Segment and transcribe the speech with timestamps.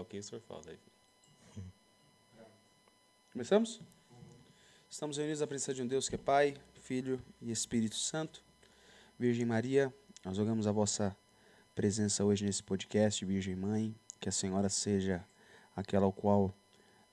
[0.00, 0.62] ok, o senhor fala.
[0.66, 0.78] Aí.
[3.32, 3.80] Começamos?
[4.88, 8.42] Estamos reunidos à presença de um Deus que é Pai, Filho e Espírito Santo.
[9.18, 9.94] Virgem Maria,
[10.24, 11.14] nós rogamos a vossa
[11.74, 15.24] presença hoje nesse podcast, Virgem Mãe, que a Senhora seja
[15.76, 16.54] aquela ao qual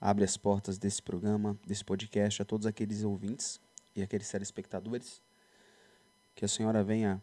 [0.00, 3.60] abre as portas desse programa, desse podcast, a todos aqueles ouvintes
[3.94, 5.20] e aqueles telespectadores.
[6.34, 7.22] Que a Senhora venha,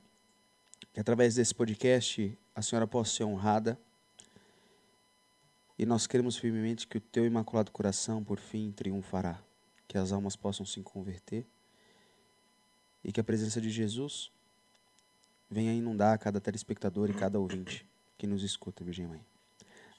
[0.94, 3.80] que através desse podcast a Senhora possa ser honrada.
[5.78, 9.40] E nós queremos firmemente que o teu imaculado coração, por fim, triunfará.
[9.88, 11.46] Que as almas possam se converter.
[13.04, 14.32] E que a presença de Jesus
[15.50, 17.86] venha inundar cada telespectador e cada ouvinte
[18.18, 19.22] que nos escuta, Virgem Mãe.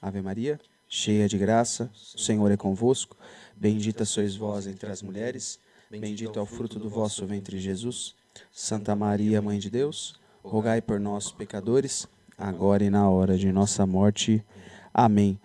[0.01, 3.17] Ave Maria, cheia de graça, o Senhor é convosco.
[3.55, 5.59] Bendita sois vós entre as mulheres.
[5.89, 8.15] Bendito é o fruto do vosso ventre, Jesus.
[8.51, 13.85] Santa Maria, Mãe de Deus, rogai por nós, pecadores, agora e na hora de nossa
[13.85, 14.43] morte.
[14.93, 15.39] Amém.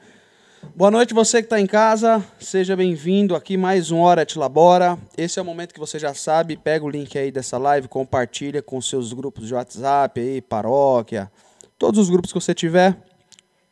[0.64, 2.24] Boa noite, você que está em casa.
[2.38, 4.96] Seja bem-vindo aqui mais um Hora Te Labora.
[5.18, 6.56] Esse é o momento que você já sabe.
[6.56, 11.30] Pega o link aí dessa live, compartilha com seus grupos de WhatsApp aí, paróquia,
[11.76, 12.96] todos os grupos que você tiver.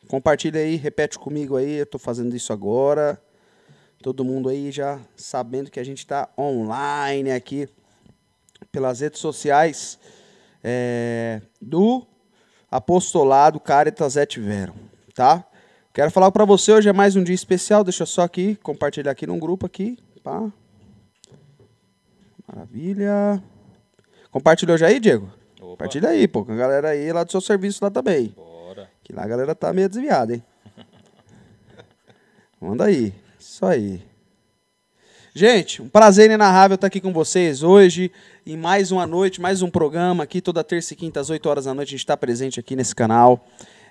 [0.09, 1.77] Compartilha aí, repete comigo aí.
[1.77, 3.19] Eu estou fazendo isso agora.
[4.03, 7.69] Todo mundo aí já sabendo que a gente está online aqui
[8.69, 9.97] pelas redes sociais
[10.61, 12.05] é, do
[12.69, 14.73] Apostolado Caritas Et Vero,
[15.15, 15.47] tá?
[15.93, 19.11] Quero falar para você, hoje é mais um dia especial, deixa eu só aqui, compartilhar
[19.11, 20.49] aqui num grupo aqui, pá.
[22.47, 23.43] Maravilha.
[24.31, 25.25] Compartilhou já aí, Diego?
[25.57, 25.65] Opa.
[25.65, 28.29] Compartilha aí, pô, com a galera aí lá do seu serviço lá também.
[28.29, 28.89] Bora.
[29.03, 30.41] Que lá a galera tá meio desviada, hein?
[32.61, 33.13] Manda aí.
[33.37, 34.01] Isso aí.
[35.35, 38.13] Gente, um prazer inenarrável estar aqui com vocês hoje
[38.45, 41.65] em mais uma noite, mais um programa aqui, toda terça e quinta às 8 horas
[41.65, 43.45] da noite a gente está presente aqui nesse canal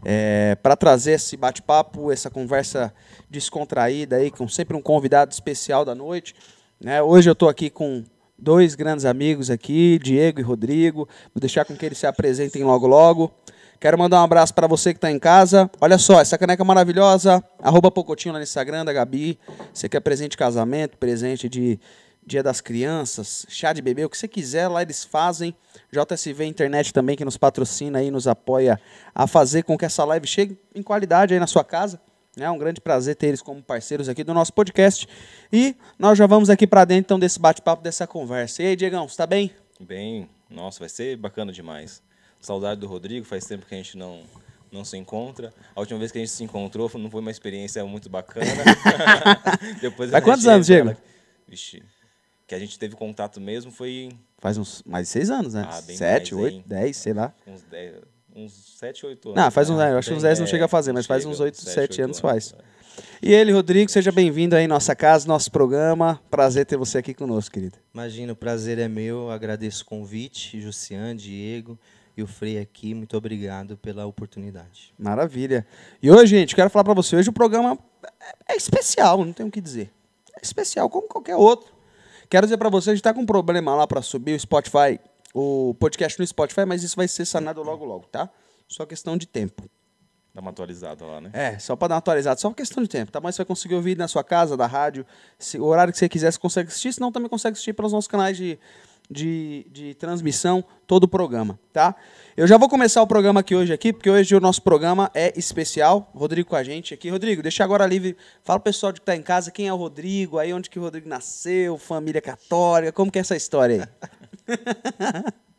[0.05, 2.93] é, para trazer esse bate-papo, essa conversa
[3.29, 6.35] descontraída aí, com sempre um convidado especial da noite.
[6.81, 7.03] Né?
[7.03, 8.05] Hoje eu estou aqui com
[8.39, 11.09] dois grandes amigos aqui, Diego e Rodrigo.
[11.35, 13.31] Vou deixar com que eles se apresentem logo logo.
[13.79, 15.71] Quero mandar um abraço para você que está em casa.
[15.81, 19.39] Olha só, essa caneca maravilhosa, arroba Pocotinho lá no Instagram da Gabi.
[19.73, 21.81] Você quer presente de casamento, presente de
[22.27, 25.55] Dia das Crianças, chá de bebê, o que você quiser, lá eles fazem.
[25.91, 28.81] JSV Internet também, que nos patrocina e nos apoia
[29.15, 32.01] a fazer com que essa live chegue em qualidade aí na sua casa.
[32.39, 35.09] É um grande prazer ter eles como parceiros aqui do nosso podcast.
[35.53, 38.63] E nós já vamos aqui para dentro então, desse bate-papo, dessa conversa.
[38.63, 39.51] E aí, Diegão, você tá bem?
[39.81, 42.01] Bem, nossa, vai ser bacana demais.
[42.41, 44.21] Saudade do Rodrigo, faz tempo que a gente não,
[44.71, 45.53] não se encontra.
[45.75, 48.47] A última vez que a gente se encontrou não foi uma experiência muito bacana.
[49.81, 50.97] Depois a Faz quantos anos, fala- Diego?
[51.49, 51.83] Vixe,
[52.51, 55.69] que a gente teve contato mesmo foi Faz uns mais de seis anos, né?
[55.71, 56.65] Ah, bem Sete, mais, oito, hein?
[56.67, 57.33] dez, sei lá.
[57.47, 57.95] uns 10,
[58.35, 59.41] uns 7, 8 anos.
[59.41, 59.85] Não, faz uns né?
[59.85, 61.39] 10, eu acho que uns 10 não é, chega a fazer, mas faz chega, uns
[61.39, 62.53] 8, sete, 7 oito anos faz.
[62.59, 62.81] é.
[63.23, 66.21] E ele, Rodrigo, seja bem-vindo aí em nossa casa, nosso programa.
[66.29, 67.79] Prazer ter você aqui conosco, querido.
[67.95, 69.31] Imagina, o prazer é meu.
[69.31, 71.79] Agradeço o convite, Jussian, Diego
[72.17, 72.95] e o Frei aqui.
[72.95, 74.93] Muito obrigado pela oportunidade.
[74.99, 75.65] Maravilha.
[76.03, 77.79] E hoje, gente, quero falar pra você, hoje o programa
[78.49, 79.93] é é especial, não tenho o que dizer.
[80.37, 81.79] É especial como qualquer outro.
[82.31, 85.01] Quero dizer pra você, a gente tá com um problema lá pra subir o Spotify,
[85.35, 88.31] o podcast no Spotify, mas isso vai ser sanado logo logo, tá?
[88.69, 89.69] Só questão de tempo.
[90.33, 91.31] Dá uma atualizada lá, né?
[91.33, 93.21] É, só pra dar uma atualizada, só questão de tempo, tá?
[93.21, 95.05] Mas você vai conseguir ouvir na sua casa, da rádio,
[95.41, 98.07] se, o horário que você quiser, você consegue assistir, senão também consegue assistir pelos nossos
[98.07, 98.57] canais de,
[99.11, 101.97] de, de transmissão, todo o programa, tá?
[102.37, 105.37] Eu já vou começar o programa aqui hoje aqui, porque hoje o nosso programa é
[105.37, 107.11] especial, Rodrigo com a gente aqui.
[107.11, 110.39] Rodrigo, deixa agora livre, fala pro pessoal que tá em casa, quem é o Rodrigo,
[110.39, 113.91] aí onde que o Rodrigo nasceu, família católica, como que é essa história
[114.47, 114.55] aí?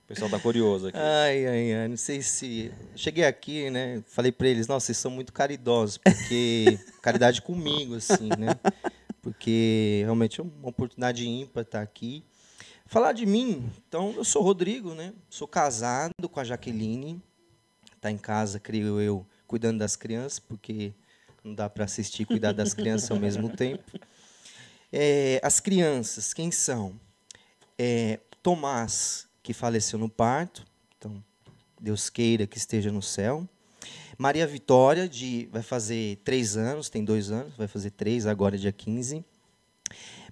[0.03, 0.97] O pessoal tá curioso aqui.
[0.97, 1.87] Ai, ai, ai.
[1.87, 2.69] Não sei se.
[2.97, 4.03] Cheguei aqui, né?
[4.07, 6.77] Falei pra eles, nossa, vocês são muito caridosos, porque.
[7.01, 8.59] caridade comigo, assim, né?
[9.21, 12.25] Porque realmente é uma oportunidade ímpar estar aqui.
[12.91, 15.13] Falar de mim, então, eu sou Rodrigo, né?
[15.29, 17.23] Sou casado com a Jaqueline.
[18.01, 20.93] Tá em casa, creio eu, cuidando das crianças, porque
[21.41, 23.97] não dá para assistir e cuidar das crianças ao mesmo tempo.
[24.91, 26.99] É, as crianças, quem são?
[27.79, 30.65] É, Tomás, que faleceu no parto,
[30.97, 31.23] então
[31.79, 33.47] Deus queira que esteja no céu.
[34.17, 38.73] Maria Vitória, de, vai fazer três anos, tem dois anos, vai fazer três agora, dia
[38.73, 39.23] 15.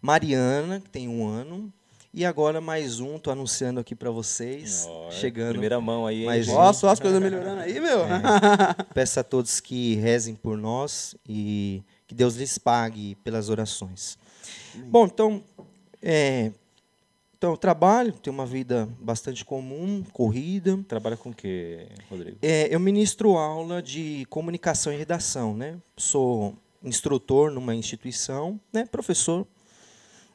[0.01, 1.71] Mariana, que tem um ano.
[2.11, 4.85] E agora mais um, estou anunciando aqui para vocês.
[4.89, 5.51] Ó, chegando.
[5.51, 6.53] Primeira mão aí, hein, Mais um.
[6.55, 7.99] Nossa, olha as coisas melhorando aí, meu.
[8.95, 14.17] Peço a todos que rezem por nós e que Deus lhes pague pelas orações.
[14.87, 15.43] Bom, então,
[16.01, 16.51] é,
[17.37, 20.79] Então, eu trabalho, tenho uma vida bastante comum, corrida.
[20.87, 22.37] Trabalha com o que, Rodrigo?
[22.41, 25.77] É, eu ministro aula de comunicação e redação, né?
[25.95, 28.85] Sou instrutor numa instituição, né?
[28.85, 29.45] Professor.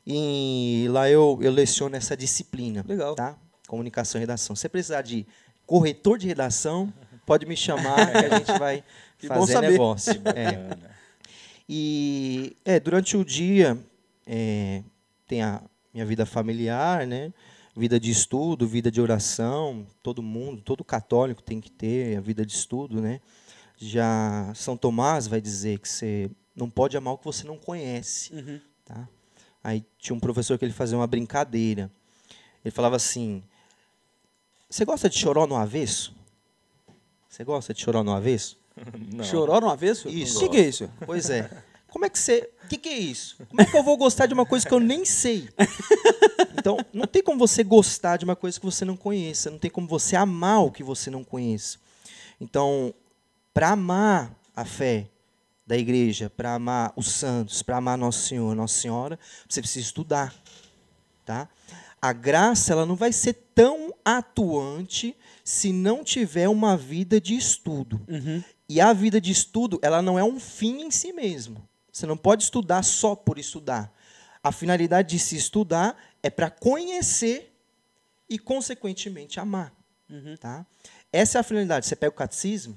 [0.07, 2.85] E lá eu, eu leciono essa disciplina.
[2.87, 3.15] Legal.
[3.15, 3.39] Tá?
[3.67, 4.55] Comunicação e redação.
[4.55, 5.27] Se você precisar de
[5.67, 6.93] corretor de redação,
[7.25, 8.85] pode me chamar que a gente vai
[9.27, 10.21] fazer negócio.
[10.35, 10.77] É.
[11.69, 13.79] E é, durante o dia
[14.27, 14.83] é,
[15.27, 15.63] tem a
[15.93, 17.33] minha vida familiar, né?
[17.77, 22.45] Vida de estudo, vida de oração, todo mundo, todo católico tem que ter a vida
[22.47, 23.21] de estudo, né?
[23.77, 28.33] Já São Tomás vai dizer que você não pode amar o que você não conhece,
[28.33, 28.61] Uhum.
[28.85, 29.09] tá?
[29.65, 31.91] Aí tinha um professor que ele fazia uma brincadeira.
[32.63, 33.43] Ele falava assim:
[34.69, 36.15] "Você gosta de choró no avesso?
[37.29, 38.59] Você gosta de choró no avesso?"
[39.13, 39.25] Não.
[39.25, 40.09] Chorou no avesso?
[40.09, 40.37] Isso.
[40.37, 40.91] O que, que é isso?
[41.07, 41.51] Pois é.
[41.89, 42.51] Como é que você.
[42.65, 43.37] O que, que é isso?
[43.49, 45.49] Como é que eu vou gostar de uma coisa que eu nem sei?
[46.57, 49.51] Então, não tem como você gostar de uma coisa que você não conheça.
[49.51, 51.77] Não tem como você amar o que você não conhece.
[52.41, 52.95] Então,
[53.53, 55.11] para amar a fé
[55.67, 59.19] da igreja, para amar os santos, para amar Nosso Senhor, Nossa Senhora,
[59.49, 60.35] você precisa estudar.
[61.25, 61.49] Tá?
[62.01, 68.01] A graça ela não vai ser tão atuante se não tiver uma vida de estudo.
[68.09, 68.43] Uhum.
[68.69, 71.67] E a vida de estudo, ela não é um fim em si mesmo.
[71.91, 73.93] Você não pode estudar só por estudar.
[74.43, 77.55] A finalidade de se estudar é para conhecer
[78.29, 79.73] e, consequentemente, amar.
[80.39, 80.67] Tá?
[81.13, 81.87] Essa é a finalidade.
[81.87, 82.77] Você pega o catecismo,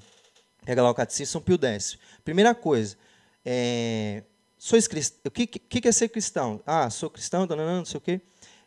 [0.68, 1.96] pega lá o catecismo, São Pio X.
[2.22, 2.94] Primeira coisa,
[3.42, 4.22] é,
[4.58, 5.14] sois crist...
[5.24, 6.60] o que, que, é ser cristão?
[6.66, 8.20] Ah, sou cristão, dananã, não sei o quê.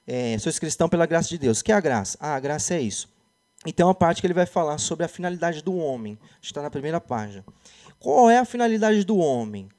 [0.08, 1.60] É, sois cristão pela graça de Deus.
[1.60, 2.18] O que é a graça?
[2.20, 3.08] Ah, a graça é isso.
[3.68, 6.18] Então, a parte que ele vai falar sobre a finalidade do homem.
[6.42, 7.46] Está na primeira página.
[8.00, 9.70] Qual é a finalidade do homem?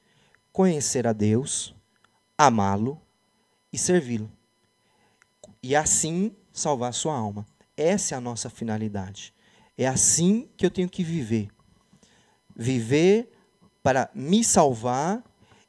[0.53, 1.75] Conhecer a Deus,
[2.39, 3.03] amá-lo
[3.73, 4.31] e servi-lo.
[5.61, 7.45] E assim salvar a sua alma.
[7.77, 9.35] Essa é a nossa finalidade.
[9.77, 11.51] É assim que eu tenho que viver.
[12.57, 13.31] Viver
[13.83, 15.23] para me salvar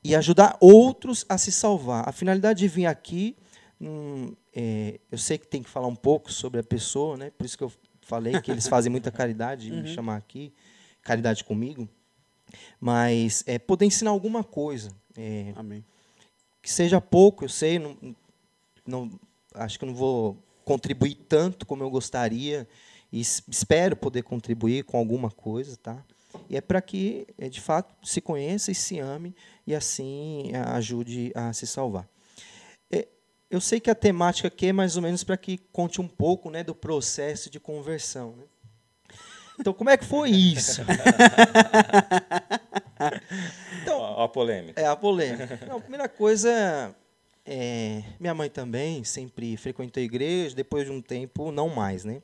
[0.04, 2.08] e ajudar outros a se salvar.
[2.08, 3.36] A finalidade de vir aqui,
[3.80, 7.32] hum, é, eu sei que tem que falar um pouco sobre a pessoa, né?
[7.32, 7.72] por isso que eu
[8.02, 10.54] falei que eles fazem muita caridade em me chamar aqui,
[11.02, 11.88] caridade comigo,
[12.80, 14.90] mas é poder ensinar alguma coisa.
[15.18, 15.84] É, Amém.
[16.62, 17.98] que seja pouco, eu sei, não,
[18.86, 19.20] não,
[19.56, 22.68] acho que eu não vou contribuir tanto como eu gostaria
[23.12, 26.04] e es- espero poder contribuir com alguma coisa, tá?
[26.50, 29.36] E é para que, é, de fato, se conheça e se ame
[29.66, 32.08] e assim ajude a se salvar.
[32.92, 33.08] É,
[33.50, 36.50] eu sei que a temática aqui é mais ou menos para que conte um pouco,
[36.50, 38.36] né, do processo de conversão.
[38.38, 38.44] Né?
[39.60, 40.82] Então, como é que foi isso?
[43.82, 44.80] Então, a polêmica.
[44.80, 45.60] é a polêmica.
[45.68, 46.96] Não, a primeira coisa,
[47.46, 52.22] é, minha mãe também sempre frequentou a igreja, depois de um tempo, não mais, né?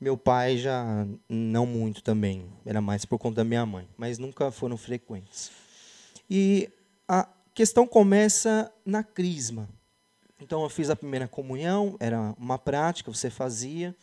[0.00, 4.50] Meu pai já não muito também, era mais por conta da minha mãe, mas nunca
[4.50, 5.50] foram frequentes.
[6.28, 6.70] E
[7.06, 9.68] a questão começa na crisma.
[10.40, 13.94] Então eu fiz a primeira comunhão, era uma prática, você fazia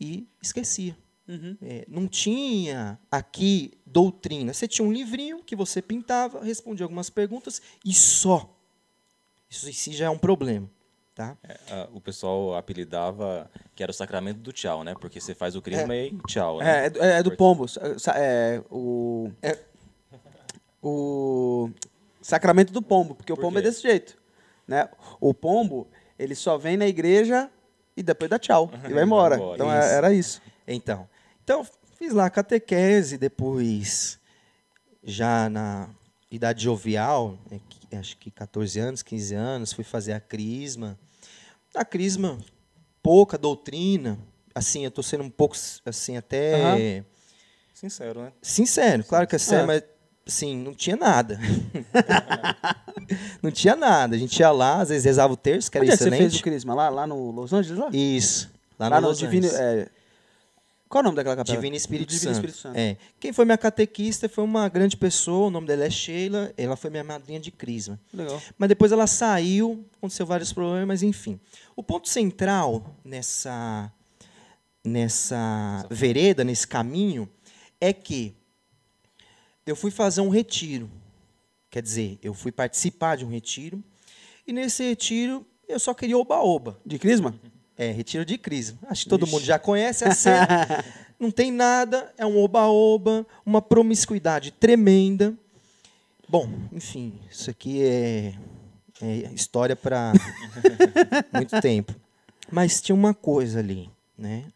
[0.00, 0.96] e esquecia.
[1.28, 1.58] Uhum.
[1.60, 4.54] É, não tinha aqui doutrina.
[4.54, 8.56] Você tinha um livrinho que você pintava, respondia algumas perguntas e só.
[9.50, 10.70] Isso em si já é um problema.
[11.16, 11.34] Tá?
[11.42, 14.94] É, ah, o pessoal apelidava que era o sacramento do tchau, né?
[15.00, 16.82] Porque você faz o crisma e tchau, né?
[16.82, 17.66] É, é do- é do pombo.
[17.66, 19.32] Sa- sa- É, o,
[20.82, 21.70] o
[22.20, 23.68] sacramento do pombo, porque o Por pombo é quê?
[23.68, 24.16] desse jeito.
[24.68, 24.88] Né?
[25.20, 27.50] O pombo, ele só vem na igreja
[27.96, 29.88] e depois dá tchau e vai embora, Então é- isso.
[29.88, 30.42] era isso.
[30.68, 31.08] Então,
[31.42, 31.66] então,
[31.98, 34.18] fiz lá a catequese, depois,
[35.02, 35.88] já na
[36.30, 37.60] idade jovial, né,
[37.98, 40.98] acho que 14 anos, 15 anos, fui fazer a crisma.
[41.74, 42.38] A crisma,
[43.02, 44.18] pouca doutrina.
[44.54, 45.54] Assim, eu estou sendo um pouco,
[45.84, 47.04] assim, até
[47.74, 48.32] Sincero, né?
[48.40, 49.04] sincero.
[49.04, 49.66] Claro que é sério, Ah.
[49.66, 49.82] mas,
[50.26, 51.38] assim, não tinha nada.
[53.42, 54.16] não tinha nada.
[54.16, 56.10] A gente ia lá, às vezes rezava o terço, que era Onde é que você
[56.10, 56.40] fez excelente.
[56.40, 56.74] o crisma?
[56.74, 57.78] Lá, lá no Los Angeles?
[57.78, 58.50] Lá, Isso.
[58.78, 59.46] Lá, Lá no no Los Divino...
[59.46, 59.60] Angeles.
[59.60, 59.88] é,
[60.88, 61.56] Qual é o nome daquela capela?
[61.56, 62.34] Divino Espírito, Divino Santo.
[62.34, 62.76] Espírito Santo.
[62.76, 62.96] É.
[63.18, 66.90] Quem foi minha catequista foi uma grande pessoa, o nome dela é Sheila, ela foi
[66.90, 68.00] minha madrinha de crisma.
[68.14, 68.40] Legal.
[68.56, 71.40] Mas depois ela saiu, aconteceu vários problemas, mas enfim.
[71.74, 73.92] O ponto central nessa,
[74.84, 77.28] nessa vereda, nesse caminho,
[77.80, 78.36] é que
[79.66, 80.88] eu fui fazer um retiro.
[81.68, 83.82] Quer dizer, eu fui participar de um retiro,
[84.46, 86.80] e nesse retiro eu só queria oba-oba.
[86.86, 87.34] De crisma?
[87.78, 88.78] É, retiro de crisma.
[88.88, 90.84] Acho que todo mundo já conhece a cena.
[91.18, 95.34] Não tem nada, é um oba-oba, uma promiscuidade tremenda.
[96.28, 98.34] Bom, enfim, isso aqui é
[99.00, 100.12] é história para
[101.32, 101.94] muito tempo.
[102.50, 104.46] Mas tinha uma coisa ali, né?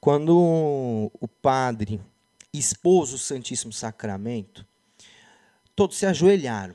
[0.00, 2.00] Quando o padre
[2.52, 4.66] expôs o Santíssimo Sacramento,
[5.74, 6.74] todos se ajoelharam.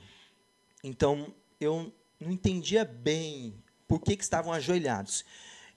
[0.84, 3.56] Então, eu não entendia bem
[3.88, 5.26] por que, que estavam ajoelhados.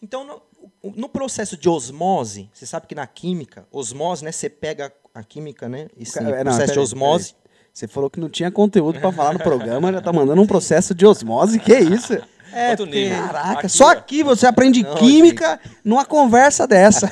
[0.04, 4.92] Então, no, no processo de osmose, você sabe que na química, osmose, né, você pega
[5.14, 7.44] a química, né, esse Cara, não, processo de osmose, peraí.
[7.72, 10.94] Você falou que não tinha conteúdo pra falar no programa, já tá mandando um processo
[10.94, 11.58] de osmose.
[11.58, 12.12] Que isso?
[12.52, 13.08] É, porque-.
[13.08, 17.10] Caraca, Aqui, só aqui você aprende Não, química numa conversa dessa.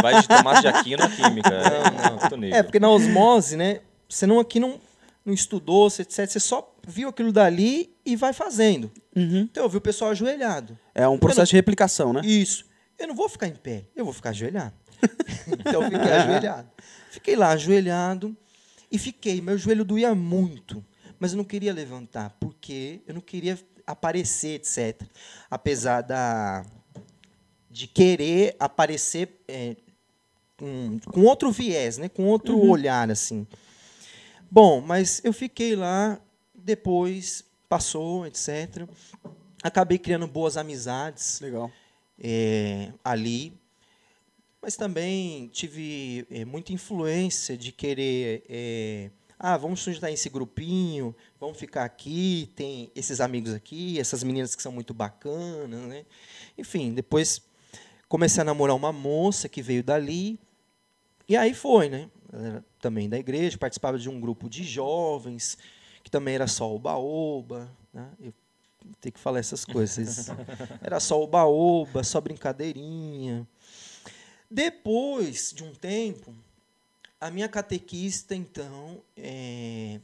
[0.00, 1.48] Vai de tomate de aquino na química.
[1.48, 2.56] é outro nível.
[2.56, 3.80] É, porque na osmose, né?
[4.08, 4.78] Você não aqui não,
[5.24, 6.28] não estudou, você, etc.
[6.28, 8.90] Você só viu aquilo dali e vai fazendo.
[9.42, 10.78] Então eu vi o pessoal ajoelhado.
[10.94, 12.20] É um processo de replicação, né?
[12.24, 12.66] Isso.
[12.98, 14.74] Eu não vou ficar em pé, eu vou ficar ajoelhado.
[15.48, 16.70] então eu fiquei ajoelhado.
[17.10, 18.36] Fiquei lá ajoelhado
[18.90, 19.40] e fiquei.
[19.40, 20.84] Meu joelho doía muito,
[21.18, 25.02] mas eu não queria levantar, porque eu não queria aparecer, etc.
[25.50, 26.64] Apesar da
[27.70, 29.74] de querer aparecer é,
[30.56, 32.08] com, com outro viés, né?
[32.08, 33.46] com outro olhar, assim.
[34.54, 36.16] Bom, mas eu fiquei lá,
[36.54, 38.88] depois passou, etc.
[39.64, 41.72] Acabei criando boas amizades Legal.
[42.22, 43.52] é, ali,
[44.62, 51.58] mas também tive é, muita influência de querer, é, ah, vamos juntar esse grupinho, vamos
[51.58, 56.06] ficar aqui, tem esses amigos aqui, essas meninas que são muito bacanas, né?
[56.56, 57.42] Enfim, depois
[58.08, 60.38] comecei a namorar uma moça que veio dali,
[61.28, 62.08] e aí foi, né?
[62.36, 65.56] Era também da igreja, participava de um grupo de jovens,
[66.02, 68.10] que também era só oba-oba, né?
[68.20, 68.34] Eu
[69.00, 70.28] ter que falar essas coisas.
[70.82, 73.48] Era só oba-oba, só brincadeirinha.
[74.50, 76.34] Depois de um tempo,
[77.20, 80.00] a minha catequista, então, é,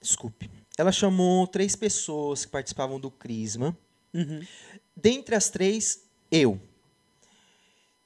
[0.00, 3.76] desculpe, ela chamou três pessoas que participavam do Crisma.
[4.96, 6.60] Dentre as três, eu.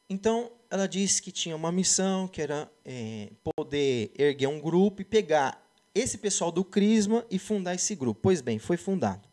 [0.09, 5.05] Então, ela disse que tinha uma missão, que era é, poder erguer um grupo e
[5.05, 5.63] pegar
[5.95, 8.21] esse pessoal do Crisma e fundar esse grupo.
[8.23, 9.27] Pois bem, foi fundado.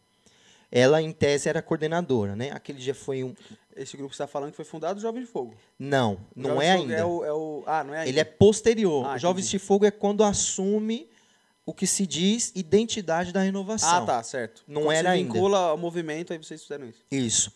[0.72, 2.52] Ela, em tese, era coordenadora, né?
[2.52, 3.34] Aquele dia foi um...
[3.76, 5.54] Esse grupo que você está falando que foi fundado, Jovem de Fogo.
[5.78, 6.94] Não, não Jovem é ainda.
[6.94, 7.64] É o, é o...
[7.66, 8.10] Ah, não é ainda.
[8.10, 9.06] Ele é posterior.
[9.06, 11.10] Ah, o Jovens de Fogo é quando assume
[11.66, 14.04] o que se diz identidade da renovação.
[14.04, 14.64] Ah, tá, certo.
[14.68, 15.34] Não Quando era ainda.
[15.34, 17.04] vincula ao movimento, aí vocês fizeram isso.
[17.12, 17.52] Isso.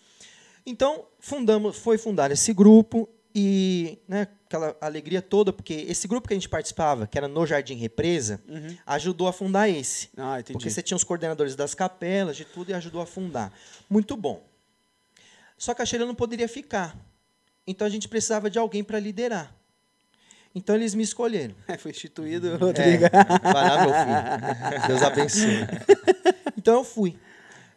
[0.65, 6.33] Então, fundamos, foi fundado esse grupo e né, aquela alegria toda, porque esse grupo que
[6.33, 8.41] a gente participava, que era no Jardim Represa,
[8.85, 10.09] ajudou a fundar esse.
[10.17, 10.53] Ah, entendi.
[10.53, 13.53] Porque você tinha os coordenadores das capelas, de tudo, e ajudou a fundar.
[13.89, 14.43] Muito bom.
[15.57, 16.97] Só que a Sheila não poderia ficar.
[17.67, 19.53] Então a gente precisava de alguém para liderar.
[20.55, 21.53] Então eles me escolheram.
[21.77, 23.05] foi instituído, Rodrigo.
[23.05, 23.09] É,
[23.43, 24.87] vai lá, meu filho.
[24.87, 25.67] Deus abençoe.
[26.57, 27.15] Então eu fui.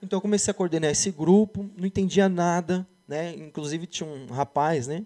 [0.02, 3.34] Então eu comecei a coordenar esse grupo, não entendia nada, né?
[3.34, 5.04] Inclusive tinha um rapaz, né?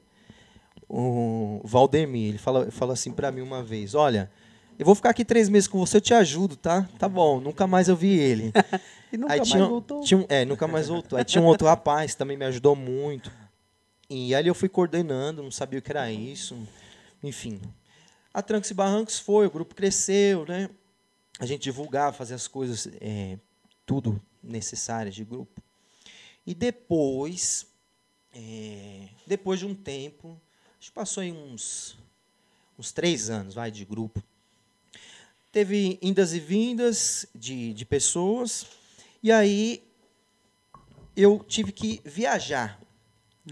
[0.88, 4.30] O Valdemir, ele falou, falou assim para mim uma vez, olha,
[4.78, 6.88] eu vou ficar aqui três meses com você, eu te ajudo, tá?
[6.98, 7.40] Tá bom.
[7.40, 8.52] Nunca mais eu vi ele.
[9.12, 10.00] E nunca Aí mais tinha, voltou.
[10.00, 11.16] tinha é, nunca mais voltou.
[11.16, 13.30] Aí tinha um outro rapaz que também me ajudou muito.
[14.10, 16.56] E ali eu fui coordenando, não sabia o que era isso.
[17.22, 17.60] Enfim.
[18.34, 20.68] A Trancos e Barrancos foi, o grupo cresceu, né?
[21.38, 23.38] A gente divulgava, fazia as coisas, é,
[23.86, 25.62] tudo necessárias de grupo.
[26.44, 27.64] E depois,
[28.34, 30.38] é, depois de um tempo,
[30.86, 31.96] que passou aí uns,
[32.78, 34.22] uns três anos, vai, de grupo.
[35.50, 38.66] Teve indas e vindas de, de pessoas,
[39.22, 39.82] e aí
[41.16, 42.80] eu tive que viajar.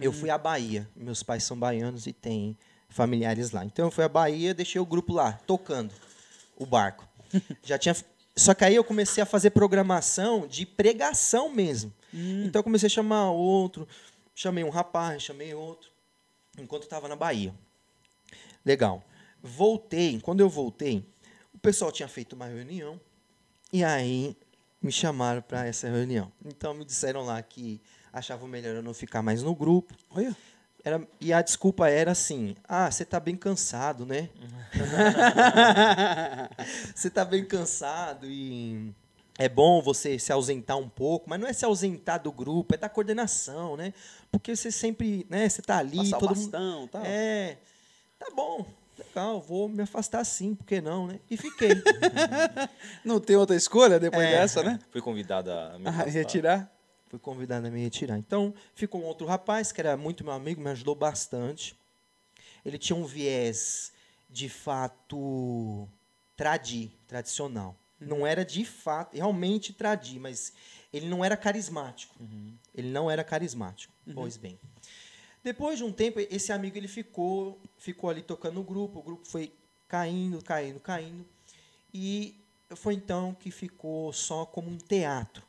[0.00, 0.88] Eu fui à Bahia.
[0.94, 2.56] Meus pais são baianos e têm
[2.88, 3.64] familiares lá.
[3.64, 5.92] Então eu fui à Bahia, deixei o grupo lá, tocando
[6.56, 7.08] o barco.
[7.64, 7.96] Já tinha.
[8.36, 11.92] Só que aí eu comecei a fazer programação de pregação mesmo.
[12.12, 13.88] Então eu comecei a chamar outro,
[14.34, 15.93] chamei um rapaz, chamei outro,
[16.58, 17.54] enquanto eu estava na Bahia.
[18.64, 19.02] Legal.
[19.42, 21.06] Voltei, quando eu voltei,
[21.52, 23.00] o pessoal tinha feito uma reunião
[23.72, 24.36] e aí
[24.80, 26.32] me chamaram para essa reunião.
[26.44, 27.80] Então me disseram lá que
[28.12, 29.94] achavam melhor eu não ficar mais no grupo.
[30.10, 30.36] Olha.
[30.82, 34.28] Era, e a desculpa era assim: ah, você tá bem cansado, né?
[36.94, 38.94] você tá bem cansado e
[39.38, 42.78] é bom você se ausentar um pouco, mas não é se ausentar do grupo, é
[42.78, 43.92] da coordenação, né?
[44.30, 47.02] Porque você sempre, né, você tá ali, Passar o todo mundo bastão, tal.
[47.04, 47.58] É,
[48.18, 48.64] tá bom,
[48.98, 51.18] legal, vou me afastar sim, por que não, né?
[51.28, 51.82] E fiquei.
[53.04, 54.30] Não tem outra escolha depois É.
[54.30, 54.78] dessa, né?
[54.90, 56.10] Fui convidado a me afastar.
[56.10, 56.70] retirar.
[57.08, 58.18] Fui convidado a me retirar.
[58.18, 61.76] Então, ficou um outro rapaz que era muito meu amigo, me ajudou bastante.
[62.64, 63.92] Ele tinha um viés,
[64.30, 65.88] de fato,
[66.36, 67.76] tradi, tradicional.
[68.06, 70.52] Não era de fato, realmente tradi, mas
[70.92, 72.14] ele não era carismático.
[72.74, 73.92] Ele não era carismático.
[74.14, 74.58] Pois bem.
[75.42, 79.26] Depois de um tempo, esse amigo ele ficou, ficou ali tocando no grupo, o grupo
[79.26, 79.52] foi
[79.88, 81.26] caindo, caindo, caindo.
[81.92, 82.34] E
[82.74, 85.44] foi então que ficou só como um teatro.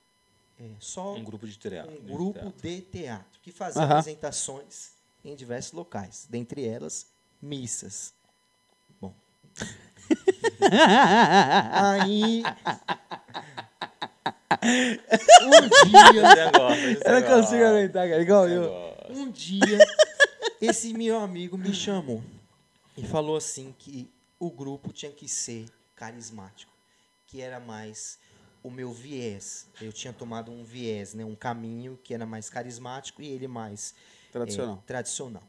[0.60, 1.92] É, só Um grupo de teatro.
[1.92, 2.62] um de grupo teatro.
[2.62, 4.00] de teatro que fazia Aham.
[4.00, 4.92] apresentações
[5.24, 7.08] em diversos locais, dentre elas
[7.42, 8.14] missas.
[9.00, 9.14] Bom.
[11.72, 12.44] Aí
[15.44, 18.22] um dia, gosta, você Eu não consigo gosta, aguentar, cara.
[18.22, 18.70] Igual eu.
[18.70, 19.14] gosta.
[19.14, 19.78] um dia
[20.62, 22.24] esse meu amigo me chamou
[22.98, 24.10] e falou assim que
[24.40, 26.72] o grupo tinha que ser carismático,
[27.28, 28.18] que era mais
[28.64, 29.68] o meu viés.
[29.82, 33.94] Eu tinha tomado um viés, né, um caminho que era mais carismático e ele mais
[34.32, 34.80] Tradicional.
[34.84, 35.44] é, tradicional.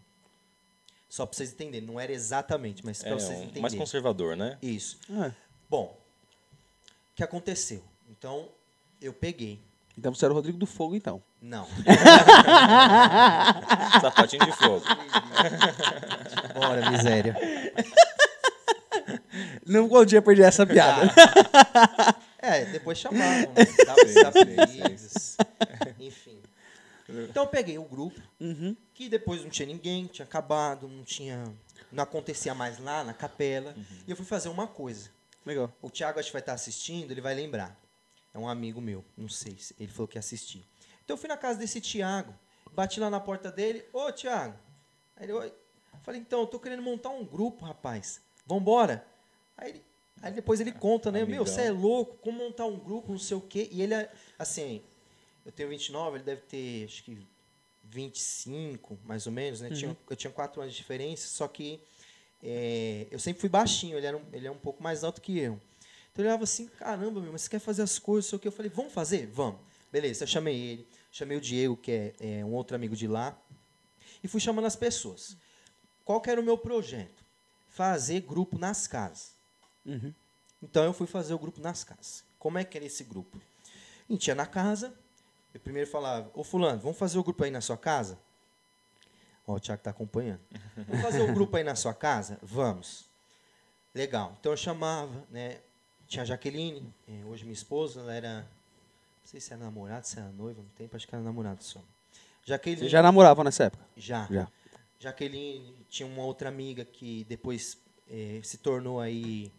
[1.09, 3.63] Só para vocês entenderem, não era exatamente, mas para É, vocês entenderem.
[3.63, 4.59] mais conservador, né?
[4.61, 4.99] Isso.
[5.11, 5.31] Ah,
[5.69, 5.97] Bom,
[7.13, 7.83] o que aconteceu?
[8.11, 8.49] Então,
[9.01, 9.61] eu peguei.
[9.99, 11.23] então você era o Rodrigo do Fogo, então.
[11.41, 11.67] Não.
[14.01, 14.85] Sapatinho de fogo.
[16.55, 17.37] Bora, miséria.
[19.67, 21.13] Não podia perder essa piada.
[22.39, 23.67] É, depois chamavam, né?
[23.85, 24.01] Dava.
[27.09, 28.77] Então eu peguei o grupo, Uhum.
[28.93, 31.45] que depois não tinha ninguém, tinha acabado, não tinha.
[31.93, 33.75] Não acontecia mais lá na capela.
[34.07, 35.11] E eu fui fazer uma coisa.
[35.45, 35.73] Legal.
[35.81, 37.81] O Thiago acho que vai estar assistindo, ele vai lembrar.
[38.35, 40.67] É um amigo meu, não sei se ele falou que ia assistir.
[41.05, 42.35] Então eu fui na casa desse Thiago,
[42.73, 44.59] bati lá na porta dele, ô Thiago.
[45.17, 45.53] Aí ele, oi.
[46.03, 48.21] Falei, então, eu tô querendo montar um grupo, rapaz.
[48.47, 49.05] Vambora?
[49.57, 49.85] Aí, ele-
[50.23, 51.21] aí depois ele conta, né?
[51.21, 51.47] Meu, Amigão.
[51.47, 53.69] você é louco, como montar um grupo, não sei o quê.
[53.73, 54.83] E ele, é, assim,
[55.47, 57.17] eu tenho 29, ele deve ter, acho que
[57.85, 59.71] 25, mais ou menos, né?
[59.71, 61.81] Tinha, eu tinha 4 anos de diferença, só que
[62.43, 65.38] é, eu sempre fui baixinho, ele, era um, ele é um pouco mais alto que
[65.38, 65.61] eu.
[66.12, 68.49] Então ele olhava assim, caramba, meu, mas você quer fazer as coisas, sei o que.
[68.49, 69.26] Eu falei, vamos fazer?
[69.29, 69.61] Vamos.
[69.93, 73.41] Beleza, eu chamei ele, chamei o Diego, que é, é um outro amigo de lá,
[74.25, 75.37] e fui chamando as pessoas.
[76.05, 77.25] Qual que era o meu projeto?
[77.69, 79.33] Fazer grupo nas casas.
[79.85, 80.12] Uhum.
[80.61, 82.25] Então eu fui fazer o grupo nas casas.
[82.37, 83.41] Como é que era esse grupo?
[84.09, 84.93] A gente ia na casa,
[85.57, 88.19] eu primeiro falava, ô fulano, vamos fazer o grupo aí na sua casa?
[89.47, 90.40] Ó, o Thiago tá acompanhando.
[90.87, 92.38] Vamos fazer o grupo aí na sua casa?
[92.42, 93.07] Vamos.
[93.95, 94.37] Legal.
[94.38, 95.61] Então eu chamava, né?
[96.07, 98.40] Tinha a Jaqueline, eh, hoje minha esposa, ela era.
[98.40, 98.47] Não
[99.25, 101.81] sei se era namorada, se era noiva, no tempo, acho que era namorada só.
[102.45, 102.81] Jaqueline.
[102.81, 103.83] Vocês já namoravam nessa época?
[103.97, 104.27] Já.
[104.31, 104.49] Já.
[105.01, 107.79] Jaqueline tinha uma outra amiga que depois
[108.11, 109.51] eh, se tornou aí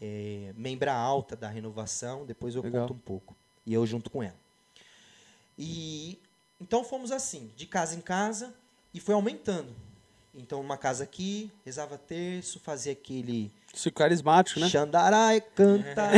[0.00, 2.24] eh, membra alta da renovação.
[2.24, 2.88] Depois eu Legal.
[2.88, 3.36] conto um pouco.
[3.66, 4.40] E eu junto com ela.
[5.58, 6.18] E
[6.60, 8.54] então fomos assim, de casa em casa,
[8.94, 9.74] e foi aumentando.
[10.34, 14.68] Então, uma casa aqui, rezava terço, fazia aquele Esse carismático, né?
[14.68, 16.08] Xandarai, canta.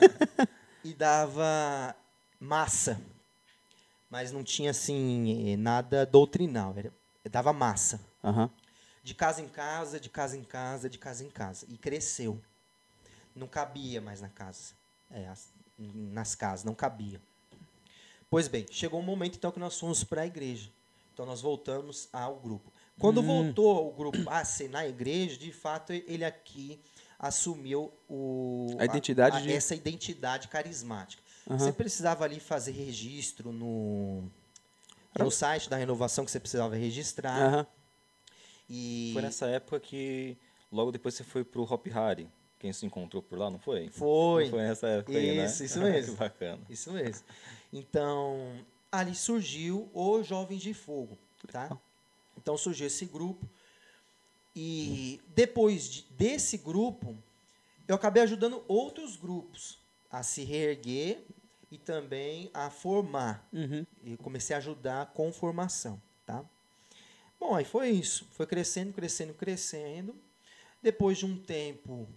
[0.82, 1.94] e dava
[2.40, 2.98] massa.
[4.08, 6.74] Mas não tinha, assim, nada doutrinal.
[6.78, 6.90] Era,
[7.30, 8.00] dava massa.
[8.24, 8.50] Aham.
[9.02, 11.66] De casa em casa, de casa em casa, de casa em casa.
[11.68, 12.40] E cresceu.
[13.34, 14.72] Não cabia mais na casa.
[15.10, 17.20] É, as- nas casas, não cabia.
[18.28, 20.70] Pois bem, chegou um momento então que nós fomos para a igreja.
[21.12, 22.72] Então nós voltamos ao grupo.
[22.98, 26.80] Quando voltou o grupo a ser na igreja, de fato ele aqui
[27.18, 31.22] assumiu o, A identidade de- essa identidade carismática.
[31.48, 31.58] Aham.
[31.58, 34.24] Você precisava ali fazer registro no,
[35.18, 37.40] no site da renovação que você precisava registrar.
[37.40, 37.66] Aham.
[38.68, 40.36] E Foi nessa época que
[40.72, 42.28] logo depois você foi pro Hop Hari.
[42.58, 43.88] Quem se encontrou por lá, não foi?
[43.90, 44.44] Foi.
[44.44, 45.44] Não foi nessa época aí, né?
[45.44, 46.12] Isso, isso mesmo.
[46.14, 46.60] que bacana.
[46.68, 47.24] Isso mesmo.
[47.72, 51.18] Então, ali surgiu o Jovens de Fogo,
[51.50, 51.76] tá?
[52.36, 53.46] Então surgiu esse grupo.
[54.54, 57.16] E depois de- desse grupo,
[57.86, 59.78] eu acabei ajudando outros grupos
[60.10, 61.22] a se reerguer
[61.70, 63.46] e também a formar.
[63.52, 63.84] Uhum.
[64.04, 66.44] E comecei a ajudar com formação, tá?
[67.38, 68.26] Bom, aí foi isso.
[68.32, 70.14] Foi crescendo, crescendo, crescendo.
[70.82, 72.08] Depois de um tempo,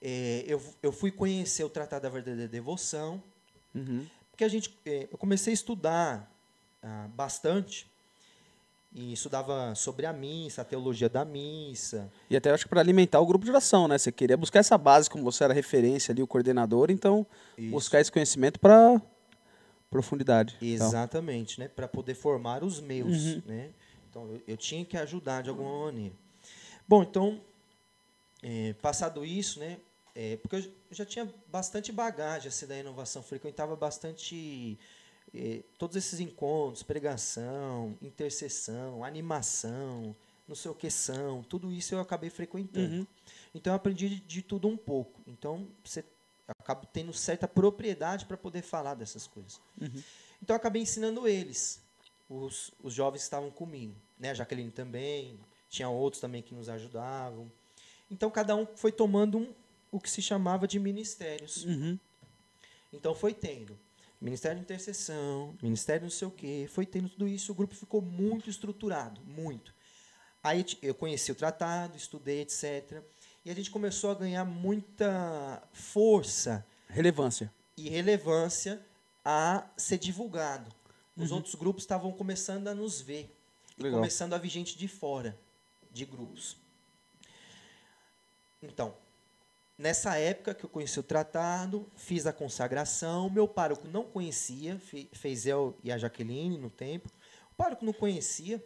[0.00, 3.22] eh, eu, eu fui conhecer o Tratado da Verdadeira Devoção,
[3.74, 4.06] Uhum.
[4.32, 6.28] Porque a gente, eh, eu comecei a estudar
[6.82, 7.86] ah, bastante
[8.94, 12.10] e estudava sobre a missa, a teologia da missa.
[12.28, 13.96] E até acho que para alimentar o grupo de oração, né?
[13.96, 17.70] Você queria buscar essa base, como você era referência ali, o coordenador, então Isso.
[17.70, 19.00] buscar esse conhecimento para
[19.90, 20.56] profundidade.
[20.60, 21.68] Então, Exatamente, né?
[21.68, 23.42] Para poder formar os meus, Uhum.
[23.46, 23.70] né?
[24.10, 26.14] Então eu, eu tinha que ajudar de alguma maneira.
[26.88, 27.40] Bom, então
[28.42, 29.78] é, passado isso, né?
[30.14, 34.78] É, porque eu já tinha bastante bagagem assim da inovação, frequentava bastante
[35.34, 40.14] é, todos esses encontros, pregação, intercessão, animação,
[40.46, 42.96] não sei o que são, tudo isso eu acabei frequentando.
[42.96, 43.06] Uhum.
[43.54, 45.20] Então eu aprendi de, de tudo um pouco.
[45.26, 46.04] Então você
[46.46, 49.60] acabo tendo certa propriedade para poder falar dessas coisas.
[50.42, 51.80] Então eu acabei ensinando eles,
[52.28, 53.94] os, os jovens que estavam comigo.
[54.18, 54.30] Né?
[54.30, 57.50] A Jaqueline também, tinha outros também que nos ajudavam.
[58.10, 59.54] Então cada um foi tomando um,
[59.92, 61.64] o que se chamava de ministérios.
[61.64, 61.96] Uhum.
[62.92, 63.78] Então foi tendo
[64.20, 68.00] Ministério de Intercessão, Ministério não sei o quê, foi tendo tudo isso, o grupo ficou
[68.00, 69.74] muito estruturado, muito.
[70.42, 73.02] Aí eu conheci o tratado, estudei, etc.
[73.44, 77.52] E a gente começou a ganhar muita força Relevância.
[77.76, 78.84] e relevância
[79.24, 80.72] a ser divulgado.
[81.16, 83.36] Os outros grupos estavam começando a nos ver.
[83.78, 84.00] Legal.
[84.00, 85.38] começando a vir gente de fora
[85.90, 86.56] de grupos.
[88.62, 88.94] Então,
[89.82, 93.28] nessa época que eu conheci o tratado, fiz a consagração.
[93.28, 97.08] Meu pároco não conhecia, fe- fez eu e a Jaqueline no tempo.
[97.50, 98.62] O pároco não conhecia,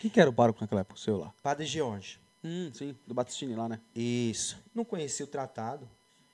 [0.00, 1.34] Quem que era o pároco naquela época, o seu lá?
[1.42, 2.20] Padre George.
[2.44, 3.80] Hum, sim, do Batistini lá, né?
[3.94, 4.56] Isso.
[4.74, 5.88] Não conhecia o tratado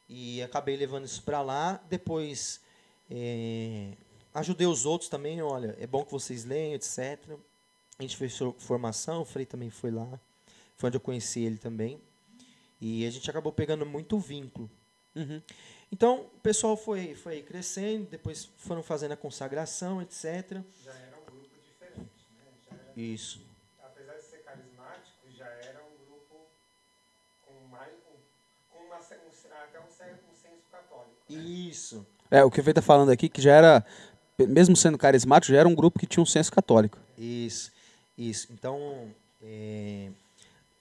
[0.08, 1.80] e acabei levando isso para lá.
[1.88, 2.60] Depois
[3.10, 3.92] eh,
[4.34, 5.40] ajudei os outros também.
[5.40, 6.98] Olha, é bom que vocês leiam, etc.
[7.98, 10.06] A gente fez for- formação, o Frei também foi lá.
[10.76, 11.98] Foi onde eu conheci ele também.
[12.86, 14.70] E a gente acabou pegando muito vínculo.
[15.16, 15.40] Uhum.
[15.90, 20.60] Então, o pessoal foi, foi crescendo, depois foram fazendo a consagração, etc.
[20.84, 22.44] Já era um grupo diferente, né?
[22.68, 23.40] Já era, Isso.
[23.82, 26.46] apesar de ser carismático, já era um grupo
[27.46, 27.90] com mais
[28.70, 31.16] com uma, se- um, se- até um, um senso católico.
[31.30, 32.06] Isso.
[32.30, 33.86] É, o que o Fê tá falando aqui, que já era,
[34.38, 36.98] mesmo sendo carismático, já era um grupo que tinha um senso católico.
[37.16, 37.72] Isso,
[38.18, 38.52] isso.
[38.52, 39.10] Então,
[39.42, 40.10] é,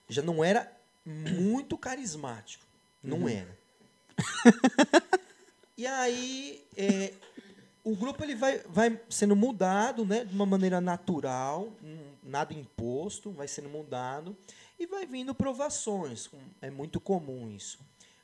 [0.08, 0.70] já não era
[1.04, 2.64] muito carismático.
[3.02, 3.56] Não era.
[5.76, 7.12] e aí, é,
[7.84, 13.30] o grupo ele vai, vai sendo mudado né, de uma maneira natural, hum, nada imposto,
[13.30, 14.34] vai sendo mudado
[14.78, 16.30] e vai vindo provações.
[16.62, 17.78] É muito comum isso.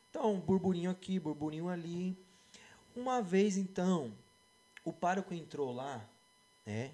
[0.08, 2.16] Então, burburinho aqui, burburinho ali.
[2.96, 4.12] Uma vez, então,
[4.84, 6.02] o pároco entrou lá,
[6.64, 6.90] né?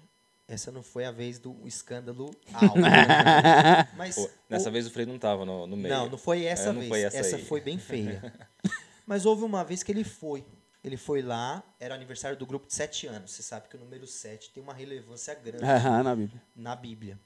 [0.47, 2.79] Essa não foi a vez do escândalo alto.
[2.79, 3.87] né?
[3.97, 5.93] Mas Pô, nessa o- vez o Frei não tava no, no meio.
[5.93, 6.87] não, não foi essa É, não vez.
[6.89, 7.45] foi essa aí.
[7.45, 8.33] foi bem feia.
[9.05, 10.45] Mas houve uma vez que ele foi.
[10.83, 13.31] Ele foi lá, era aniversário do grupo de sete anos.
[13.31, 15.63] Você sabe que o número sete tem uma relevância grande
[16.03, 16.41] na Bíblia.
[16.55, 17.19] na Bíblia.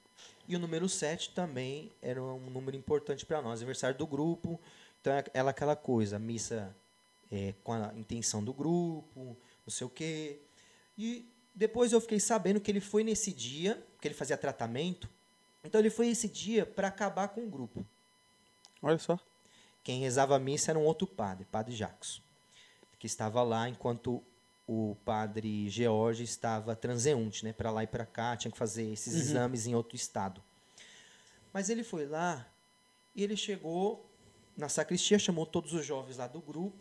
[0.47, 4.60] E o número 7 também era um número importante para nós, aniversário do grupo.
[4.99, 6.75] Então, é ela aquela coisa, a missa
[7.31, 10.39] é, com a intenção do grupo, não sei o quê.
[10.97, 15.09] E depois eu fiquei sabendo que ele foi nesse dia, que ele fazia tratamento.
[15.63, 17.85] Então, ele foi esse dia para acabar com o grupo.
[18.81, 19.19] Olha só.
[19.83, 22.21] Quem rezava a missa era um outro padre, padre Jacques,
[22.99, 24.23] que estava lá enquanto
[24.67, 29.13] o padre George estava transeunte, né, para lá e para cá, tinha que fazer esses
[29.13, 30.41] exames em outro estado.
[31.51, 32.47] Mas ele foi lá
[33.15, 34.09] e ele chegou
[34.55, 36.77] na sacristia, chamou todos os jovens lá do grupo.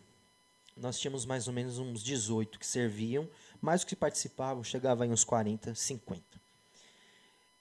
[0.76, 3.28] Nós tínhamos mais ou menos uns 18 que serviam,
[3.60, 6.22] mais os que participavam, chegava em uns 40, 50.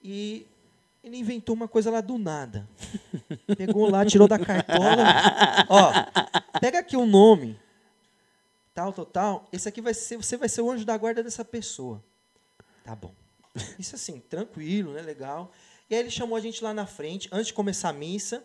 [0.01, 0.47] E
[1.03, 2.67] ele inventou uma coisa lá do nada.
[3.57, 5.03] Pegou lá, tirou da cartola.
[5.69, 7.59] Ó, pega aqui o nome.
[8.73, 9.47] Tal, tal, tal.
[9.51, 12.03] Esse aqui vai ser, você vai ser o anjo da guarda dessa pessoa.
[12.83, 13.13] Tá bom.
[13.77, 15.01] Isso assim, tranquilo, né?
[15.01, 15.51] Legal.
[15.89, 18.43] E aí ele chamou a gente lá na frente, antes de começar a missa.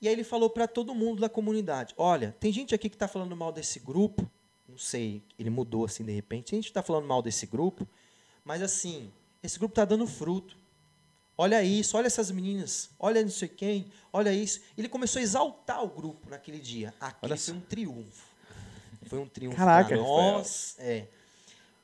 [0.00, 3.06] E aí ele falou para todo mundo da comunidade: Olha, tem gente aqui que está
[3.06, 4.28] falando mal desse grupo.
[4.80, 6.50] Sei, ele mudou assim de repente.
[6.50, 7.86] Tem gente está falando mal desse grupo.
[8.42, 9.12] Mas assim,
[9.42, 10.56] esse grupo está dando fruto.
[11.36, 14.60] Olha isso, olha essas meninas, olha não sei quem, olha isso.
[14.76, 16.94] Ele começou a exaltar o grupo naquele dia.
[16.98, 18.24] Aquele Olha foi um triunfo.
[19.02, 19.56] Foi um triunfo.
[19.56, 19.88] Caraca.
[19.88, 20.76] pra nós.
[20.78, 21.06] É.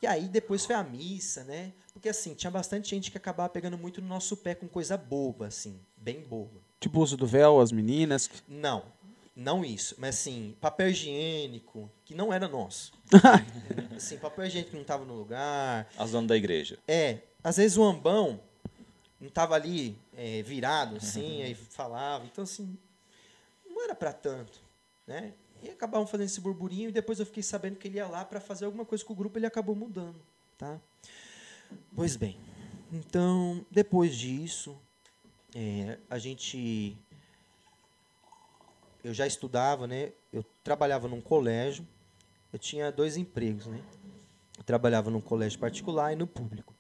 [0.01, 1.73] E aí depois foi a missa, né?
[1.93, 5.47] Porque assim, tinha bastante gente que acabava pegando muito no nosso pé com coisa boba,
[5.47, 6.61] assim, bem boba.
[6.81, 8.31] Tipo o uso do véu, as meninas.
[8.47, 8.85] Não,
[9.37, 9.95] não isso.
[9.99, 12.93] Mas assim, papel higiênico, que não era nosso.
[13.95, 15.87] assim, papel higiênico que não estava no lugar.
[15.99, 16.79] As donas da igreja.
[16.89, 18.41] É, às vezes o ambão
[19.21, 22.25] não estava ali é, virado, assim, aí falava.
[22.25, 22.79] Então, assim,
[23.69, 24.61] não era para tanto,
[25.07, 25.35] né?
[25.63, 28.41] E acabavam fazendo esse burburinho e depois eu fiquei sabendo que ele ia lá para
[28.41, 30.21] fazer alguma coisa com o grupo ele acabou mudando,
[30.57, 30.81] tá?
[31.95, 32.39] Pois bem,
[32.93, 34.77] então, depois disso,
[35.55, 36.97] é, a gente...
[39.07, 40.11] Eu já estudava, né?
[40.33, 41.87] Eu trabalhava num colégio,
[42.53, 43.81] eu tinha dois empregos, né?
[44.59, 46.75] Eu trabalhava num colégio particular e no público.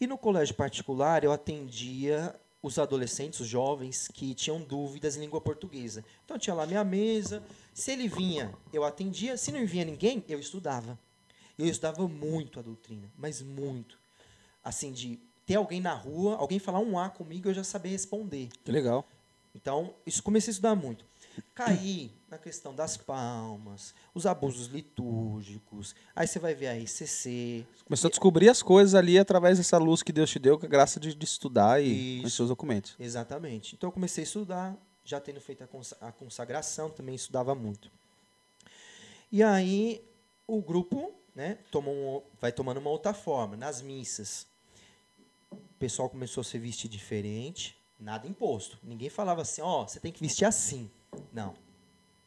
[0.00, 5.38] E no colégio particular eu atendia os adolescentes, os jovens que tinham dúvidas em língua
[5.38, 6.02] portuguesa.
[6.24, 7.42] Então eu tinha lá minha mesa,
[7.74, 10.98] se ele vinha, eu atendia, se não vinha ninguém, eu estudava.
[11.58, 13.98] Eu estudava muito a doutrina, mas muito.
[14.64, 18.48] Assim de ter alguém na rua, alguém falar um A comigo, eu já sabia responder.
[18.64, 19.06] Que legal.
[19.54, 21.04] Então, isso comecei a estudar muito.
[21.54, 25.94] Caí na questão das palmas, os abusos litúrgicos.
[26.14, 27.64] Aí você vai ver a RCC.
[27.84, 30.68] Começou a descobrir as coisas ali através dessa luz que Deus te deu, com a
[30.68, 32.94] graça de, de estudar e os documentos.
[32.98, 33.74] Exatamente.
[33.74, 37.90] Então eu comecei a estudar, já tendo feito a consa- a consagração, também estudava muito.
[39.30, 40.02] E aí
[40.46, 44.46] o grupo né, um- vai tomando uma outra forma, nas missas.
[45.50, 48.78] O pessoal começou a se vestir diferente, nada imposto.
[48.82, 50.90] Ninguém falava assim, ó, você tem que vestir assim.
[51.32, 51.54] Não,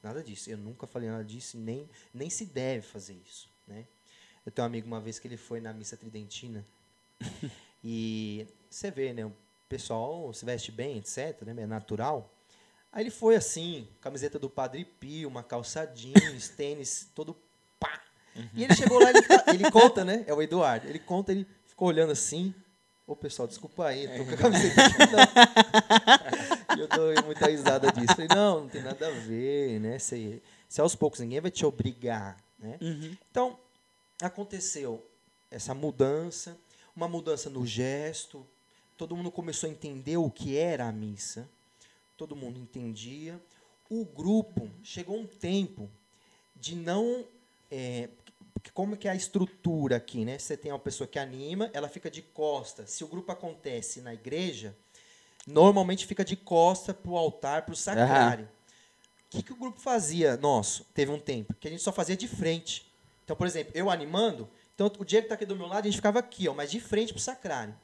[0.02, 0.50] nada disso.
[0.50, 3.50] Eu nunca falei nada disso, nem, nem se deve fazer isso.
[3.68, 3.86] Né?
[4.46, 6.66] Eu tenho um amigo uma vez que ele foi na missa tridentina
[7.84, 9.26] e você vê, né?
[9.26, 9.34] O
[9.68, 11.64] pessoal se veste bem, etc, né?
[11.64, 12.34] É natural.
[12.92, 17.36] Aí ele foi assim, camiseta do Padre Pio, uma calça jeans, tênis, todo
[17.80, 18.02] pá.
[18.54, 19.20] E ele chegou lá, ele,
[19.54, 20.24] ele conta, né?
[20.26, 20.88] É o Eduardo.
[20.88, 22.56] Ele conta, ele ficou olhando assim.
[23.06, 26.34] Ô, pessoal, desculpa aí, tô com a camiseta não.
[26.34, 26.37] E
[26.80, 28.16] eu dou muita risada disso.
[28.16, 30.00] Falei, não, não tem nada a ver, né?
[30.00, 32.78] Se, se aos poucos ninguém vai te obrigar, né?
[33.30, 33.58] Então,
[34.22, 35.06] aconteceu
[35.50, 36.58] essa mudança,
[36.96, 38.46] uma mudança no gesto,
[38.98, 41.48] todo mundo começou a entender o que era a missa,
[42.18, 43.40] todo mundo entendia.
[43.90, 45.90] O grupo chegou um tempo
[46.56, 47.26] de não.
[47.72, 48.10] É,
[48.74, 50.38] como que é a estrutura aqui, né?
[50.38, 52.86] Você tem uma pessoa que anima, ela fica de costa.
[52.86, 54.76] Se o grupo acontece na igreja,
[55.48, 58.46] normalmente fica de costa para o altar, para o sacrário.
[59.28, 60.84] O que, que o grupo fazia nosso?
[60.94, 62.86] Teve um tempo que a gente só fazia de frente.
[63.24, 65.96] Então, por exemplo, eu animando, então o Diego está aqui do meu lado, a gente
[65.96, 67.76] ficava aqui, ó, mas de frente para o sacrário.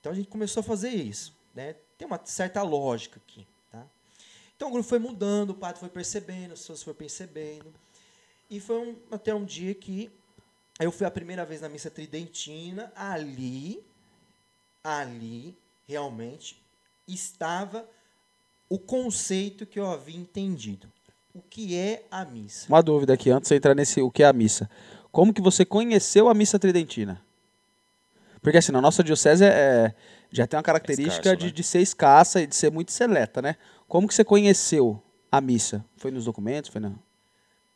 [0.00, 1.34] Então a gente começou a fazer isso.
[1.54, 1.74] Né?
[1.96, 3.46] Tem uma certa lógica aqui.
[3.70, 3.84] Tá?
[4.56, 7.72] Então o grupo foi mudando, o padre foi percebendo, as pessoas foram percebendo.
[8.50, 10.10] E foi um- até um dia que
[10.80, 13.84] eu fui a primeira vez na missa tridentina, ali,
[14.82, 16.62] ali, realmente,
[17.06, 17.88] estava
[18.68, 20.88] o conceito que eu havia entendido.
[21.34, 22.66] O que é a missa?
[22.68, 24.70] Uma dúvida aqui, antes de você entrar nesse o que é a missa.
[25.10, 27.20] Como que você conheceu a missa tridentina?
[28.40, 29.94] Porque assim, na nossa diocese é, é-
[30.30, 31.52] já tem uma característica escasso, de, né?
[31.52, 33.56] de ser escassa e de ser muito seleta, né?
[33.88, 35.84] Como que você conheceu a missa?
[35.96, 36.70] Foi nos documentos?
[36.70, 36.92] Foi na...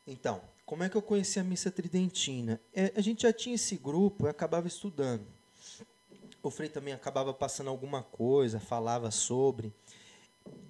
[0.06, 2.60] Então, como é que eu conheci a missa tridentina?
[2.74, 5.26] É, a gente já tinha esse grupo, eu acabava estudando.
[6.42, 9.72] O Frei também acabava passando alguma coisa, falava sobre.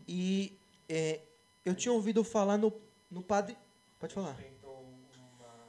[0.06, 1.20] E é,
[1.64, 2.72] eu tinha ouvido falar no,
[3.10, 3.56] no padre.
[4.00, 4.34] Pode falar.
[4.36, 5.68] tentou uma.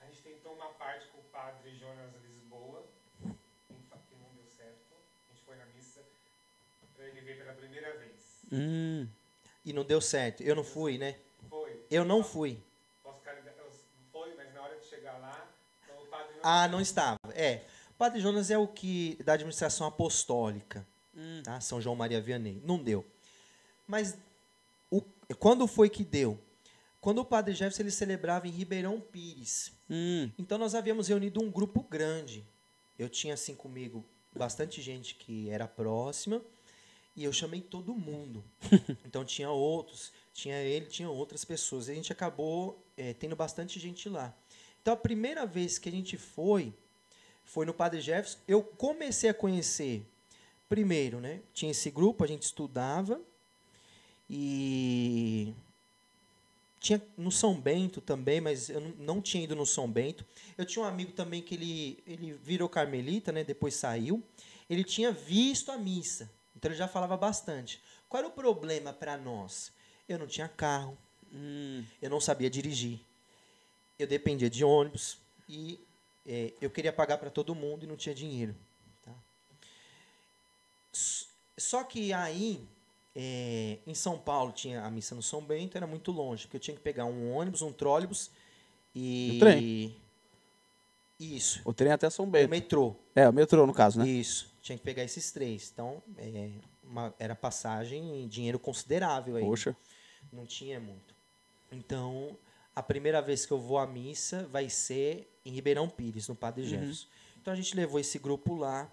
[0.00, 2.84] A gente tentou uma parte com o padre Jonas Lisboa,
[3.20, 4.94] que não deu certo.
[5.28, 6.00] A gente foi na missa
[6.94, 8.12] para ele ver pela primeira vez.
[8.52, 9.08] Hum,
[9.64, 10.42] E não deu certo.
[10.42, 11.16] Eu não fui, né?
[11.50, 11.84] Foi.
[11.90, 12.62] Eu não fui.
[14.12, 15.50] Foi, mas na hora de chegar lá,
[15.82, 16.40] então o padre não.
[16.44, 17.18] Ah, não estava.
[17.34, 17.64] É.
[17.96, 20.86] Padre Jonas é o que da administração apostólica,
[21.44, 21.60] tá?
[21.60, 22.60] São João Maria Vianney.
[22.64, 23.04] Não deu.
[23.86, 24.16] Mas
[24.90, 25.00] o,
[25.38, 26.38] quando foi que deu?
[27.00, 29.72] Quando o Padre Jefferson ele celebrava em Ribeirão Pires.
[29.90, 30.30] hum.
[30.38, 32.44] Então nós havíamos reunido um grupo grande.
[32.98, 34.04] Eu tinha assim comigo
[34.34, 36.42] bastante gente que era próxima
[37.14, 38.42] e eu chamei todo mundo.
[39.04, 41.88] então tinha outros, tinha ele, tinha outras pessoas.
[41.88, 44.34] E a gente acabou eh, tendo bastante gente lá.
[44.80, 46.74] Então a primeira vez que a gente foi
[47.44, 48.38] foi no Padre Jefferson.
[48.46, 50.04] Eu comecei a conhecer
[50.68, 51.40] primeiro, né?
[51.52, 53.20] Tinha esse grupo, a gente estudava
[54.28, 55.54] e
[56.80, 60.24] tinha no São Bento também, mas eu não, tinha ido no São Bento.
[60.56, 63.44] Eu tinha um amigo também que ele, ele virou carmelita, né?
[63.44, 64.22] Depois saiu.
[64.68, 67.80] Ele tinha visto a missa, então ele já falava bastante.
[68.08, 69.72] Qual era o problema para nós?
[70.08, 70.96] Eu não tinha carro,
[71.34, 71.84] Hum.
[72.00, 73.00] eu não sabia dirigir,
[73.98, 75.80] eu dependia de ônibus e
[76.26, 78.54] eh, eu queria pagar para todo mundo e não tinha dinheiro.
[79.02, 79.12] tá?
[81.56, 82.66] Só que aí,
[83.14, 86.60] eh, em São Paulo, tinha a missa no São Bento, era muito longe, porque eu
[86.60, 88.30] tinha que pegar um ônibus, um trólebus
[88.94, 89.32] e.
[89.36, 89.96] O trem?
[91.18, 91.60] Isso.
[91.64, 92.50] O trem até São O Bento.
[92.50, 92.96] metrô.
[93.14, 94.08] É, o metrô, no caso, né?
[94.08, 94.52] Isso.
[94.60, 95.70] Tinha que pegar esses três.
[95.72, 96.50] Então, é,
[96.82, 99.44] uma- era passagem, dinheiro considerável aí.
[99.44, 99.76] Poxa.
[100.32, 101.14] Não tinha muito.
[101.70, 102.36] Então,
[102.74, 106.66] a primeira vez que eu vou à missa vai ser em Ribeirão Pires, no Padre
[106.66, 107.06] Jefferson.
[107.40, 108.90] Então a gente levou esse grupo lá.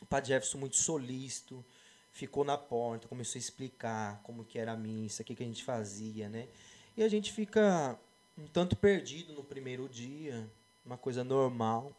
[0.00, 1.64] O Padre Jefferson muito solícito,
[2.12, 5.46] ficou na porta, começou a explicar como que era a missa, o que, que a
[5.46, 6.48] gente fazia, né?
[6.96, 7.98] E a gente fica
[8.38, 10.48] um tanto perdido no primeiro dia,
[10.84, 11.92] uma coisa normal.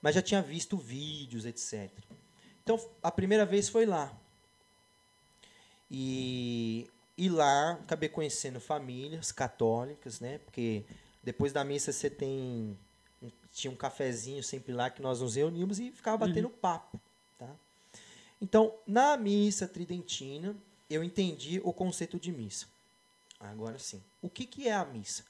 [0.00, 1.90] Mas já tinha visto vídeos, etc.
[2.62, 4.14] Então, a primeira vez foi lá.
[5.90, 10.38] E, e lá acabei conhecendo famílias católicas, né?
[10.38, 10.84] Porque
[11.22, 12.78] depois da missa você tem
[13.52, 17.00] tinha um cafezinho sempre lá que nós nos reuníamos e ficava batendo papo,
[17.38, 17.48] tá?
[18.40, 20.56] Então, na missa tridentina,
[20.90, 22.66] eu entendi o conceito de missa.
[23.38, 24.02] Agora sim.
[24.20, 25.24] O que, que é a missa?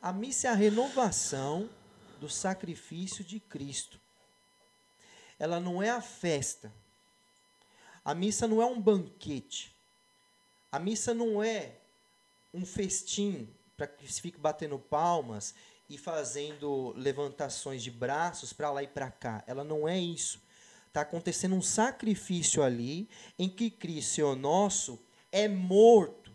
[0.00, 1.68] A missa é a renovação
[2.20, 3.98] do sacrifício de Cristo.
[5.38, 6.72] Ela não é a festa.
[8.04, 9.74] A missa não é um banquete.
[10.70, 11.72] A missa não é
[12.52, 15.54] um festim para que se fique batendo palmas
[15.88, 19.42] e fazendo levantações de braços para lá e para cá.
[19.46, 20.40] Ela não é isso.
[20.88, 24.98] Está acontecendo um sacrifício ali em que Cristo, Senhor nosso,
[25.30, 26.32] é morto.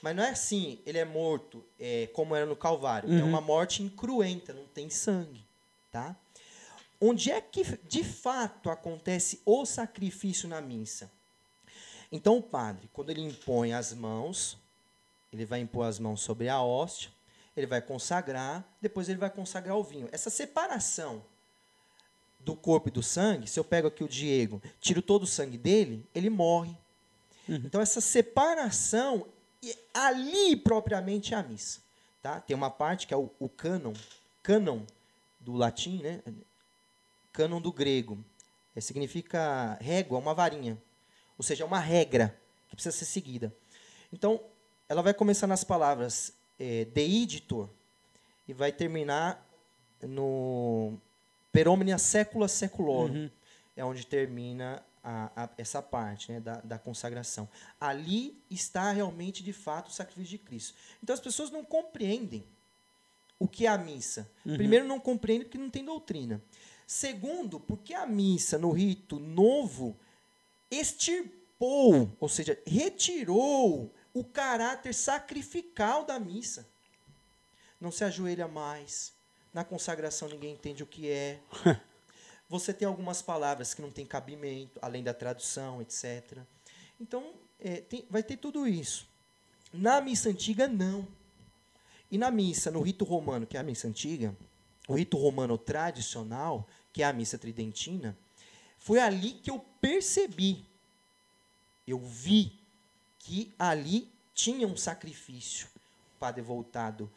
[0.00, 3.12] Mas não é assim, ele é morto é, como era no Calvário.
[3.12, 5.44] É uma morte incruenta, não tem sangue.
[5.92, 6.16] Tá?
[7.00, 11.10] Onde é que de fato acontece o sacrifício na missa?
[12.12, 14.58] Então o padre, quando ele impõe as mãos,
[15.32, 17.10] ele vai impor as mãos sobre a hóstia,
[17.56, 20.08] ele vai consagrar, depois ele vai consagrar o vinho.
[20.12, 21.24] Essa separação
[22.38, 25.56] do corpo e do sangue, se eu pego aqui o Diego, tiro todo o sangue
[25.56, 26.76] dele, ele morre.
[27.48, 29.26] Então essa separação
[29.62, 31.80] e ali propriamente é a missa,
[32.20, 32.40] tá?
[32.40, 33.94] Tem uma parte que é o, o cânon,
[34.42, 34.82] cânon
[35.40, 36.20] do latim, né?
[37.32, 38.18] Cânon do grego,
[38.74, 40.80] É, significa régua, uma varinha,
[41.38, 42.36] ou seja, é uma regra
[42.68, 43.54] que precisa ser seguida.
[44.12, 44.40] Então
[44.88, 47.68] ela vai começar nas palavras é, deiditor
[48.46, 49.46] e vai terminar
[50.02, 50.98] no
[51.52, 53.30] per omnia secula seculorum.
[53.76, 57.48] É onde termina a- a- essa parte né, da, da consagração.
[57.80, 60.74] Ali está realmente, de fato, o sacrifício de Cristo.
[61.02, 62.44] Então as pessoas não compreendem
[63.38, 64.28] o que é a missa.
[64.44, 66.40] Primeiro, não compreendem porque não tem doutrina.
[66.86, 69.96] Segundo, porque a missa, no rito novo,
[70.72, 76.66] extirpou, ou seja, retirou o caráter sacrificial da missa.
[77.80, 79.12] Não se ajoelha mais.
[79.52, 81.38] Na consagração ninguém entende o que é.
[82.48, 86.38] Você tem algumas palavras que não tem cabimento, além da tradução, etc.
[87.00, 89.06] Então, é, tem- vai ter tudo isso.
[89.72, 91.06] Na missa antiga, não.
[92.10, 94.36] E na missa, no rito romano, que é a missa antiga,
[94.86, 98.16] o rito romano tradicional, que é a missa tridentina,
[98.84, 100.64] foi ali que eu percebi,
[101.86, 102.52] eu vi
[103.18, 105.68] que ali tinha um sacrifício.
[106.16, 107.10] O padre voltado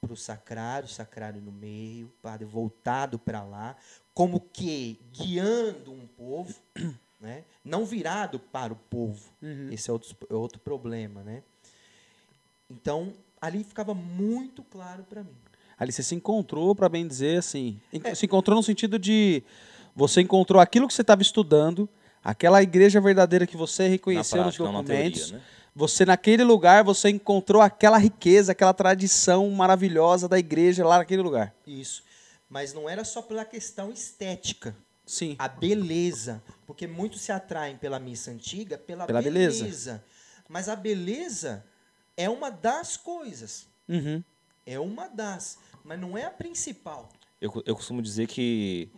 [0.00, 3.76] para o sacrário, o sacrário no meio, o padre voltado para lá,
[4.12, 6.54] como que guiando um povo,
[7.18, 7.44] né?
[7.64, 9.30] não virado para o povo.
[9.72, 11.22] Esse é outro, é outro problema.
[11.22, 11.42] Né?
[12.70, 15.36] Então, ali ficava muito claro para mim.
[15.78, 17.80] Ali você se encontrou, para bem dizer, assim.
[18.04, 18.14] É.
[18.14, 19.42] Se encontrou no sentido de.
[19.96, 21.88] Você encontrou aquilo que você estava estudando,
[22.22, 25.20] aquela igreja verdadeira que você reconheceu Na nos prática, na documentos.
[25.22, 25.44] teoria, né?
[25.74, 31.54] Você, naquele lugar, você encontrou aquela riqueza, aquela tradição maravilhosa da igreja lá naquele lugar.
[31.66, 32.02] Isso.
[32.48, 34.76] Mas não era só pela questão estética.
[35.04, 35.36] Sim.
[35.38, 39.62] a beleza, porque muitos se atraem pela missa antiga pela, Pela beleza.
[39.62, 40.04] beleza.
[40.48, 41.64] Mas a beleza
[42.16, 44.20] é uma das coisas, Uhum.
[44.66, 47.08] é uma das, mas não é a principal.
[47.40, 48.88] Eu, eu costumo dizer que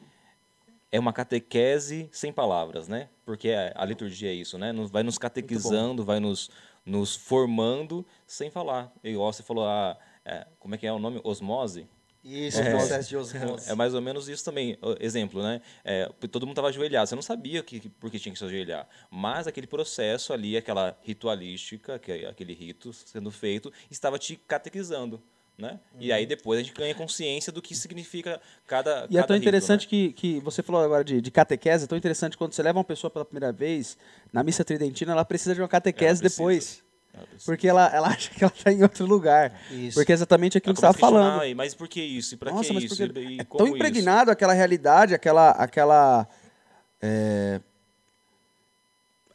[0.90, 3.08] é uma catequese sem palavras, né?
[3.24, 4.72] Porque a, a liturgia é isso, né?
[4.90, 6.50] Vai nos catequizando, vai nos,
[6.84, 8.92] nos formando sem falar.
[9.04, 11.20] Igual você falou, a, é, como é que é o nome?
[11.22, 11.86] Osmose?
[12.24, 13.70] Isso, o processo de osmose.
[13.70, 14.76] É mais ou menos isso também.
[15.00, 15.62] Exemplo, né?
[15.84, 17.08] É, todo mundo estava ajoelhado.
[17.08, 18.88] Você não sabia que, por que tinha que se ajoelhar.
[19.10, 25.22] Mas aquele processo ali, aquela ritualística, que é aquele rito sendo feito, estava te catequizando.
[25.58, 25.80] Né?
[25.98, 29.34] E aí depois a gente ganha consciência do que significa cada E é cada tão
[29.34, 29.88] rito, interessante né?
[29.88, 32.84] que, que você falou agora de, de catequese, é tão interessante quando você leva uma
[32.84, 33.98] pessoa pela primeira vez,
[34.32, 36.84] na missa tridentina, ela precisa de uma catequese depois.
[37.12, 37.26] Ela.
[37.44, 39.52] Porque ela, ela acha que ela está em outro lugar.
[39.72, 39.94] Isso.
[39.98, 41.44] Porque é exatamente aquilo Ela que você estava falando.
[41.44, 42.34] "E, Mas por que isso?
[42.34, 42.96] E para que mas isso?
[42.96, 46.28] porque E, e é tão impregnado aquela realidade, aquela aquela
[47.02, 47.60] é,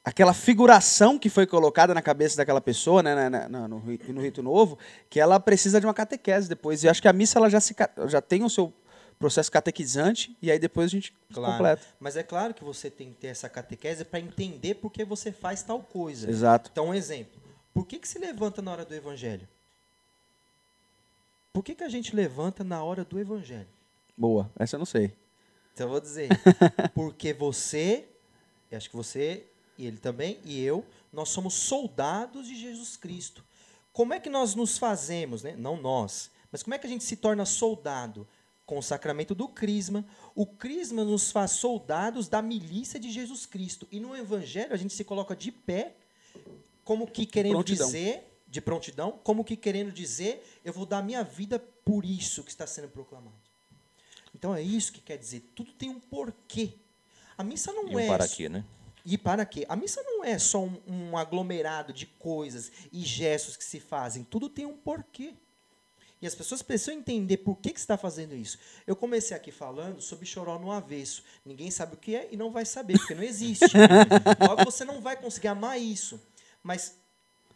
[0.04, 4.44] aquela figuração que foi colocada na cabeça daquela pessoa, né, na- na- no, no rito
[4.44, 4.78] novo,
[5.10, 6.84] que ela precisa de uma catequese depois.
[6.84, 7.76] E acho que a missa ela já se
[8.08, 8.74] já tem o seu
[9.18, 11.54] processo catequizante e aí depois a gente Claro.
[11.54, 11.84] completa.
[12.00, 15.32] Mas é claro que você tem que ter essa catequese para entender por que você
[15.32, 16.30] faz tal coisa.
[16.30, 16.70] Exato.
[16.74, 17.42] Então, um exemplo.
[17.74, 19.48] Por que, que se levanta na hora do evangelho?
[21.54, 23.68] Por que, que a gente levanta na hora do evangelho?
[24.18, 24.52] Boa.
[24.60, 25.14] Essa eu não sei.
[25.74, 26.30] Então eu vou dizer.
[26.94, 28.06] Porque você,
[28.72, 29.46] eu acho que você
[29.78, 33.44] e ele também, e eu, nós somos soldados de Jesus Cristo.
[33.92, 35.56] Como é que nós nos fazemos, né?
[35.58, 38.28] não nós, mas como é que a gente se torna soldado?
[38.66, 40.06] Com o sacramento do Crisma.
[40.34, 43.86] O Crisma nos faz soldados da milícia de Jesus Cristo.
[43.92, 45.96] E no Evangelho a gente se coloca de pé,
[46.86, 47.88] como que querendo Prontidão.
[47.88, 52.52] dizer, de prontidão, como que querendo dizer, eu vou dar minha vida por isso que
[52.52, 53.36] está sendo proclamado.
[54.34, 55.42] Então é isso que quer dizer.
[55.56, 56.74] Tudo tem um porquê.
[57.38, 58.08] A missa não E um é.
[58.08, 58.64] para quê, né?
[59.06, 59.66] E para quê?
[59.68, 64.24] A missa não é só um, um aglomerado de coisas e gestos que se fazem.
[64.24, 65.34] Tudo tem um porquê.
[66.22, 68.58] E as pessoas precisam entender por que, que você está fazendo isso.
[68.88, 71.22] Eu comecei aqui falando sobre choró no avesso.
[71.46, 73.66] Ninguém sabe o que é e não vai saber, porque não existe.
[74.40, 76.18] Logo, você não vai conseguir amar isso.
[76.64, 76.96] Mas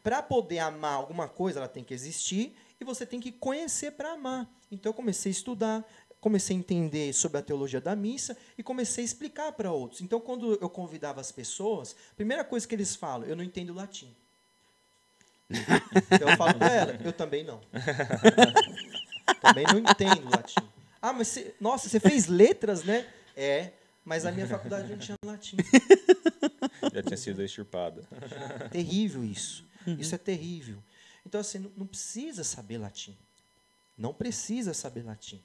[0.03, 4.11] para poder amar alguma coisa, ela tem que existir e você tem que conhecer para
[4.11, 4.49] amar.
[4.69, 5.85] Então eu comecei a estudar,
[6.27, 10.01] comecei a entender sobre a teologia da missa e comecei a explicar para outros.
[10.01, 13.73] Então quando eu convidava as pessoas, a primeira coisa que eles falam, eu não entendo
[13.73, 14.13] latim.
[16.11, 17.61] Então, eu falo para ela, eu também não.
[19.41, 20.59] também não entendo latim.
[21.01, 23.07] Ah, mas você, nossa, você fez letras, né?
[23.33, 23.71] É,
[24.03, 25.55] mas a minha faculdade não tinha latim.
[26.93, 28.03] Já tinha sido extirpada.
[28.69, 29.65] terrível isso.
[29.97, 30.83] Isso é terrível.
[31.25, 33.15] Então, assim, não, não precisa saber latim.
[33.97, 35.41] Não precisa saber latim.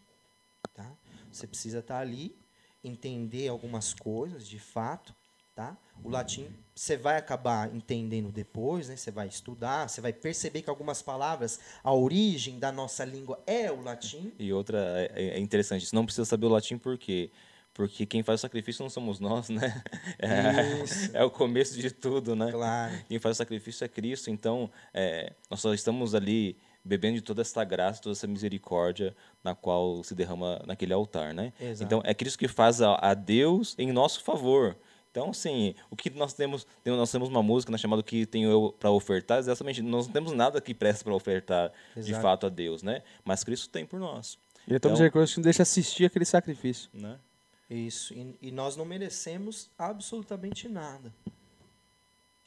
[0.74, 0.90] Tá?
[1.30, 2.36] Você precisa estar ali,
[2.82, 5.14] entender algumas coisas, de fato,
[5.54, 5.76] tá?
[6.02, 8.96] O latim você vai acabar entendendo depois, né?
[8.96, 13.70] Você vai estudar, você vai perceber que algumas palavras, a origem da nossa língua é
[13.70, 14.32] o latim.
[14.38, 14.78] E outra
[15.14, 17.30] é, é interessante, você não precisa saber o latim por quê?
[17.74, 19.82] Porque quem faz o sacrifício não somos nós, né?
[20.18, 22.52] É, é o começo de tudo, né?
[22.52, 22.94] Claro.
[23.08, 24.30] Quem faz o sacrifício é Cristo.
[24.30, 29.14] Então, é, nós só estamos ali bebendo de toda essa graça, toda essa misericórdia
[29.44, 31.52] na qual se derrama naquele altar, né?
[31.60, 31.84] Exato.
[31.84, 34.76] Então, é Cristo que faz a, a Deus em nosso favor.
[35.10, 38.50] Então, assim, o que nós temos, tem- nós temos uma música né, chamada que tenho
[38.50, 42.22] eu para ofertar, exatamente, nós não temos nada que presta para ofertar de Exato.
[42.22, 43.02] fato a Deus, né?
[43.24, 46.88] Mas Cristo tem por nós, Ele é tão misericordioso que não deixa assistir aquele sacrifício.
[46.94, 47.18] né?
[47.70, 48.12] Isso.
[48.14, 51.12] E, e nós não merecemos absolutamente nada.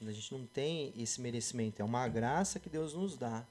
[0.06, 1.82] A gente não tem esse merecimento.
[1.82, 3.44] É uma graça que Deus nos dá.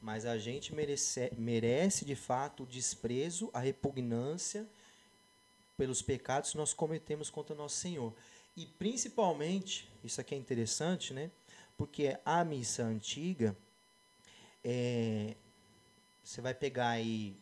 [0.00, 4.66] Mas a gente merece, merece de fato o desprezo, a repugnância
[5.76, 8.14] pelos pecados que nós cometemos contra nosso Senhor.
[8.56, 11.30] E principalmente, isso aqui é interessante, né?
[11.76, 13.56] Porque a missa antiga,
[14.64, 15.34] é,
[16.22, 17.36] você vai pegar aí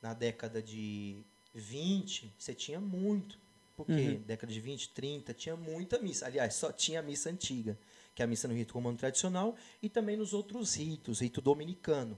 [0.00, 1.22] na década de
[1.54, 3.38] 20, você tinha muito.
[3.76, 4.22] Porque Uhum.
[4.26, 6.26] década de 20, 30, tinha muita missa.
[6.26, 7.76] Aliás, só tinha missa antiga,
[8.14, 12.16] que é a missa no rito romano tradicional, e também nos outros ritos, rito dominicano.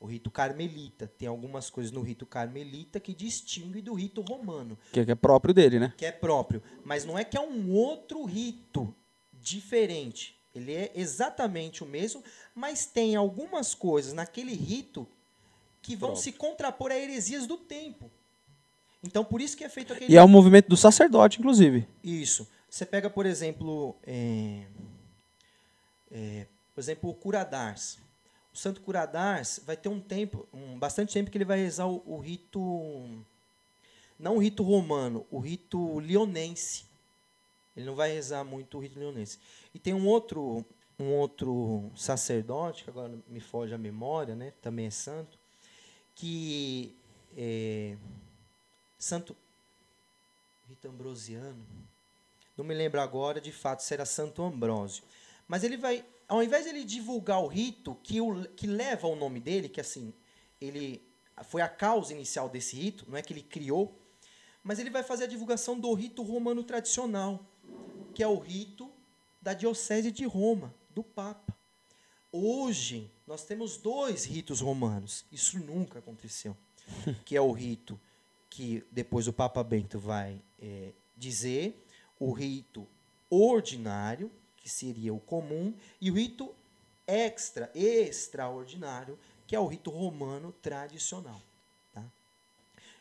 [0.00, 1.06] O rito carmelita.
[1.06, 5.14] Tem algumas coisas no rito carmelita que distingue do rito romano Que é, que é
[5.14, 5.94] próprio dele, né?
[5.96, 8.92] que é próprio, mas não é que é um outro rito
[9.32, 10.36] diferente.
[10.54, 12.22] Ele é exatamente o mesmo,
[12.54, 15.06] mas tem algumas coisas naquele rito
[15.80, 16.22] que vão Próprio.
[16.24, 18.10] se contrapor a heresias do tempo.
[19.04, 21.86] Então, por isso que é feito aquele E é um movimento do sacerdote, inclusive.
[22.02, 22.46] isso.
[22.68, 24.64] Você pega, por exemplo, é,
[26.12, 27.98] é, por exemplo, o Curadars.
[28.52, 32.02] O Santo Curadars vai ter um tempo, um, bastante tempo que ele vai rezar o,
[32.06, 32.60] o rito,
[34.18, 36.84] não o rito romano, o rito lionense.
[37.74, 39.38] Ele não vai rezar muito o rito lionense.
[39.74, 40.64] E tem um outro,
[40.98, 44.52] um outro sacerdote, que agora me foge a memória, né?
[44.60, 45.38] também é santo,
[46.14, 46.94] que
[47.36, 47.96] é,
[48.98, 49.34] Santo
[50.68, 51.66] Rito Ambrosiano.
[52.56, 55.02] Não me lembro agora, de fato, se era Santo Ambrósio.
[55.46, 59.16] Mas ele vai, ao invés de ele divulgar o rito que, o, que leva o
[59.16, 60.12] nome dele, que assim,
[60.60, 61.02] ele
[61.44, 63.98] foi a causa inicial desse rito, não é que ele criou,
[64.62, 67.44] mas ele vai fazer a divulgação do rito romano tradicional,
[68.14, 68.90] que é o rito
[69.40, 71.56] da Diocese de Roma, do Papa.
[72.30, 75.24] Hoje, nós temos dois ritos romanos.
[75.32, 76.56] Isso nunca aconteceu.
[77.24, 77.98] que é o rito
[78.48, 81.86] que depois o Papa Bento vai eh, dizer,
[82.18, 82.86] o rito
[83.30, 84.30] ordinário,
[84.62, 86.54] que seria o comum, e o rito
[87.06, 91.42] extra, extraordinário, que é o rito romano tradicional.
[91.92, 92.04] Tá?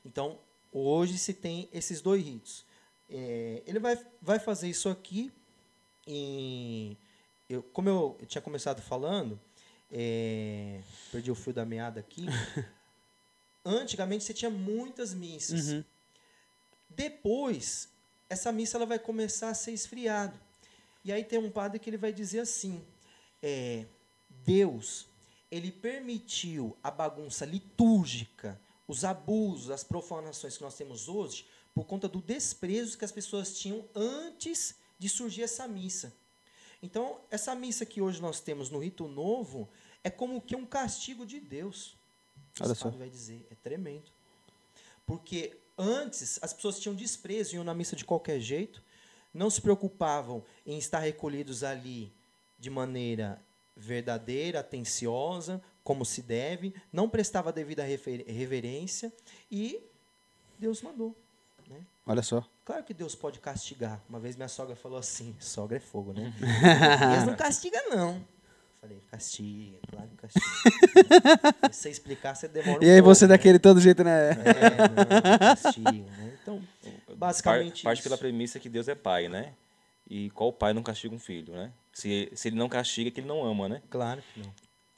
[0.03, 0.39] Então,
[0.71, 2.65] hoje se tem esses dois ritos.
[3.07, 5.31] Eh, ele vai, vai fazer isso aqui
[6.07, 6.97] em.
[7.47, 9.39] Eu, como eu tinha começado falando,
[9.91, 10.81] é,
[11.11, 12.25] perdi o fio da meada aqui.
[13.63, 15.67] Antigamente você tinha muitas missas.
[15.67, 15.83] Uhum.
[16.89, 17.89] Depois,
[18.29, 20.33] essa missa ela vai começar a ser esfriada.
[21.03, 22.83] E aí tem um padre que ele vai dizer assim:
[23.41, 23.85] é,
[24.29, 25.07] Deus,
[25.49, 32.07] ele permitiu a bagunça litúrgica, os abusos, as profanações que nós temos hoje, por conta
[32.07, 36.13] do desprezo que as pessoas tinham antes de surgir essa missa.
[36.81, 39.69] Então, essa missa que hoje nós temos no rito novo
[40.03, 41.95] é como que um castigo de Deus.
[42.59, 42.85] Olha só.
[42.85, 44.11] padre vai dizer, é tremendo.
[45.05, 48.83] Porque antes as pessoas tinham desprezo, iam na missa de qualquer jeito,
[49.33, 52.11] não se preocupavam em estar recolhidos ali
[52.59, 53.41] de maneira
[53.75, 59.11] verdadeira, atenciosa, como se deve, não prestava a devida reverência
[59.51, 59.81] e
[60.59, 61.15] Deus mandou.
[62.05, 62.43] Olha só.
[62.65, 64.01] Claro que Deus pode castigar.
[64.09, 66.33] Uma vez minha sogra falou assim: sogra é fogo, né?
[67.13, 68.21] Deus não castiga, não.
[68.79, 71.71] Falei, castiga, claro que castiga.
[71.71, 73.29] Se você explicar, você demora um E aí pouco, você né?
[73.29, 74.31] daquele todo jeito, né?
[74.31, 74.35] É,
[74.89, 76.37] não, castiga, né?
[76.41, 76.61] Então,
[77.27, 77.83] basicamente.
[77.83, 78.09] Parte isso.
[78.09, 79.53] pela premissa que Deus é pai, né?
[80.09, 81.71] E qual pai não castiga um filho, né?
[81.93, 83.81] Se, se ele não castiga, é que ele não ama, né?
[83.89, 84.51] Claro que não.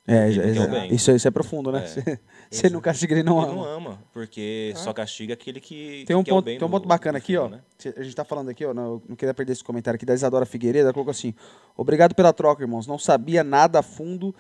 [0.05, 1.84] É, Porque já- é isso, isso é profundo, né?
[1.84, 1.88] É.
[1.88, 2.19] Se,
[2.51, 3.69] se ele não castiga, ele não ele não ama.
[3.91, 6.69] ama, porque só castiga aquele que Tem um que é o ponto, bem tem um
[6.69, 7.47] do- ponto bacana do aqui, ó.
[7.47, 7.93] filho, né?
[7.97, 8.74] A gente tá falando aqui, ó.
[8.74, 10.86] Não, não queria perder esse comentário aqui da Isadora Figueiredo.
[10.88, 11.34] Ela colocou assim:
[11.78, 12.86] Obrigado pela troca, irmãos.
[12.86, 14.36] Não sabia nada a fundo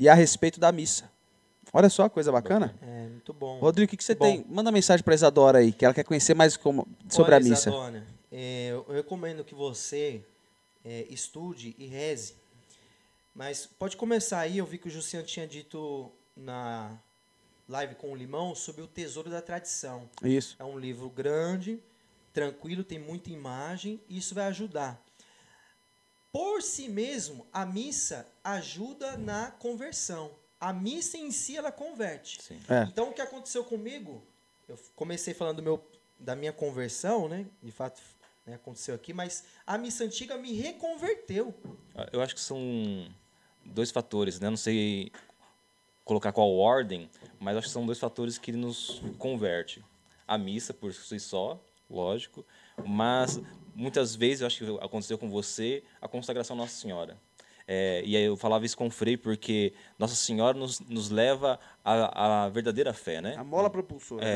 [0.00, 1.08] e a respeito da missa.
[1.76, 2.72] Olha só, coisa bacana.
[2.80, 3.58] É, muito bom.
[3.58, 4.24] Rodrigo, o que, que você Bom.
[4.24, 4.46] tem?
[4.48, 7.68] Manda mensagem pra Isadora aí, que ela quer conhecer mais como- sobre Olha, a missa.
[7.68, 10.24] Isadora, é, eu recomendo que você
[10.84, 12.36] é, estude e reze.
[13.34, 16.96] Mas pode começar aí, eu vi que o Jussian tinha dito na
[17.68, 20.08] live com o Limão sobre o Tesouro da Tradição.
[20.22, 20.54] Isso.
[20.60, 21.82] É um livro grande,
[22.32, 25.02] tranquilo, tem muita imagem, e isso vai ajudar.
[26.32, 30.30] Por si mesmo, a missa ajuda na conversão.
[30.60, 32.42] A missa em si, ela converte.
[32.42, 32.58] Sim.
[32.68, 32.84] É.
[32.84, 34.22] Então, o que aconteceu comigo?
[34.68, 35.86] Eu comecei falando do meu,
[36.18, 37.46] da minha conversão, né?
[37.62, 38.00] De fato,
[38.46, 41.54] né, aconteceu aqui, mas a missa antiga me reconverteu.
[42.12, 42.58] Eu acho que são
[43.64, 44.50] dois fatores, né?
[44.50, 45.10] Não sei
[46.04, 49.84] colocar qual ordem, mas acho que são dois fatores que nos converte.
[50.26, 52.44] A missa por si só, lógico,
[52.84, 53.40] mas
[53.74, 57.18] muitas vezes eu acho que aconteceu com você a consagração Nossa Senhora.
[57.66, 61.58] É, e aí eu falava isso com o Frei porque Nossa Senhora nos, nos leva
[61.84, 63.34] à, à verdadeira fé, né?
[63.36, 64.22] A mola propulsora.
[64.24, 64.30] né?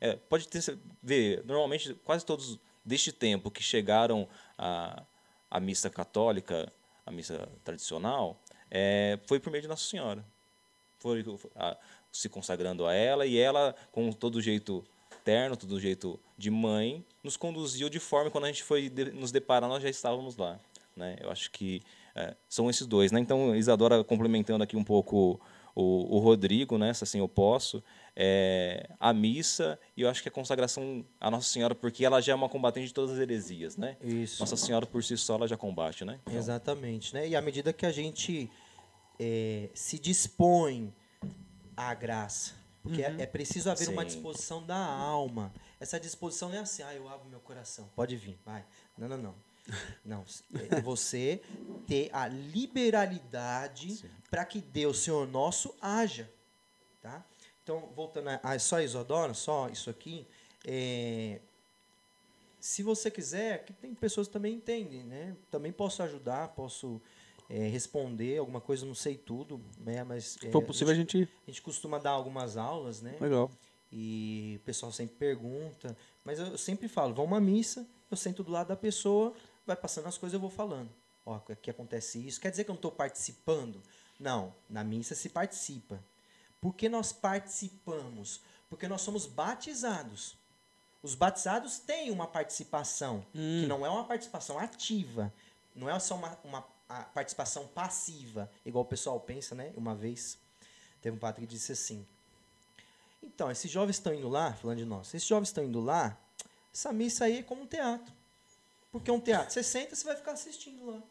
[0.00, 5.02] É, é, pode ter, ver, normalmente quase todos deste tempo que chegaram à,
[5.50, 6.70] à missa católica,
[7.06, 8.38] à missa tradicional,
[8.70, 10.22] é, foi por meio de Nossa Senhora.
[10.98, 11.24] Foi
[11.56, 11.76] a-
[12.12, 14.84] se consagrando a ela e ela, com todo jeito
[15.24, 19.12] terno, todo jeito de mãe, nos conduziu de forma que quando a gente foi de-
[19.12, 20.58] nos deparar, nós já estávamos lá.
[20.96, 21.16] Né?
[21.20, 21.82] Eu acho que
[22.18, 23.12] é, são esses dois.
[23.12, 23.20] Né?
[23.20, 25.40] Então, Isadora, complementando aqui um pouco
[25.74, 26.92] o, o Rodrigo, né?
[26.92, 27.82] se assim eu posso,
[28.16, 32.32] é, a missa e eu acho que a consagração à Nossa Senhora, porque ela já
[32.32, 33.76] é uma combatente de todas as heresias.
[33.76, 33.96] Né?
[34.02, 34.40] Isso.
[34.40, 36.04] Nossa Senhora, por si só, ela já combate.
[36.04, 36.18] Né?
[36.22, 37.28] Então, Exatamente, né?
[37.28, 38.50] E à medida que a gente
[39.20, 40.92] é, se dispõe
[41.76, 44.08] à graça, porque é, é preciso haver uma Sim.
[44.08, 45.52] disposição da alma.
[45.78, 48.64] Essa disposição não é assim, ah, eu abro meu coração, pode vir, vai.
[48.96, 49.47] Não, não, não.
[50.04, 50.24] Não,
[50.70, 51.42] é você
[51.86, 56.30] ter a liberalidade para que Deus, Senhor nosso, haja,
[57.00, 57.24] tá?
[57.62, 60.26] Então, voltando a, a só a Isodora, só isso aqui,
[60.64, 61.40] é,
[62.60, 65.36] se você quiser, que tem pessoas que também entendem, né?
[65.50, 67.00] Também posso ajudar, posso
[67.48, 70.02] é, responder alguma coisa, não sei tudo, né?
[70.04, 71.28] Mas Se é, for possível, a gente.
[71.46, 73.16] a gente costuma dar algumas aulas, né?
[73.20, 73.50] Legal.
[73.90, 78.50] E o pessoal sempre pergunta, mas eu sempre falo, vão uma missa, eu sento do
[78.50, 79.32] lado da pessoa,
[79.68, 80.90] vai passando as coisas, eu vou falando.
[81.24, 82.40] Ó, aqui acontece isso.
[82.40, 83.82] Quer dizer que eu não estou participando?
[84.18, 86.02] Não, na missa se participa.
[86.60, 88.40] Por que nós participamos?
[88.68, 90.36] Porque nós somos batizados.
[91.02, 95.32] Os batizados têm uma participação, que não é uma participação ativa,
[95.74, 96.62] não é só uma, uma
[97.14, 99.72] participação passiva, igual o pessoal pensa, né?
[99.76, 100.36] Uma vez
[101.00, 102.04] teve um padre que disse assim:
[103.22, 106.18] então, esses jovens estão indo lá, falando de nós, esses jovens estão indo lá,
[106.74, 108.12] essa missa aí é como um teatro.
[108.90, 109.52] Porque é um teatro.
[109.52, 111.02] Você senta, você vai ficar assistindo lá.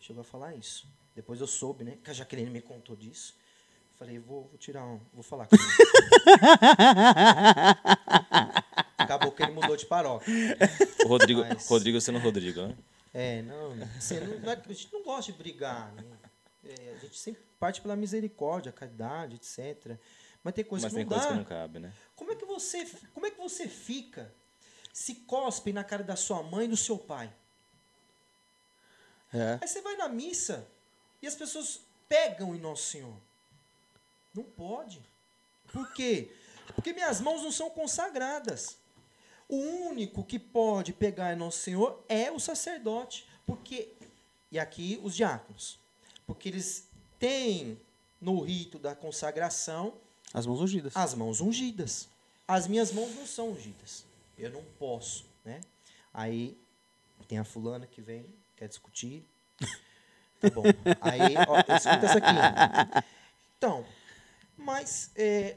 [0.00, 0.86] Chegou a falar isso.
[1.14, 1.98] Depois eu soube, né?
[2.02, 3.34] Que a Jaqueline me contou disso.
[3.98, 5.00] Falei, vou, vou tirar um.
[5.12, 5.64] Vou falar com ele.
[8.98, 10.32] Acabou que ele mudou de paróquia.
[11.04, 12.76] O Rodrigo, Mas- Rodrigo sendo Rodrigo, né?
[13.14, 16.04] É, não, assim, não, é- a gente não gosta de brigar, né?
[16.64, 19.96] É, a gente sempre parte pela misericórdia, caridade, etc.
[20.44, 21.92] Mas tem coisas Mas que coisa que não cabe, né?
[22.14, 22.84] Como é que você,
[23.14, 24.30] como é que você fica
[24.96, 27.30] se cospe na cara da sua mãe e do seu pai?
[29.30, 29.58] É.
[29.60, 30.66] Aí você vai na missa
[31.20, 33.14] e as pessoas pegam em Nosso Senhor.
[34.34, 35.04] Não pode.
[35.70, 36.34] Por quê?
[36.74, 38.78] Porque minhas mãos não são consagradas.
[39.46, 43.28] O único que pode pegar em Nosso Senhor é o sacerdote.
[43.44, 43.92] Porque,
[44.50, 45.78] e aqui os diáconos.
[46.26, 46.88] Porque eles
[47.18, 47.78] têm
[48.18, 49.92] no rito da consagração
[50.32, 50.96] As mãos ungidas.
[50.96, 52.08] as mãos ungidas.
[52.48, 54.06] As minhas mãos não são ungidas.
[54.38, 55.60] Eu não posso, né?
[56.12, 56.58] Aí
[57.28, 58.26] tem a fulana que vem,
[58.56, 59.24] quer discutir.
[60.40, 60.62] Tá bom.
[61.00, 63.06] Aí, ó, escuta essa aqui.
[63.56, 63.86] Então,
[64.56, 65.56] mas é,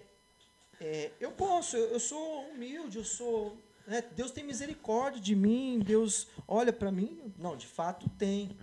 [0.79, 3.57] é, eu posso, eu, eu sou humilde, eu sou.
[3.85, 7.33] né, Deus tem misericórdia de mim, Deus olha para mim.
[7.37, 8.57] Não, de fato tem.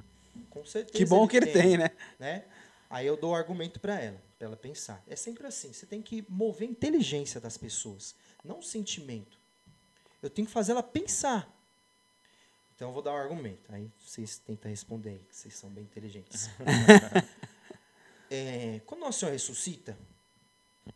[0.48, 0.96] Com certeza.
[0.96, 1.90] Que bom que ele tem, né?
[2.18, 2.44] né?
[2.88, 5.02] Aí eu dou argumento para ela, para ela pensar.
[5.06, 9.38] É sempre assim, você tem que mover a inteligência das pessoas, não o sentimento.
[10.26, 11.48] Eu tenho que fazer ela pensar.
[12.74, 13.72] Então eu vou dar um argumento.
[13.72, 16.50] Aí vocês tentam responder aí, que vocês são bem inteligentes.
[18.28, 19.96] É, quando Nosso Senhor ressuscita,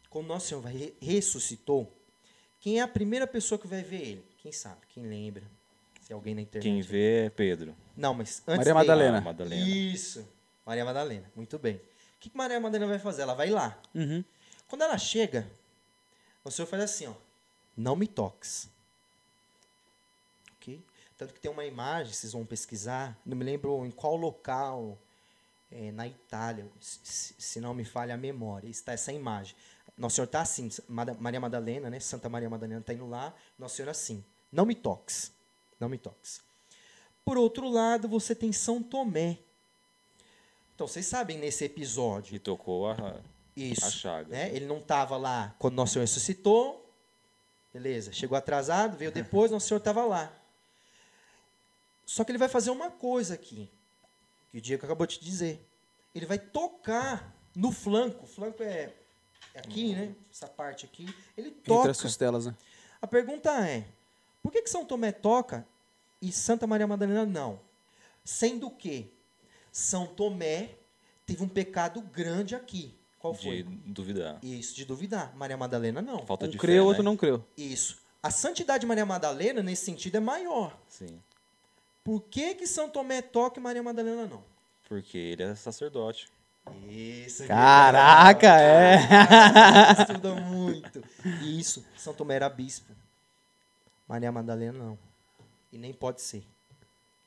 [0.08, 1.96] quando Nosso Senhor vai ressuscitou,
[2.58, 4.24] quem é a primeira pessoa que vai ver ele?
[4.38, 4.80] Quem sabe?
[4.88, 5.44] Quem lembra?
[6.00, 6.64] Se alguém na internet.
[6.64, 7.76] Quem vê é Pedro.
[7.96, 9.18] Não, mas antes Maria Madalena.
[9.18, 9.68] Ah, Madalena.
[9.68, 10.28] Isso.
[10.66, 11.30] Maria Madalena.
[11.36, 11.76] Muito bem.
[11.76, 11.80] O
[12.18, 13.22] que, que Maria Madalena vai fazer?
[13.22, 13.80] Ela vai lá.
[13.94, 14.24] Uhum.
[14.66, 15.48] Quando ela chega,
[16.42, 17.14] o Senhor faz assim, ó.
[17.76, 18.68] Não me toques.
[21.20, 23.14] Tanto que tem uma imagem, vocês vão pesquisar.
[23.26, 24.96] Não me lembro em qual local
[25.70, 29.54] é, na Itália, se, se- não me falha a memória, está essa imagem.
[29.98, 32.00] Nosso Senhor está assim, Maria Madalena, né?
[32.00, 35.30] Santa Maria Madalena está indo lá, Nosso Senhor assim, não me toques,
[35.78, 36.40] não me toques.
[37.22, 39.36] Por outro lado, você tem São Tomé.
[40.74, 43.20] Então, vocês sabem nesse episódio, E tocou a,
[43.54, 44.28] isso, a chaga.
[44.30, 44.56] né?
[44.56, 46.90] Ele não estava lá quando Nosso Senhor ressuscitou,
[47.74, 50.32] beleza, chegou atrasado, veio depois, Nosso Senhor estava lá.
[52.10, 53.70] Só que ele vai fazer uma coisa aqui,
[54.50, 55.64] que o Diego acabou de te dizer.
[56.12, 58.92] Ele vai tocar no flanco, o flanco é
[59.54, 60.12] é aqui, né?
[60.28, 61.06] Essa parte aqui.
[61.36, 61.88] Ele Entre toca.
[61.88, 62.56] as costelas, né?
[63.00, 63.86] A pergunta é:
[64.42, 65.64] por que, que São Tomé toca
[66.20, 67.60] e Santa Maria Madalena não?
[68.24, 69.08] Sendo que
[69.70, 70.74] São Tomé
[71.24, 72.92] teve um pecado grande aqui.
[73.20, 73.62] Qual foi?
[73.62, 74.40] De duvidar.
[74.42, 75.32] Isso, de duvidar.
[75.36, 76.26] Maria Madalena não.
[76.26, 77.08] Falta Um de creu, fé, outro né?
[77.08, 77.44] não creu.
[77.56, 77.98] Isso.
[78.20, 80.76] A santidade de Maria Madalena, nesse sentido, é maior.
[80.88, 81.22] Sim.
[82.02, 84.42] Por que, que São Tomé toca e Maria Madalena não?
[84.88, 86.28] Porque ele é sacerdote.
[86.88, 87.46] Isso.
[87.46, 88.98] Caraca, é.
[89.98, 91.02] Estuda muito.
[91.42, 91.84] Isso.
[91.96, 92.92] São Tomé era bispo.
[94.08, 94.98] Maria Madalena não.
[95.72, 96.44] E nem pode ser.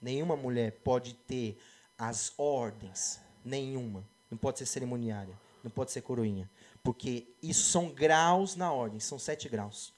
[0.02, 1.58] Nenhuma mulher pode ter
[1.98, 3.20] as ordens.
[3.46, 4.04] Nenhuma.
[4.30, 5.34] Não pode ser cerimoniária.
[5.64, 6.50] Não pode ser coroinha.
[6.84, 9.00] Porque isso são graus na ordem.
[9.00, 9.94] São sete graus.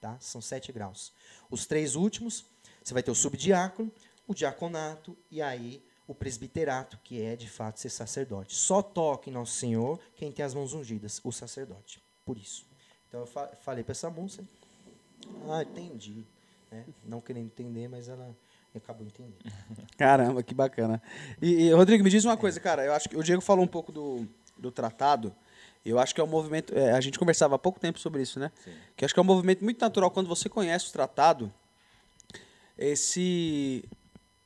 [0.00, 0.16] Tá?
[0.20, 1.12] São sete graus.
[1.50, 2.44] Os três últimos,
[2.84, 3.90] você vai ter o subdiácono,
[4.28, 8.54] o diaconato e aí o presbiterato, que é de fato ser sacerdote.
[8.54, 12.00] Só toca em Nosso Senhor quem tem as mãos ungidas, o sacerdote.
[12.24, 12.64] Por isso.
[13.08, 14.42] Então eu fa- falei para essa moça.
[15.50, 16.24] Ah, entendi.
[16.70, 16.84] né?
[17.04, 18.34] Não querendo entender, mas ela
[18.74, 19.34] acabou entendendo.
[19.98, 21.02] Caramba, que bacana.
[21.42, 22.84] E, e, Rodrigo, me diz uma coisa, cara.
[22.84, 24.26] Eu acho que o Diego falou um pouco do,
[24.56, 25.34] do tratado.
[25.84, 26.74] Eu acho que é um movimento.
[26.76, 28.50] é, a gente conversava há pouco tempo sobre isso, né?
[28.64, 28.72] Sim.
[28.96, 31.52] Que acho que é um movimento muito natural quando você conhece o tratado.
[32.76, 33.84] Esse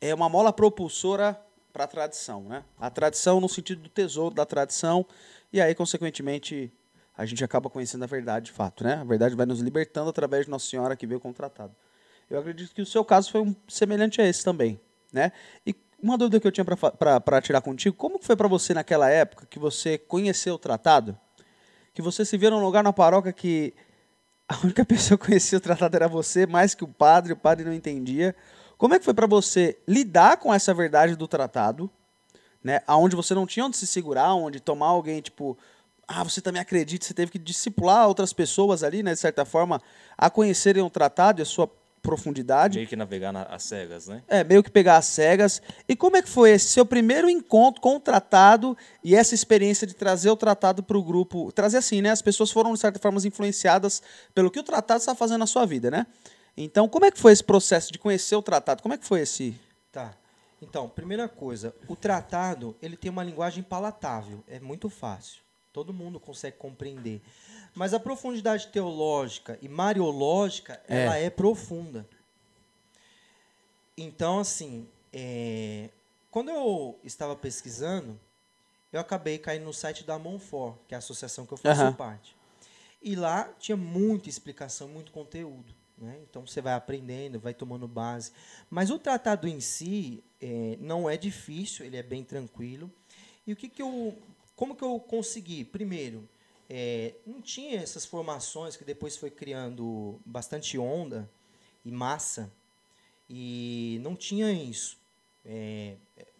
[0.02, 1.40] é uma mola propulsora
[1.72, 2.64] para a tradição, né?
[2.78, 5.06] A tradição no sentido do tesouro da tradição
[5.52, 6.72] e aí consequentemente
[7.16, 8.94] a gente acaba conhecendo a verdade de fato, né?
[8.94, 11.72] A verdade vai nos libertando através de Nossa Senhora que veio com o tratado.
[12.28, 14.80] Eu acredito que o seu caso foi um semelhante a esse também,
[15.12, 15.30] né?
[15.64, 19.46] E uma dúvida que eu tinha para tirar contigo, como foi para você naquela época
[19.48, 21.16] que você conheceu o tratado?
[21.94, 23.72] Que você se vê num lugar na paróquia que
[24.48, 27.64] a única pessoa que conhecia o tratado era você, mais que o padre, o padre
[27.64, 28.34] não entendia.
[28.82, 31.88] Como é que foi para você lidar com essa verdade do tratado,
[32.64, 32.80] né?
[32.84, 35.56] Aonde você não tinha onde se segurar, onde tomar alguém tipo,
[36.08, 39.80] ah, você também acredita, você teve que discipular outras pessoas ali, né, de certa forma,
[40.18, 41.70] a conhecerem o tratado e a sua
[42.02, 42.78] profundidade.
[42.78, 44.20] Meio que navegar na, às cegas, né?
[44.26, 45.62] É, meio que pegar as cegas.
[45.88, 49.86] E como é que foi esse seu primeiro encontro com o tratado e essa experiência
[49.86, 51.52] de trazer o tratado para o grupo?
[51.52, 52.10] Trazer assim, né?
[52.10, 54.02] As pessoas foram, de certa forma, influenciadas
[54.34, 56.04] pelo que o tratado está fazendo na sua vida, né?
[56.56, 58.82] Então, como é que foi esse processo de conhecer o tratado?
[58.82, 59.58] Como é que foi esse...
[59.90, 60.14] Tá.
[60.60, 65.40] Então, primeira coisa, o tratado ele tem uma linguagem palatável, é muito fácil,
[65.72, 67.20] todo mundo consegue compreender.
[67.74, 71.02] Mas a profundidade teológica e mariológica, É.
[71.04, 72.06] ela é profunda.
[73.96, 75.90] Então, assim, é,
[76.30, 78.18] quando eu estava pesquisando,
[78.92, 81.92] eu acabei caindo no site da Monfort, que é a associação que eu faço Aham.
[81.92, 82.36] parte.
[83.02, 85.74] E lá tinha muita explicação, muito conteúdo.
[85.98, 86.20] Né?
[86.28, 88.32] Então você vai aprendendo, vai tomando base.
[88.70, 92.90] Mas o tratado em si é, não é difícil, ele é bem tranquilo.
[93.46, 94.16] E o que, que eu.
[94.54, 95.64] Como que eu consegui?
[95.64, 96.28] Primeiro,
[96.68, 101.30] é, não tinha essas formações que depois foi criando bastante onda
[101.84, 102.52] e massa.
[103.28, 104.98] E não tinha isso.
[105.44, 105.96] É,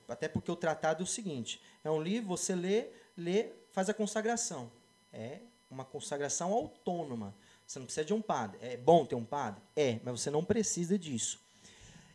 [0.09, 3.95] até porque o tratado é o seguinte: é um livro, você lê, lê, faz a
[3.95, 4.71] consagração.
[5.13, 5.41] É
[5.71, 7.35] uma consagração autônoma.
[7.73, 8.59] Você não precisa de um padre.
[8.61, 9.63] É bom ter um padre?
[9.75, 11.41] É, mas você não precisa disso.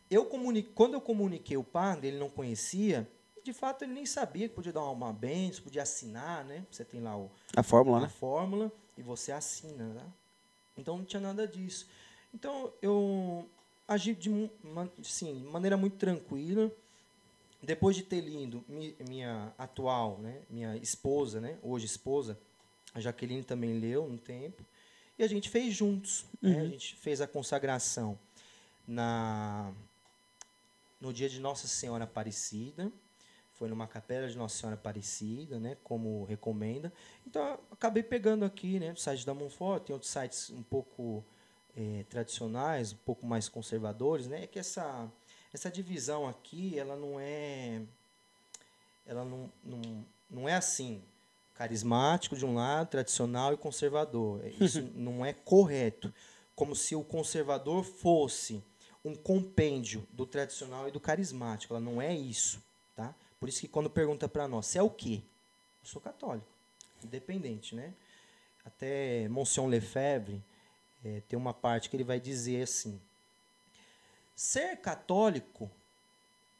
[0.08, 3.10] Eu comuniquei, quando eu comuniquei o padre, ele não conhecia,
[3.42, 6.64] de fato ele nem sabia que podia dar uma benção, podia assinar, né?
[6.70, 8.08] Você tem lá o, A fórmula, a né?
[8.08, 10.04] fórmula e você assina, né?
[10.76, 11.88] Então não tinha nada disso.
[12.32, 13.44] Então eu
[13.88, 14.30] agi de
[15.00, 16.70] assim, de maneira muito tranquila.
[17.60, 22.38] Depois de ter lido mi- minha atual, né, minha esposa, né, hoje esposa,
[22.94, 24.62] a Jaqueline também leu um tempo,
[25.18, 26.60] e a gente fez juntos, né?
[26.60, 28.18] A gente fez a consagração.
[28.86, 29.72] na
[31.00, 32.90] no dia de Nossa Senhora Aparecida.
[33.54, 36.92] Foi numa capela de Nossa Senhora Aparecida, né, como recomenda.
[37.26, 41.24] Então, acabei pegando aqui, né, o site da Monfort, tem outros sites um pouco
[41.76, 45.10] eh, tradicionais, um pouco mais conservadores, né, é que essa
[45.52, 47.82] essa divisão aqui, ela não é
[49.06, 51.02] ela não, não, não é assim,
[51.58, 54.40] carismático de um lado, tradicional e conservador.
[54.60, 56.14] Isso não é correto.
[56.54, 58.62] Como se o conservador fosse
[59.04, 61.74] um compêndio do tradicional e do carismático.
[61.74, 62.62] Ela não é isso,
[62.94, 63.12] tá?
[63.40, 65.20] Por isso que quando pergunta para nós, você é o quê?
[65.82, 66.46] Eu sou católico,
[67.02, 67.92] independente, né?
[68.64, 70.40] Até Monsignor Lefebvre
[71.04, 73.00] é, tem uma parte que ele vai dizer assim:
[74.34, 75.70] ser católico,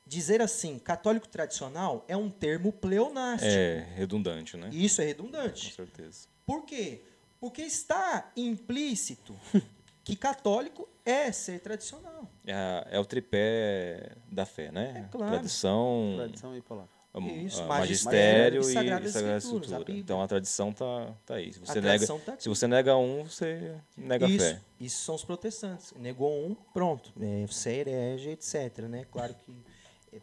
[0.09, 3.51] dizer assim, católico tradicional é um termo pleonástico.
[3.53, 4.71] É redundante, né?
[4.73, 5.75] Isso é Com redundante.
[5.75, 6.27] certeza.
[6.47, 7.03] Por quê?
[7.39, 9.37] Porque está implícito
[10.03, 12.29] que católico é ser tradicional.
[12.47, 15.05] É, a- é o tripé da fé, né?
[15.07, 15.33] É claro.
[15.33, 16.91] Tradição, Tradição e palavra.
[17.15, 19.79] a- Isso, a magistério magistério e e Sagrada Escrituras, a Escritura.
[19.85, 20.01] Bíblia.
[20.01, 21.53] Então a tradição tá, tá aí.
[21.53, 24.61] Se A você, nega, tá se você nega um, você nega a isso, fé.
[24.81, 25.93] isso são os protestantes.
[25.97, 27.13] Negou um, pronto.
[27.21, 28.79] É, você é herege, etc.
[28.89, 29.05] Né?
[29.11, 29.57] Claro que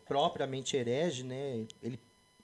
[0.06, 1.66] propriamente herege, né?
[1.82, 2.00] ele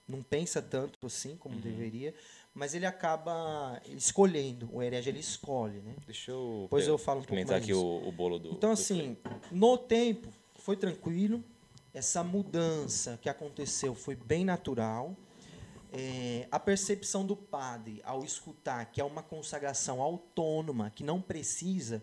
[0.07, 1.61] não pensa tanto assim como Uhum.
[1.61, 2.13] deveria,
[2.53, 4.69] mas ele acaba escolhendo.
[4.73, 5.79] O herege ele escolhe.
[5.79, 5.95] Né?
[6.05, 8.49] Deixa eu, Depois pe- eu falo um pouco mais aqui o, o bolo do.
[8.51, 9.15] Então, do assim,
[9.51, 11.43] no tempo, foi tranquilo.
[11.93, 15.15] Essa mudança que aconteceu foi bem natural.
[15.93, 22.01] É, a percepção do padre ao escutar que é uma consagração autônoma, que não precisa,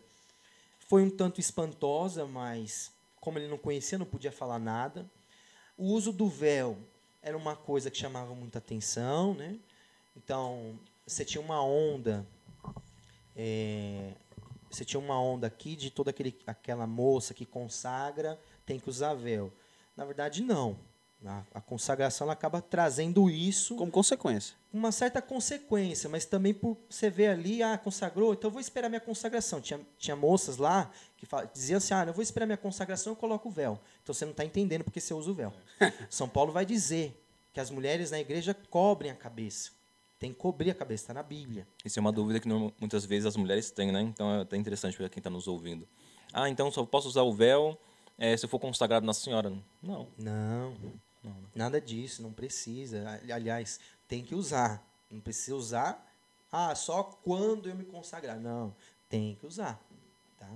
[0.78, 5.08] foi um tanto espantosa, mas como ele não conhecia, não podia falar nada.
[5.78, 6.76] O uso do véu
[7.22, 9.58] era uma coisa que chamava muita atenção, né?
[10.14, 12.26] Então, você tinha uma onda
[13.40, 14.14] é,
[14.68, 19.14] você tinha uma onda aqui de toda aquele, aquela moça que consagra tem que usar
[19.14, 19.52] véu.
[19.96, 20.76] Na verdade, não.
[21.52, 24.54] A, consagração ela acaba trazendo isso Como consequência.
[24.72, 28.88] uma certa consequência, mas também por você ver ali, ah, consagrou, então eu vou esperar
[28.88, 29.60] minha consagração.
[29.60, 33.16] Tinha, tinha moças lá que fala- diziam assim, ah, eu vou esperar minha consagração, eu
[33.16, 33.80] coloco o véu.
[34.02, 35.52] Então você não está entendendo porque você usa o véu.
[36.08, 37.20] São Paulo vai dizer
[37.52, 39.72] que as mulheres na igreja cobrem a cabeça.
[40.20, 41.66] Tem que cobrir a cabeça, está na Bíblia.
[41.84, 44.02] Isso é uma dúvida que muitas vezes as mulheres têm, né?
[44.02, 45.86] Então é até interessante para quem está nos ouvindo.
[46.32, 47.76] Ah, então só posso usar o véu
[48.16, 49.52] eh, se eu for consagrado na senhora?
[49.82, 50.08] Não.
[50.18, 50.74] Não,
[51.54, 53.08] nada disso, não precisa.
[53.10, 54.82] Ali- Aliás, tem que usar.
[55.10, 56.06] Não precisa usar,
[56.52, 58.38] ah, só quando eu me consagrar.
[58.38, 58.74] Não,
[59.08, 59.80] tem que usar.
[60.38, 60.50] Tá?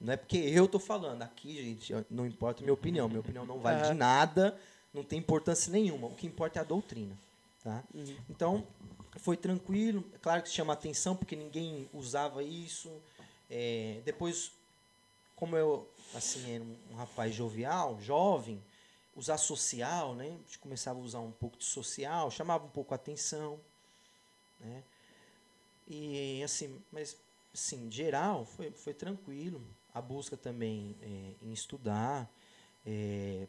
[0.00, 1.22] Não é porque eu estou falando.
[1.22, 3.08] Aqui, gente, não importa a minha opinião.
[3.08, 4.58] Minha opinião não vale de nada,
[4.92, 6.08] não tem importância nenhuma.
[6.08, 7.16] O que importa é a doutrina.
[7.62, 7.82] Tá?
[8.28, 8.66] Então,
[9.18, 10.04] foi tranquilo.
[10.12, 12.90] É claro que chama atenção, porque ninguém usava isso.
[13.48, 14.50] É, depois,
[15.36, 18.62] como eu assim era um rapaz jovial, jovem,
[19.16, 20.26] usar social, né?
[20.26, 23.60] A gente começava a usar um pouco de social, chamava um pouco a atenção,
[24.60, 24.82] né?
[25.86, 27.16] E assim, mas
[27.52, 29.62] assim, geral foi, foi tranquilo.
[29.92, 32.28] A busca também é, em estudar,
[32.84, 33.46] é,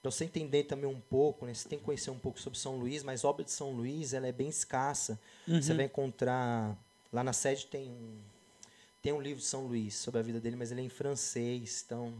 [0.00, 1.52] para você entender também um pouco, né?
[1.52, 4.14] Você tem que conhecer um pouco sobre São Luís, mas a obra de São Luís
[4.14, 5.18] ela é bem escassa.
[5.46, 6.76] Você vai encontrar
[7.12, 8.18] lá na sede tem um
[9.02, 11.82] tem um livro de São Luís sobre a vida dele, mas ele é em francês,
[11.86, 12.12] então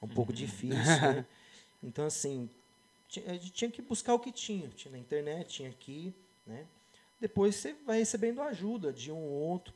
[0.00, 0.76] é um pouco difícil.
[0.76, 1.26] né?
[1.82, 2.48] Então assim,
[3.26, 6.14] a gente tinha que buscar o que tinha, tinha na internet, tinha aqui,
[6.46, 6.66] né?
[7.20, 9.72] Depois você vai recebendo ajuda de um ou outro.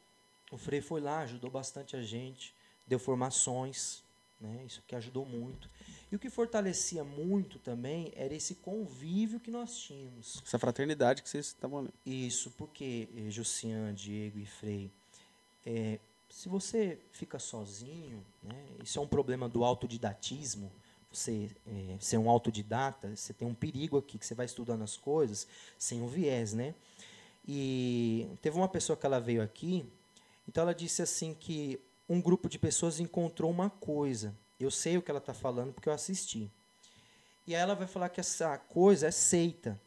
[0.50, 2.54] O Frei foi lá, ajudou bastante a gente,
[2.86, 4.02] deu formações,
[4.40, 4.64] né?
[4.66, 5.68] Isso que ajudou muito.
[6.10, 10.42] E o que fortalecia muito também era esse convívio que nós tínhamos.
[10.44, 11.90] Essa fraternidade que vocês estavam ali.
[12.04, 14.90] Isso, porque eh, Jussian, Diego e Frei,
[15.64, 15.98] eh,
[16.28, 20.70] se você fica sozinho, né, isso é um problema do autodidatismo,
[21.10, 24.96] você eh, ser um autodidata, você tem um perigo aqui, que você vai estudando as
[24.96, 25.46] coisas
[25.78, 26.74] sem o viés, né?
[27.46, 29.88] E teve uma pessoa que ela veio aqui,
[30.48, 34.34] então ela disse assim que um grupo de pessoas encontrou uma coisa.
[34.58, 36.50] Eu sei o que ela está falando porque eu assisti.
[37.46, 39.80] E aí ela vai falar que essa coisa é seita.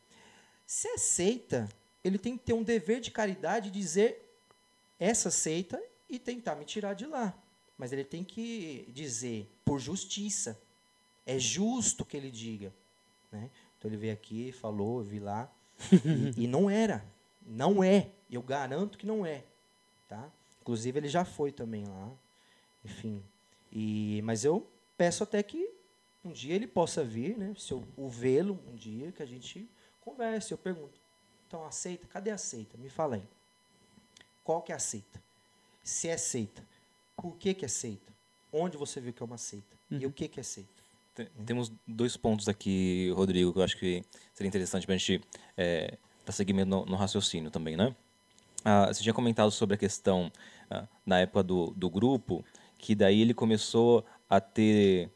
[0.65, 1.67] Se é seita,
[2.03, 4.39] ele tem que ter um dever de caridade de dizer
[4.99, 7.34] essa seita e tentar me tirar de lá.
[7.78, 10.59] Mas ele tem que dizer por justiça.
[11.30, 12.74] É justo que ele diga.
[13.32, 13.50] Né?
[13.78, 15.52] Então ele veio aqui, falou, eu vi lá.
[16.36, 17.06] E, e não era.
[17.46, 18.10] Não é.
[18.30, 19.44] Eu garanto que não é.
[20.08, 20.30] Tá?
[20.62, 22.12] Inclusive ele já foi também lá.
[22.84, 23.24] Enfim.
[23.72, 24.68] E, mas eu
[24.98, 25.70] peço até que
[26.24, 27.54] um dia ele possa vir, né?
[27.58, 29.70] Se eu o vê-lo um dia, que a gente
[30.02, 30.52] converse.
[30.52, 31.00] Eu pergunto,
[31.48, 32.08] então aceita?
[32.08, 32.78] Cadê a seita?
[32.78, 33.24] Me fala aí.
[34.44, 35.22] Qual que é a seita?
[35.84, 36.64] Se é seita,
[37.16, 38.10] por que, que é seita?
[38.52, 39.78] onde você viu que é uma seita?
[39.90, 40.79] E o que, que é seita?
[41.20, 44.01] Tem- Temos dois pontos aqui, Rodrigo, que eu acho que
[44.34, 45.22] seria interessante para a gente
[45.57, 47.93] é, dar seguimento no, no raciocínio também, né?
[48.63, 50.32] Ah, você tinha comentado sobre a questão,
[50.70, 52.43] ah, na época do, do grupo,
[52.78, 55.09] que daí ele começou a ter,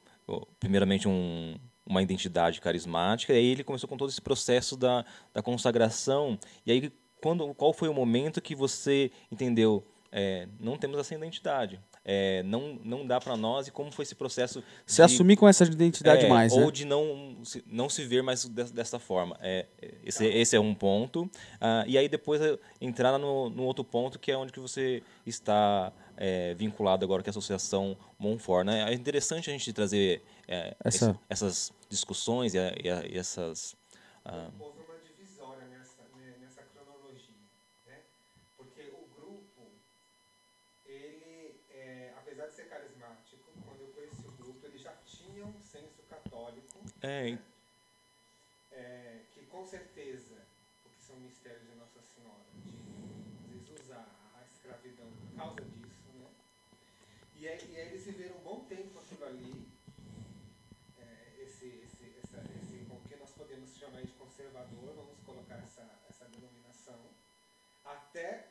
[0.59, 5.41] primeiramente, um, uma identidade carismática, e aí ele começou com todo esse processo da, da
[5.41, 6.91] consagração, e aí
[7.21, 12.77] quando, qual foi o momento que você entendeu, é, não temos essa identidade, é, não,
[12.83, 16.25] não dá para nós, e como foi esse processo Se de- assumir com essa identidade
[16.25, 16.71] é, mais, ou né?
[16.71, 19.37] de não se, não se ver mais des- dessa forma.
[19.41, 21.29] É, é, esse, esse é um ponto.
[21.61, 25.01] Ah, e aí depois é, entrar no, no outro ponto, que é onde que você
[25.25, 28.65] está é, vinculado agora com a Associação Monfort.
[28.65, 28.91] Né?
[28.91, 33.75] É interessante a gente trazer é, Essa- esse- essas discussões e, e e essas...
[34.25, 34.49] ah,
[47.03, 47.37] é,
[48.71, 50.35] é, que com certeza,
[50.83, 52.71] porque são mistérios de Nossa Senhora, de
[53.43, 56.27] às vezes usar a escravidão por causa disso, né?
[57.35, 59.67] E aí, e aí eles viveram um bom tempo aquilo ali,
[60.99, 65.87] é, esse, esse, essa, esse, o que nós podemos chamar de conservador, vamos colocar essa,
[66.09, 66.99] essa denominação,
[67.83, 68.47] até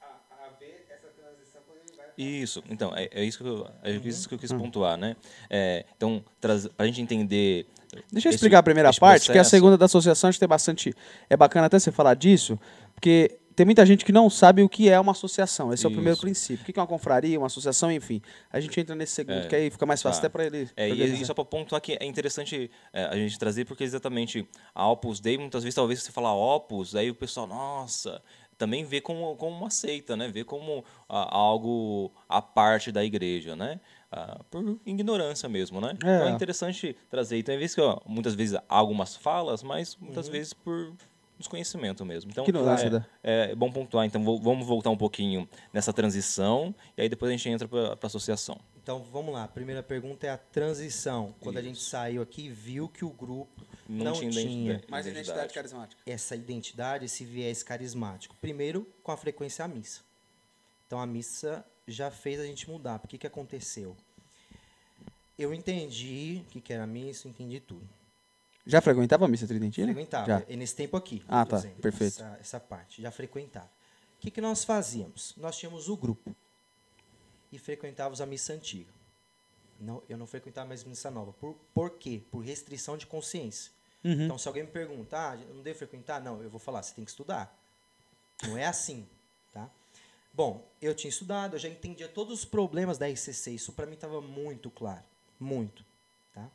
[0.00, 3.66] a- haver essa transição quando ele vai para Isso, então, é, é isso que eu,
[3.82, 5.16] é isso que eu quis pontuar, né?
[5.48, 7.66] É, então, para a gente entender...
[8.10, 9.50] Deixa eu explicar a primeira esse parte, que a processo.
[9.50, 10.94] segunda da associação a gente tem bastante.
[11.28, 12.58] É bacana até você falar disso,
[12.94, 15.72] porque tem muita gente que não sabe o que é uma associação.
[15.72, 16.22] Esse é o primeiro Isso.
[16.22, 16.62] princípio.
[16.62, 18.22] O que é uma confraria, uma associação, enfim.
[18.50, 20.26] A gente entra nesse segundo, É, que aí fica mais fácil tá.
[20.26, 20.70] até para ele.
[20.76, 24.48] É, e isso é para pontuar que é interessante é, a gente trazer, porque exatamente
[24.74, 28.22] a Opus Dei, muitas vezes, talvez você falar Opus, aí o pessoal, nossa,
[28.56, 30.28] também vê como, como uma seita, né?
[30.28, 33.80] Vê como ah, algo à parte da igreja, né?
[34.14, 35.92] Ah, por ignorância mesmo, né?
[35.96, 37.38] Então é interessante trazer.
[37.38, 40.92] Então, é vezes que ó, muitas vezes há algumas falas, mas muitas vezes por
[41.38, 42.30] desconhecimento mesmo.
[42.30, 43.06] Então, Ignorância, é, né?
[43.22, 44.04] é bom pontuar.
[44.06, 47.96] Então, vo- vamos voltar um pouquinho nessa transição e aí depois a gente entra para
[48.00, 48.60] a associação.
[48.82, 49.44] Então vamos lá.
[49.44, 51.34] A primeira pergunta é a transição.
[51.40, 51.90] Quando a gente Isso.
[51.90, 54.90] saiu aqui, viu que o grupo Não, não, tinha tinha, identidade.
[54.90, 56.02] Mais identidade carismática.
[56.04, 58.36] essa identidade, esse viés carismático.
[58.40, 60.00] Primeiro, com a frequência à missa.
[60.86, 62.98] Então a missa já fez a gente mudar.
[62.98, 63.96] Por que, que aconteceu?
[65.38, 67.88] Eu entendi o que, que era a missa, entendi tudo.
[68.66, 69.88] Já frequentava a missa tridentina?
[69.88, 70.26] Frequentava.
[70.26, 70.42] Já.
[70.48, 71.22] E nesse tempo aqui.
[71.26, 71.56] Ah, tá.
[71.56, 72.22] exemplo, Perfeito.
[72.22, 73.02] Essa, essa parte.
[73.02, 73.70] Já frequentava.
[74.18, 75.34] O que, que nós fazíamos?
[75.36, 76.34] Nós tínhamos o grupo.
[77.50, 78.90] E frequentávamos a missa antiga.
[79.80, 81.32] Não, eu não frequentava mais missa nova.
[81.32, 82.22] Por, por quê?
[82.30, 83.72] Por restrição de consciência.
[84.04, 84.24] Uhum.
[84.24, 86.20] Então, se alguém me pergunta, ah, eu não devo frequentar?
[86.20, 87.56] Não, eu vou falar, você tem que estudar.
[88.44, 89.06] Não é assim,
[89.52, 89.68] tá?
[90.34, 93.52] Bom, eu tinha estudado, eu já entendia todos os problemas da RCC.
[93.52, 95.04] Isso para mim estava muito claro.
[95.38, 95.84] Muito,
[96.32, 96.50] tá?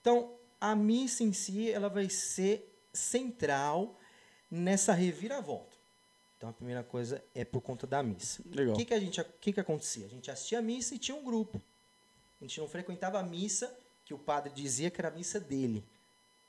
[0.00, 3.98] Então, a missa em si, ela vai ser central
[4.50, 5.76] nessa reviravolta.
[6.36, 8.42] Então, a primeira coisa é por conta da missa.
[8.50, 8.74] Legal.
[8.74, 10.06] O que, que, a gente, que, que acontecia?
[10.06, 11.60] A gente assistia a missa e tinha um grupo.
[12.40, 15.84] A gente não frequentava a missa que o padre dizia que era a missa dele.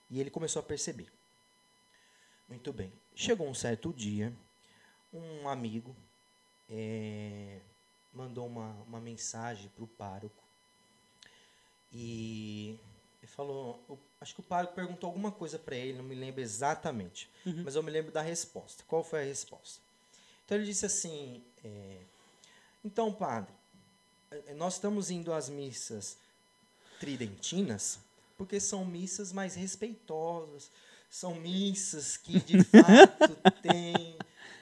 [0.10, 1.12] E ele começou a perceber.
[2.48, 2.92] Muito bem.
[3.16, 4.34] Chegou um certo dia,
[5.14, 5.96] um amigo
[6.70, 7.60] eh,
[8.14, 10.44] mandou uma, uma mensagem para o pároco.
[11.92, 12.78] E
[13.28, 17.30] falou, o- acho que o pároco perguntou alguma coisa para ele, não me lembro exatamente,
[17.64, 18.84] mas eu me lembro da resposta.
[18.88, 19.80] Qual foi a resposta?
[20.46, 22.02] Então ele disse assim: eh,
[22.84, 23.54] Então, padre,
[24.32, 26.18] eh, nós estamos indo às missas
[27.00, 28.00] tridentinas
[28.38, 30.72] porque são missas mais respeitosas,
[31.10, 34.19] são missas que de fato têm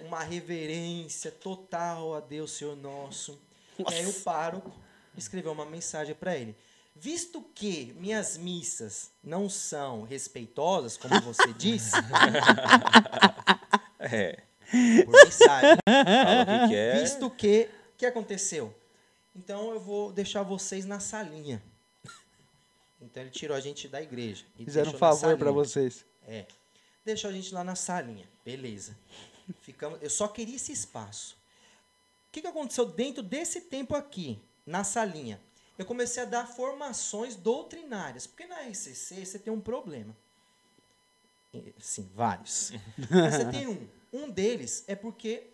[0.08, 3.40] uma reverência total a Deus Senhor nosso.
[3.78, 4.72] E aí o pároco
[5.16, 6.56] escreveu uma mensagem para ele.
[6.96, 11.92] Visto que minhas missas não são respeitosas, como você disse,
[14.00, 14.42] É,
[15.04, 17.02] por mensagem, fala o que, que é.
[17.02, 18.74] Visto que, o que aconteceu?
[19.36, 21.62] Então eu vou deixar vocês na salinha.
[23.02, 24.46] Então ele tirou a gente da igreja.
[24.58, 26.06] e Fizeram um favor para vocês.
[26.28, 26.46] É.
[27.06, 28.28] Deixou a gente lá na salinha.
[28.44, 28.96] Beleza.
[29.62, 31.38] Ficamos, eu só queria esse espaço.
[32.28, 35.40] O que, que aconteceu dentro desse tempo aqui, na salinha?
[35.78, 38.28] Eu comecei a dar formações doutrinárias.
[38.28, 40.16] Porque na RCC você tem um problema.
[41.80, 42.72] Sim, vários.
[42.98, 43.88] Mas você tem um.
[44.12, 45.48] Um deles é porque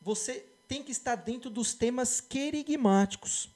[0.00, 3.48] você tem que estar dentro dos temas querigmáticos.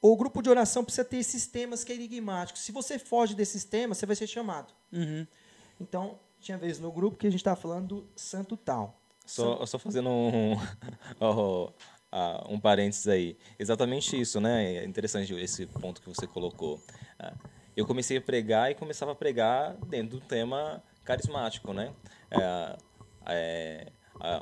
[0.00, 2.62] O grupo de oração precisa ter esses temas querigmáticos.
[2.62, 4.72] Se você foge desses temas, você vai ser chamado.
[5.80, 9.00] Então, tinha vez no grupo que a gente estava falando do santo tal.
[9.26, 10.56] Só, só fazendo um.
[12.10, 13.36] ah, um parênteses aí.
[13.58, 14.76] Exatamente isso, né?
[14.76, 16.80] É interessante esse ponto que você colocou.
[17.18, 17.34] Ah,
[17.76, 21.92] eu comecei a pregar e começava a pregar dentro do tema carismático, né?
[22.30, 22.76] É,
[23.26, 23.92] é,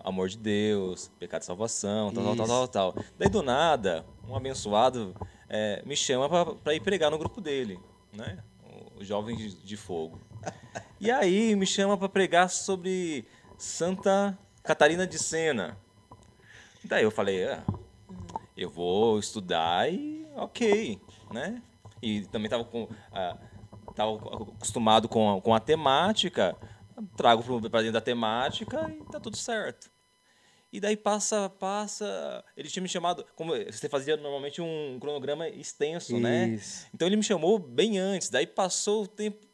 [0.04, 3.04] amor de Deus, pecado de salvação, tal, tal, tal, tal, tal.
[3.18, 5.14] Daí do nada, um abençoado
[5.48, 7.78] é, me chama para ir pregar no grupo dele,
[8.12, 8.38] né?
[8.98, 10.18] O Jovem de, de Fogo.
[11.00, 13.26] E aí me chama para pregar sobre
[13.58, 15.76] Santa Catarina de Sena.
[16.84, 17.64] Daí eu falei, ah,
[18.56, 20.98] eu vou estudar e ok,
[21.32, 21.62] né?
[22.00, 23.36] E também estava com, ah,
[23.94, 24.16] tava
[24.54, 26.56] acostumado com, a- com a temática,
[27.16, 29.90] trago para dentro da temática e tá tudo certo.
[30.72, 32.44] E daí passa, passa.
[32.56, 33.24] Ele tinha me chamado.
[33.34, 36.48] Como você fazia normalmente um cronograma extenso, né?
[36.48, 36.86] Isso.
[36.92, 38.28] Então ele me chamou bem antes.
[38.28, 39.45] Daí passou o tempo.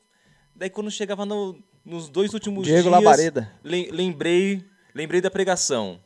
[0.55, 2.92] Daí quando chegava no- nos dois últimos Diego dias.
[2.92, 3.53] Labareda.
[3.64, 6.00] lem- lembrei, lembrei da pregação.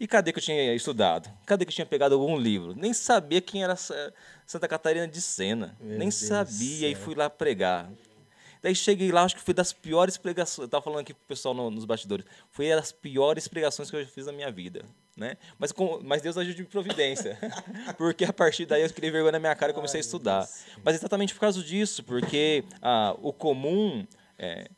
[0.00, 1.28] E cadê que eu tinha estudado?
[1.44, 2.72] Cadê que eu tinha pegado algum livro?
[2.76, 4.12] Nem sabia quem era Sa-
[4.46, 5.76] Santa Catarina de Sena.
[5.80, 7.90] Meu Nem Deus sabia e fui lá pregar.
[8.62, 10.64] Daí cheguei lá, acho que foi das piores pregações.
[10.66, 12.24] Eu tava falando aqui pro pessoal no- nos bastidores.
[12.50, 14.84] Foi das piores pregações que eu já fiz na minha vida.
[15.18, 15.36] Né?
[15.58, 17.36] Mas, com, mas Deus ajude de providência.
[17.98, 20.48] porque a partir daí eu criei vergonha na minha cara e comecei a estudar.
[20.84, 24.06] Mas exatamente por causa disso, porque ah, o comum
[24.38, 24.70] é,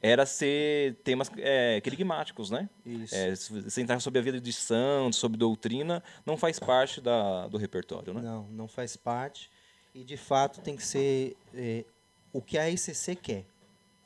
[0.00, 2.70] era ser temas é, querigmáticos, né?
[2.86, 3.14] Isso.
[3.16, 7.48] É, se você entrar sobre a vida de santos, sobre doutrina, não faz parte da,
[7.48, 8.22] do repertório, né?
[8.22, 9.50] Não, não faz parte.
[9.92, 11.84] E de fato tem que ser é,
[12.32, 13.44] o que a ICC quer,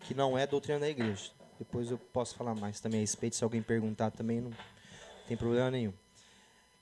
[0.01, 1.31] que não é doutrina da igreja.
[1.59, 4.51] Depois eu posso falar mais também a respeito, se alguém perguntar também, não
[5.27, 5.93] tem problema nenhum.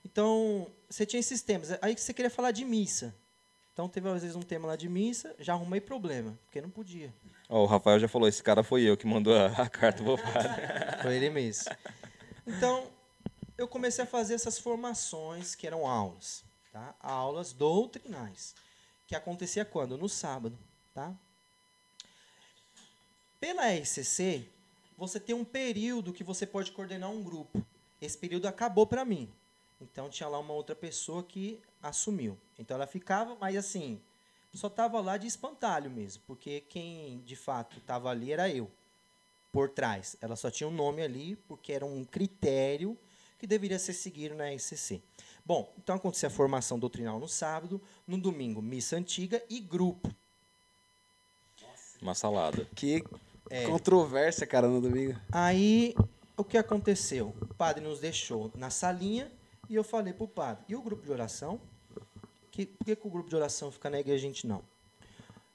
[0.05, 1.71] Então, você tinha esses temas.
[1.81, 3.15] Aí você queria falar de missa.
[3.73, 7.13] Então teve às vezes um tema lá de missa, já arrumei problema, porque não podia.
[7.49, 10.19] Ó, o Rafael já falou, esse cara foi eu que mandou a, a carta pro
[10.21, 11.03] padre.
[11.03, 11.75] Foi ele mesmo.
[12.47, 12.87] Então,
[13.57, 16.95] eu comecei a fazer essas formações que eram aulas, tá?
[17.01, 18.55] Aulas doutrinais,
[19.07, 19.97] que acontecia quando?
[19.97, 20.59] No sábado,
[20.93, 21.15] tá?
[23.41, 24.47] Pela RCC,
[24.99, 27.65] você tem um período que você pode coordenar um grupo.
[28.03, 29.31] Esse período acabou para mim.
[29.81, 32.37] Então tinha lá uma outra pessoa que assumiu.
[32.59, 34.01] Então ela ficava, mas assim,
[34.53, 38.69] só estava lá de espantalho mesmo, porque quem de fato estava ali era eu
[39.53, 40.17] por trás.
[40.21, 42.99] Ela só tinha um nome ali porque era um critério
[43.39, 45.01] que deveria ser seguido na RCC.
[45.45, 50.13] Bom, então acontecia a formação doutrinal no sábado, no domingo missa antiga e grupo.
[52.01, 52.69] Uma salada.
[52.75, 53.05] Que
[53.51, 53.67] É.
[53.67, 55.19] controvérsia, cara, no domingo.
[55.31, 55.95] Aí
[56.37, 57.35] o que aconteceu?
[57.41, 59.31] O padre nos deixou na salinha
[59.69, 61.61] e eu falei pro padre: "E o grupo de oração?
[62.51, 64.63] Que, por que, que o grupo de oração fica na igreja e a gente não?"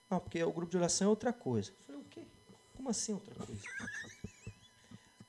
[0.09, 1.71] Não, porque o grupo de oração é outra coisa.
[1.71, 2.21] Eu falei: "O quê?
[2.75, 3.61] Como assim outra coisa?"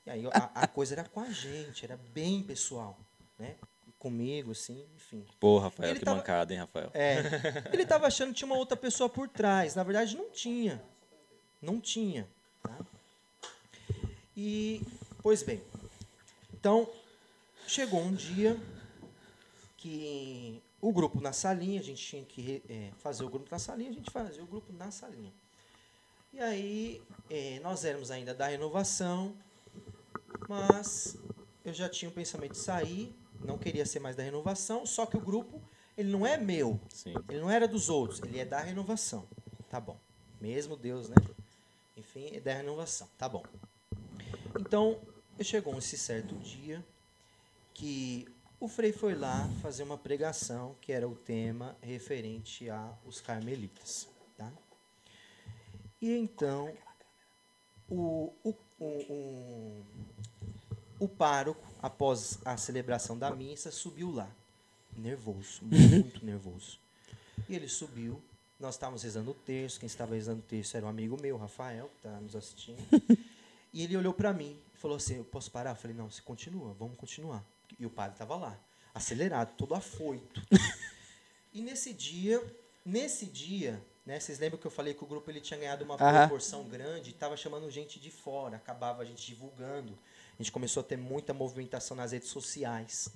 [0.05, 2.97] E aí a, a coisa era com a gente, era bem pessoal,
[3.37, 3.55] né?
[3.99, 5.25] Comigo assim, enfim.
[5.41, 6.89] Pô, Rafael, Ele que tava- mancada, hein, Rafael?
[6.93, 7.19] É.
[7.73, 9.75] Ele estava achando que tinha uma outra pessoa por trás.
[9.75, 10.81] Na verdade, não tinha.
[11.61, 12.25] Não tinha.
[12.63, 12.77] tá?
[14.37, 14.81] E,
[15.21, 15.61] pois bem.
[16.53, 16.89] Então,
[17.67, 18.59] chegou um dia
[19.77, 23.89] que o grupo na salinha, a gente tinha que eh, fazer o grupo na salinha,
[23.89, 25.31] a gente fazia o grupo na salinha.
[26.33, 29.33] E aí, eh, nós éramos ainda da renovação,
[30.47, 31.17] mas
[31.63, 35.17] eu já tinha o pensamento de sair, não queria ser mais da renovação, só que
[35.17, 35.61] o grupo,
[35.97, 37.13] ele não é meu, Sim.
[37.29, 39.27] ele não era dos outros, ele é da renovação.
[39.69, 39.97] Tá bom.
[40.39, 41.15] Mesmo Deus, né?
[41.97, 43.07] Enfim, é da renovação.
[43.17, 43.43] Tá bom.
[44.59, 44.99] Então,
[45.43, 46.83] chegou esse certo dia
[47.73, 48.27] que
[48.59, 54.07] o Frei foi lá fazer uma pregação que era o tema referente aos carmelitas.
[54.37, 54.51] Tá?
[56.01, 56.73] E então,
[57.89, 59.83] o, o, o,
[60.99, 64.29] o, pároco, após a celebração da missa, subiu lá.
[64.97, 66.79] Nervoso, muito nervoso.
[67.47, 68.21] E ele subiu.
[68.59, 69.79] Nós estávamos rezando o terço.
[69.79, 72.83] Quem estava rezando o terço era um amigo meu, Rafael, que está nos assistindo.
[73.73, 75.71] e ele olhou para mim e falou assim: Eu posso parar?
[75.71, 77.43] Eu falei: Não, você continua, vamos continuar.
[77.77, 78.59] E o padre estava lá,
[78.93, 80.41] acelerado, todo afoito.
[81.53, 82.43] e nesse dia,
[82.83, 85.95] nesse dia, né, vocês lembram que eu falei que o grupo ele tinha ganhado uma
[85.95, 86.21] Aham.
[86.21, 89.97] proporção grande, estava chamando gente de fora, acabava a gente divulgando.
[90.33, 93.09] A gente começou a ter muita movimentação nas redes sociais.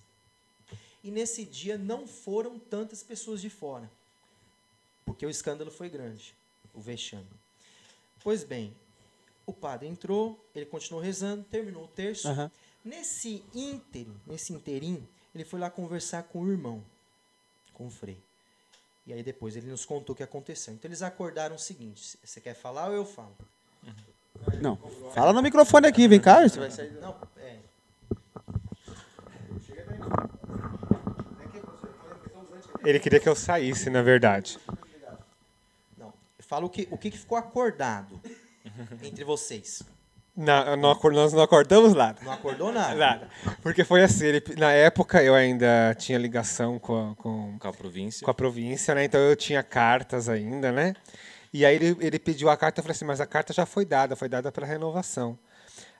[1.03, 3.89] E nesse dia não foram tantas pessoas de fora.
[5.05, 6.33] Porque o escândalo foi grande,
[6.73, 7.27] o vexame.
[8.23, 8.75] Pois bem,
[9.45, 12.27] o padre entrou, ele continuou rezando, terminou o terço.
[12.27, 12.51] Aham.
[12.83, 16.83] Nesse ínterim, nesse interim, ele foi lá conversar com o irmão,
[17.73, 18.21] com o Frei.
[19.05, 20.73] E aí depois ele nos contou o que aconteceu.
[20.73, 23.35] Então eles acordaram o seguinte: você quer falar ou eu falo?
[24.61, 24.77] Não.
[25.13, 26.47] Fala no microfone aqui, vem cá.
[26.47, 26.91] Você vai sair.
[26.93, 27.59] Não, é.
[32.85, 34.59] Ele queria que eu saísse, na verdade.
[35.97, 36.13] Não.
[36.39, 38.21] Fala o que, o que ficou acordado
[39.03, 39.81] entre vocês.
[40.35, 42.19] Na- não acor- nós não acordamos nada.
[42.23, 42.95] Não acordou nada?
[42.97, 43.29] Nada.
[43.61, 47.73] Porque foi assim, ele- na época eu ainda tinha ligação com, a- com, Com a
[47.73, 48.25] província.
[48.25, 49.03] com a província, né?
[49.03, 50.95] Então eu tinha cartas ainda, né?
[51.53, 53.85] E aí ele, ele pediu a carta, eu falei assim, mas a carta já foi
[53.85, 55.37] dada, foi dada para renovação.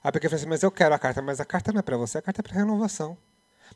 [0.04, 1.84] Aí porque eu falei assim, mas eu quero a carta, mas a carta não é
[1.84, 3.16] para você, a carta é para renovação.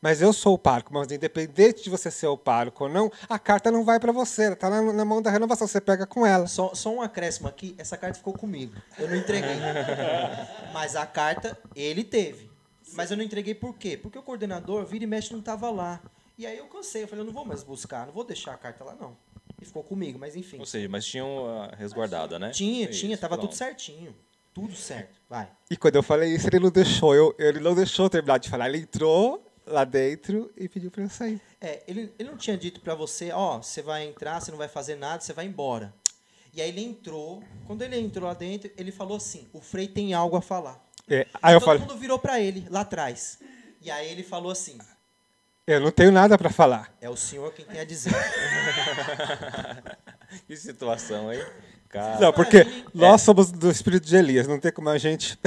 [0.01, 3.39] Mas eu sou o pároco, mas independente de você ser o pároco ou não, a
[3.39, 6.25] carta não vai para você, ela tá na, na mão da renovação, você pega com
[6.25, 6.47] ela.
[6.47, 8.73] Só, só um acréscimo aqui, essa carta ficou comigo.
[8.97, 9.55] Eu não entreguei.
[10.73, 12.49] Mas a carta ele teve.
[12.93, 13.97] Mas eu não entreguei por quê?
[13.97, 16.01] Porque o coordenador, vira e mexe, não estava lá.
[16.37, 18.57] E aí eu cansei, eu falei, eu não vou mais buscar, não vou deixar a
[18.57, 19.17] carta lá, não.
[19.59, 20.59] E ficou comigo, mas enfim.
[20.59, 22.51] Ou seja, mas tinham a resguardada, né?
[22.51, 23.49] Tinha, Isso, tinha, tava pronto.
[23.49, 24.15] tudo certinho.
[24.53, 25.19] Tudo certo.
[25.29, 25.47] Vai.
[25.69, 28.49] E quando eu falei isso, ele não deixou, eu, ele não deixou eu terminar de
[28.49, 28.67] falar.
[28.69, 31.41] Ele entrou lá dentro e pediu para eu sair.
[31.61, 34.67] É, ele, ele não tinha dito pra você, ó, você vai entrar, você não vai
[34.67, 35.93] fazer nada, você vai embora.
[36.53, 40.13] E aí ele entrou, quando ele entrou lá dentro, ele falou assim, o Frei tem
[40.13, 40.83] algo a falar.
[41.09, 43.39] É, aí eu Todo falei, mundo virou pra ele, lá atrás.
[43.81, 44.77] E aí ele falou assim,
[45.67, 46.91] eu não tenho nada para falar.
[46.99, 48.11] é o senhor quem tem a dizer.
[50.47, 51.41] Que situação, hein?
[51.89, 55.39] Cara, Não, porque Imagine- nós somos do espírito de Elias, não tem como a gente.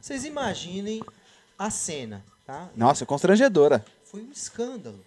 [0.00, 1.02] Vocês imaginem
[1.58, 2.70] a cena, tá?
[2.74, 3.84] Nossa, constrangedora.
[4.04, 5.04] Foi um escândalo.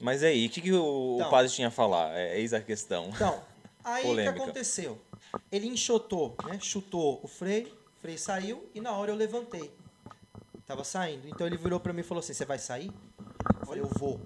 [0.00, 1.28] Mas aí, o que, que o, Então.
[1.28, 2.16] o padre tinha a falar?
[2.18, 3.10] É, eis a questão.
[3.10, 3.38] Então,
[3.84, 4.42] aí o que Polêmica.
[4.42, 4.98] aconteceu?
[5.52, 6.58] Ele enxotou, né?
[6.58, 9.70] Chutou o Frei, o Frei saiu e na hora eu levantei.
[10.66, 11.28] Tava saindo.
[11.28, 12.90] Então ele virou pra mim e falou assim: Você vai sair?
[13.60, 14.18] Eu falei: Eu vou.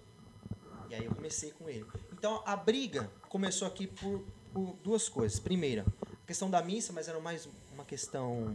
[0.89, 1.85] E aí eu comecei com ele.
[2.13, 5.41] Então a briga começou aqui por, por duas coisas.
[5.41, 5.85] Primeira,
[6.23, 8.55] a questão da missa, mas era mais uma questão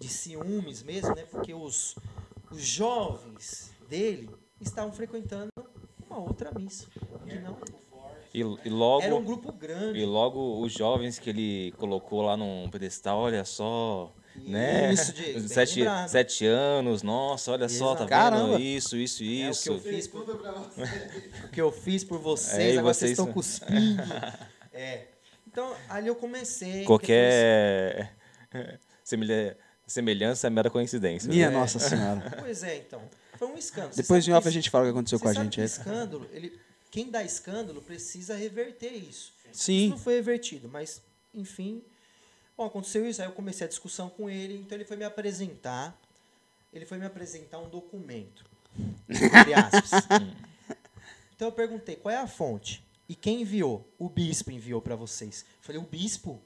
[0.00, 1.24] de ciúmes mesmo, né?
[1.30, 1.94] Porque os,
[2.50, 4.30] os jovens dele
[4.60, 5.50] estavam frequentando
[6.08, 6.86] uma outra missa.
[7.26, 7.56] Que não,
[8.34, 9.98] E, e logo, era um grupo grande.
[10.00, 14.92] e logo os jovens que ele colocou lá num pedestal, olha só, né?
[14.92, 16.08] Isso, Diego, bem sete, lembrado.
[16.08, 18.06] sete anos, nossa, olha só, tá.
[18.06, 18.56] Caramba.
[18.56, 18.60] vendo?
[18.60, 19.70] Isso, isso, É o que isso.
[19.72, 20.22] eu fiz por,
[21.44, 24.02] o que eu fiz por vocês, É, e agora vocês estão cuspindo.
[24.72, 25.08] É.
[25.48, 26.84] Então, ali eu comecei.
[26.84, 28.14] Qualquer
[29.02, 29.58] semelha-
[29.90, 31.28] semelhança é mera coincidência.
[31.28, 31.58] Minha né?
[31.58, 32.36] Nossa Senhora.
[32.38, 33.02] Pois é, então.
[33.36, 33.94] Foi um escândalo.
[33.96, 35.66] Depois de off a gente fala o que aconteceu com a gente que aí.
[35.66, 36.58] escândalo, ele,
[36.90, 39.32] quem dá escândalo precisa reverter isso.
[39.50, 39.88] Isso Sim.
[39.90, 41.02] não foi revertido, mas,
[41.34, 41.82] enfim.
[42.56, 45.98] Bom, aconteceu isso, aí eu comecei a discussão com ele, então ele foi me apresentar.
[46.72, 48.44] Ele foi me apresentar um documento.
[49.08, 49.90] Entre aspas.
[51.34, 52.84] então eu perguntei, qual é a fonte?
[53.08, 53.88] E quem enviou?
[53.98, 55.44] O bispo enviou para vocês.
[55.58, 56.40] Eu falei, o bispo?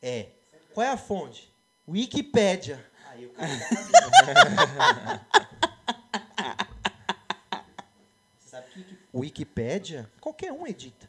[0.00, 0.28] É.
[0.72, 1.47] Qual é a fonte?
[1.88, 2.84] Wikipédia.
[3.08, 3.46] Aí da
[8.38, 11.08] Você sabe que o Wikipédia, qualquer um edita.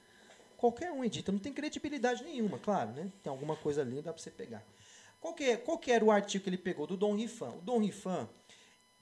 [0.58, 1.32] Qualquer um edita.
[1.32, 3.12] Não tem credibilidade nenhuma, claro, né?
[3.24, 4.64] Tem alguma coisa ali, dá para você pegar.
[5.20, 6.88] Qual que, é- qual que era o artigo que ele pegou?
[6.88, 7.50] Do Dom Rifan.
[7.52, 8.30] O Dom Rifan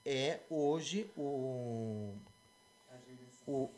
[0.04, 2.14] é hoje o,
[3.46, 3.70] o,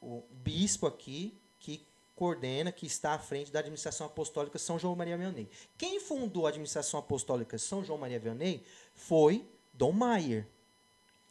[0.00, 1.86] o bispo aqui que
[2.18, 5.48] coordena, que está à frente da administração apostólica São João Maria Vianney.
[5.78, 10.44] Quem fundou a administração apostólica São João Maria Vianney foi Dom Maier.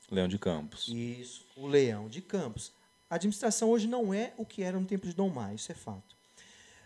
[0.09, 0.87] Leão de Campos.
[0.87, 2.71] Isso, o Leão de Campos.
[3.09, 5.75] A administração hoje não é o que era no tempo de Dom Maio, isso é
[5.75, 6.15] fato.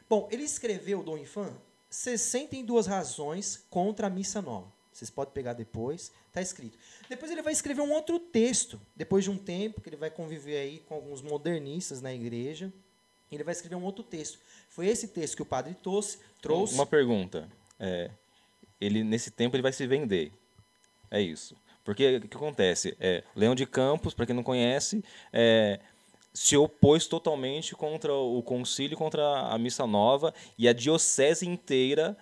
[0.10, 1.56] Bom, ele escreveu, Dom Infan,
[1.88, 4.72] 62 razões contra a missa nova.
[4.92, 6.78] Vocês podem pegar depois, está escrito.
[7.08, 10.58] Depois ele vai escrever um outro texto, depois de um tempo que ele vai conviver
[10.58, 12.74] aí com alguns modernistas na igreja,
[13.36, 14.40] ele vai escrever um outro texto.
[14.70, 17.48] Foi esse texto que o padre trouxe, trouxe Uma pergunta.
[17.80, 18.12] É,
[18.80, 20.32] ele nesse tempo ele vai se vender.
[21.10, 21.56] É isso.
[21.84, 22.96] Porque o que acontece?
[23.00, 25.04] É, Leão de Campos, para quem não conhece,
[25.34, 25.80] é,
[26.34, 32.16] se opôs totalmente contra o concílio, contra a missa nova, e a diocese inteira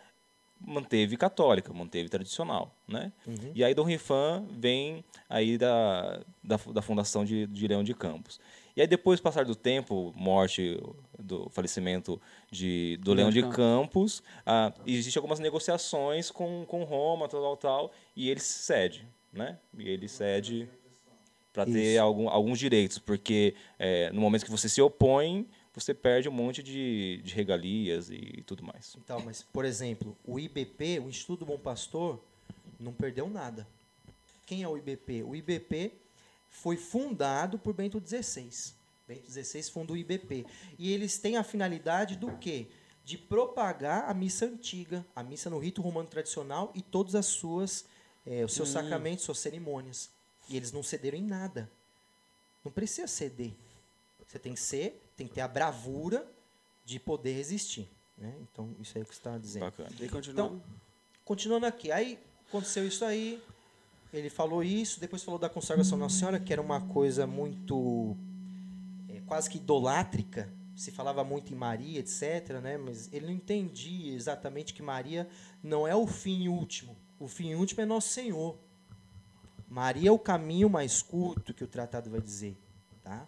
[0.60, 3.14] manteve católica, manteve tradicional, né?
[3.56, 8.40] E aí Dom Rifan vem aí da, da, da fundação de, de Leão de Campos.
[8.80, 10.82] E aí depois, passar do tempo, morte,
[11.20, 12.18] do falecimento
[12.50, 17.92] de, do Leão de Campos, ah, existem algumas negociações com, com Roma, tal, tal, tal,
[18.16, 19.60] e ele cede, né?
[19.78, 20.70] E ele cede
[21.52, 26.30] para ter algum, alguns direitos, porque é, no momento que você se opõe, você perde
[26.30, 28.96] um monte de, de regalias e tudo mais.
[29.04, 32.18] Então, mas, por exemplo, o IBP, o Instituto do Bom Pastor,
[32.80, 33.68] não perdeu nada.
[34.46, 35.24] Quem é o IBP?
[35.24, 35.92] O IBP
[36.50, 38.74] foi fundado por Bento XVI.
[39.08, 40.46] Bento XVI fundou o IBP.
[40.78, 42.68] E eles têm a finalidade do quê?
[43.04, 47.86] De propagar a missa antiga, a missa no rito romano tradicional e todas as suas,
[48.26, 50.10] eh, os seus sacramentos, suas cerimônias.
[50.48, 51.70] E eles não cederam em nada.
[52.64, 53.54] Não precisa ceder.
[54.28, 56.30] Você tem que ser, tem que ter a bravura
[56.86, 57.90] de poder resistir.
[58.18, 58.36] Né?
[58.42, 59.66] Então, isso aí que você estava dizendo.
[59.66, 59.90] Bacana.
[60.00, 60.34] E continua.
[60.34, 60.64] Então,
[61.26, 63.42] continuando aqui, aí aconteceu isso aí,
[64.12, 68.18] ele falou isso, depois falou da consagração Nossa Senhora, que era uma coisa muito
[69.08, 72.78] é, quase que idolátrica, se falava muito em Maria, etc., né?
[72.78, 75.28] mas ele não entendia exatamente que Maria
[75.62, 78.58] não é o fim último, o fim último é Nosso Senhor.
[79.68, 82.58] Maria é o caminho mais curto que o tratado vai dizer,
[83.04, 83.28] tá?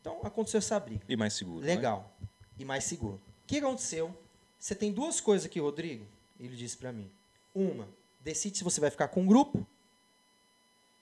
[0.00, 1.04] Então aconteceu essa briga.
[1.08, 1.60] E mais seguro.
[1.60, 1.76] né?
[1.76, 2.12] Legal.
[2.58, 3.20] E mais seguro.
[3.44, 4.12] O que aconteceu?
[4.58, 6.04] Você tem duas coisas aqui, Rodrigo.
[6.40, 7.08] Ele disse para mim.
[7.54, 7.86] Uma,
[8.20, 9.64] decide se você vai ficar com o grupo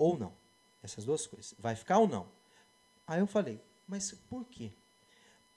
[0.01, 0.32] ou não.
[0.82, 1.55] Essas duas coisas.
[1.59, 2.27] Vai ficar ou não?
[3.06, 4.72] Aí eu falei, mas por quê?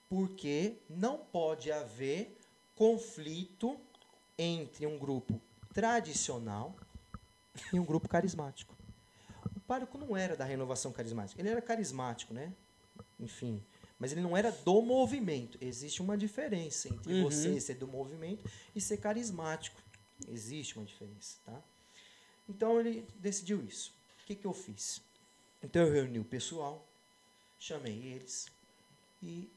[0.08, 2.36] Porque não pode haver
[2.76, 3.80] conflito
[4.38, 5.40] entre um grupo
[5.72, 6.76] tradicional
[7.72, 8.74] e um grupo carismático.
[9.56, 11.40] O pároco não era da renovação carismática.
[11.40, 12.52] Ele era carismático, né?
[13.18, 13.62] Enfim.
[13.98, 15.56] Mas ele não era do movimento.
[15.60, 17.22] Existe uma diferença entre Uhum.
[17.24, 18.44] você ser do movimento
[18.74, 19.80] e ser carismático.
[20.28, 21.62] Existe uma diferença, tá?
[22.48, 23.94] Então ele decidiu isso.
[24.24, 25.02] O que, que eu fiz?
[25.62, 26.82] Então eu reuni o pessoal,
[27.58, 28.46] chamei eles
[29.22, 29.50] e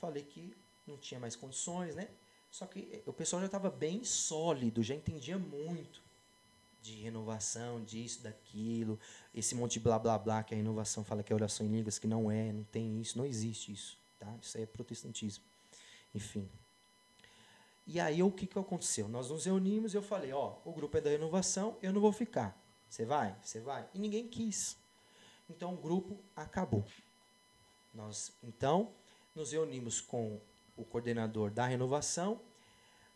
[0.00, 0.56] falei que
[0.86, 2.08] não tinha mais condições, né?
[2.48, 6.00] Só que eh, o pessoal já estava bem sólido, já entendia muito
[6.80, 8.96] de renovação, disso, daquilo,
[9.34, 11.98] esse monte de blá blá blá que a renovação fala que é oração em línguas,
[11.98, 14.32] que não é, não tem isso, não existe isso, tá?
[14.40, 15.42] Isso aí é protestantismo.
[16.14, 16.48] Enfim.
[17.88, 19.08] E aí o que, que aconteceu?
[19.08, 22.12] Nós nos reunimos e eu falei, ó, o grupo é da renovação, eu não vou
[22.12, 22.56] ficar.
[22.88, 23.36] Você vai?
[23.42, 23.88] Você vai?
[23.94, 24.76] E ninguém quis.
[25.48, 26.84] Então o grupo acabou.
[27.94, 28.92] Nós, então,
[29.34, 30.40] nos reunimos com
[30.76, 32.40] o coordenador da renovação.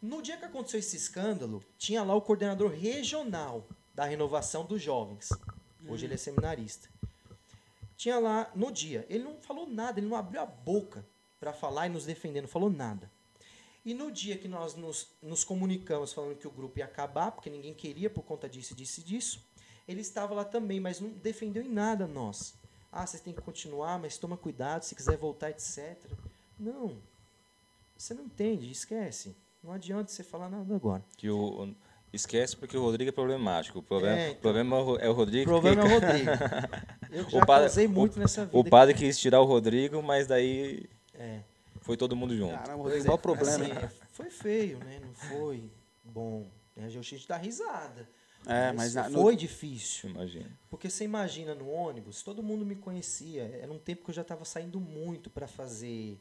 [0.01, 5.29] No dia que aconteceu esse escândalo, tinha lá o coordenador regional da renovação dos jovens.
[5.87, 6.89] Hoje ele é seminarista.
[7.97, 9.05] Tinha lá no dia.
[9.11, 11.05] Ele não falou nada, ele não abriu a boca
[11.39, 13.11] para falar e nos defender, não falou nada.
[13.85, 17.49] E no dia que nós nos, nos comunicamos falando que o grupo ia acabar, porque
[17.49, 19.45] ninguém queria por conta disso, disso e disso,
[19.91, 22.55] ele estava lá também, mas não defendeu em nada nós.
[22.93, 25.97] Ah, vocês têm que continuar, mas toma cuidado, se quiser voltar, etc.
[26.59, 26.97] Não.
[27.97, 29.37] Você não entende, esquece.
[29.63, 31.05] Não adianta você falar nada agora.
[31.17, 31.75] Que o, o-
[32.13, 33.79] esquece porque o Rodrigo é problemático.
[33.79, 34.41] O problema, É, então.
[34.41, 35.51] problema é o Ro- é o O Rodrigo.
[35.51, 36.31] problema que, é o Rodrigo.
[37.13, 38.57] Eu O já padre- causei muito nessa vida.
[38.59, 41.41] o padre quis tirar o Rodrigo, mas daí É.
[41.83, 42.53] foi todo mundo junto.
[42.53, 45.01] Caramba, Pois Rodrigo, é, qual o problema, assim, é, foi feio, né?
[45.05, 45.71] Não foi
[46.05, 46.47] bom.
[46.75, 46.87] Né?
[46.87, 48.09] A gente dá risada.
[48.47, 50.11] É, mas na- no- foi difícil.
[50.11, 50.51] Imagina.
[50.71, 53.43] Porque você imagina no ônibus, todo mundo me conhecia.
[53.61, 56.19] Era um tempo que eu já estava saindo muito para fazer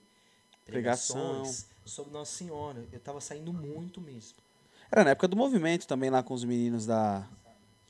[0.65, 2.85] pregações sobre Nossa Senhora.
[2.91, 4.37] Eu estava saindo muito mesmo.
[4.91, 7.27] Era na época do movimento também lá com os meninos da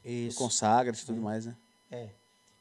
[0.03, 0.37] Isso.
[0.37, 1.55] Consagra e tudo mais, né?
[1.91, 2.09] É.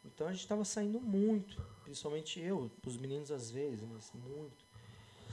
[0.04, 4.64] Então a gente estava saindo muito, principalmente eu, os meninos às vezes, mas muito.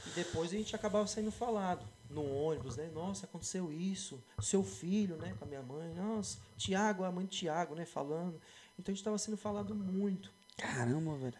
[0.06, 2.90] E depois a gente acabava saindo falado no ônibus, né?
[2.94, 4.24] Nossa, aconteceu isso.
[4.42, 5.94] Seu filho, né, com a minha mãe.
[5.94, 8.40] Nossa, Tiago, a mãe de Tiago, né, falando.
[8.78, 10.32] Então a gente estava sendo falado muito.
[10.58, 11.38] Caramba, velho.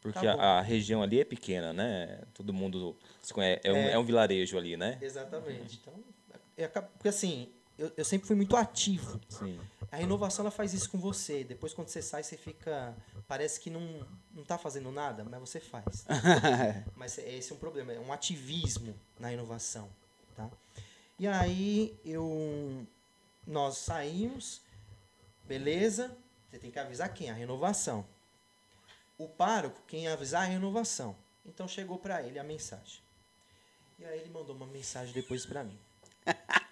[0.00, 2.22] Porque Tá a, a região ali é pequena, né?
[2.34, 3.60] Todo mundo se conhece.
[3.64, 3.92] É, um, É.
[3.92, 4.98] é um vilarejo ali, né?
[5.02, 5.80] Exatamente.
[5.82, 5.94] Então,
[6.56, 9.20] é, acaba- porque assim, eu, eu sempre fui muito ativo.
[9.28, 9.58] Sim.
[9.90, 11.42] A renovação ela faz isso com você.
[11.44, 12.94] Depois quando você sai, você fica
[13.26, 16.04] parece que não não tá fazendo nada, mas você faz.
[16.94, 19.88] Mas é- esse é um problema, é um ativismo na inovação,
[20.36, 20.48] tá?
[21.18, 22.86] E aí eu
[23.46, 24.60] nós saímos,
[25.44, 26.16] beleza?
[26.50, 27.30] Você tem que avisar quem?
[27.30, 28.04] A renovação.
[29.18, 31.16] O pároco, quem avisar a renovação.
[31.44, 33.00] Então chegou para ele a mensagem.
[33.98, 35.78] E aí ele mandou uma mensagem depois para mim.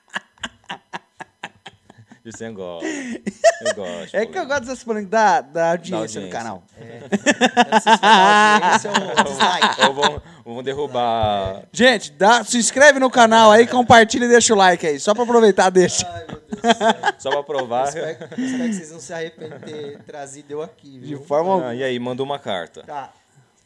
[2.25, 2.87] Eu gosto.
[2.87, 4.15] Eu gosto.
[4.17, 6.31] É que eu gosto dessa polêmica da, da audiência audiência.
[6.31, 6.65] canal.
[6.79, 9.81] É, eu não sei se foi na audiência ou dislike.
[9.83, 10.23] Ou vão,
[10.55, 11.65] vão derrubar.
[11.73, 14.99] Gente, dá, se inscreve no canal aí, compartilha e deixa o like aí.
[15.01, 16.07] Só pra aproveitar, deixa.
[16.09, 16.75] Ai, meu Deus do céu.
[17.19, 17.89] Só pra provar.
[17.89, 21.23] Espero, espero que vocês não se arrependem de ter trazido eu aqui, De viu?
[21.25, 21.75] forma Ah, alguma.
[21.75, 22.83] e aí, mandou uma carta.
[22.85, 23.13] Tá.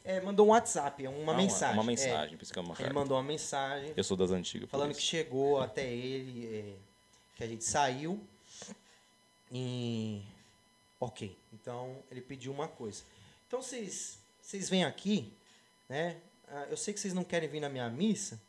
[0.05, 1.75] É, mandou um WhatsApp, uma Ah, mensagem.
[1.75, 2.95] Uma É, mensagem, por isso que é uma ele carta.
[2.95, 4.69] mandou uma mensagem Eu sou das antigas.
[4.71, 6.75] falando que chegou até ele, é,
[7.37, 8.19] que a gente saiu.
[9.53, 10.23] E.
[11.01, 11.37] Ok.
[11.53, 13.03] Então ele pediu uma coisa.
[13.47, 15.33] Então vocês, vocês vêm aqui,
[15.89, 16.17] né?
[16.51, 18.41] Ah, Eu sei que vocês não querem vir na minha missa,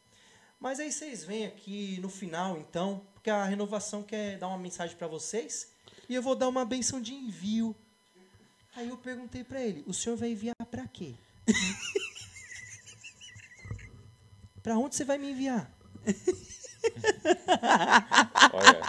[0.60, 4.96] mas aí vocês vêm aqui no final, então, porque a renovação quer dar uma mensagem
[4.96, 5.72] para vocês
[6.08, 7.76] e eu vou dar uma benção de envio.
[8.76, 11.16] Aí eu perguntei para ele: o senhor vai enviar para quê?
[14.64, 15.72] para onde você vai me enviar?
[18.54, 18.80] Olha,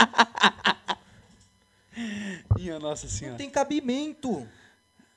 [2.56, 4.46] Minha Nossa Não tem cabimento.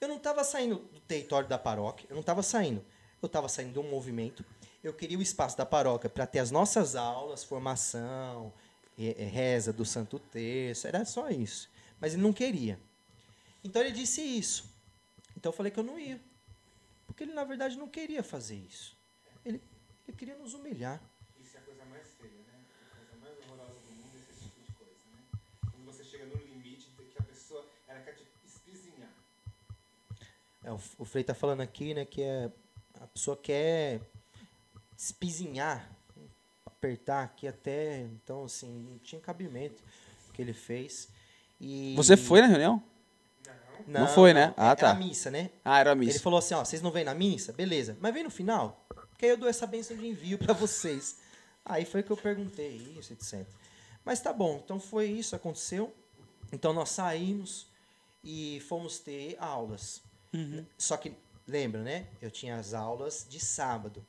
[0.01, 2.83] Eu não estava saindo do território da paróquia, eu não estava saindo.
[3.25, 4.43] Eu estava saindo de um movimento,
[4.83, 8.53] eu queria o espaço da paróquia para ter as nossas aulas, formação,
[8.97, 11.69] re- reza do Santo Terço, era só isso.
[11.99, 12.79] Mas ele não queria.
[13.63, 14.65] Então ele disse isso.
[15.37, 16.19] Então eu falei que eu não ia.
[17.07, 18.97] Porque ele, na verdade, não queria fazer isso.
[19.45, 19.61] Ele,
[20.07, 21.01] ele queria nos humilhar.
[21.41, 22.59] Isso é a coisa mais feia, né?
[22.91, 25.39] A coisa mais horrorosa do mundo é esse tipo de coisa, né?
[25.71, 29.09] Quando você chega no limite de que a pessoa ela quer te espizinhar.
[30.63, 32.51] É, o, o Frei está falando aqui, né, que é,
[33.13, 34.01] pessoa quer
[34.97, 35.89] espizinhar,
[36.65, 37.99] apertar aqui até.
[38.01, 39.81] Então, assim, não tinha cabimento
[40.29, 41.07] o que ele fez.
[41.59, 42.81] E Você foi na reunião?
[43.87, 44.53] Não foi, né?
[44.55, 44.91] Ah, Era tá.
[44.91, 45.49] a missa, né?
[45.63, 46.21] Ah, era Ele miss.
[46.21, 47.51] falou assim, ó, vocês não vêm na missa?
[47.51, 47.97] Beleza.
[47.99, 48.85] Mas vem no final,
[49.17, 51.17] que aí eu dou essa benção de envio para vocês.
[51.65, 53.45] Aí foi que eu perguntei isso, etc.
[54.05, 55.93] Mas tá bom, então foi isso, aconteceu.
[56.51, 57.67] Então nós saímos
[58.23, 60.01] e fomos ter aulas.
[60.77, 61.13] Só que,
[61.47, 62.07] lembra, né?
[62.21, 64.03] Eu tinha as aulas de sábado.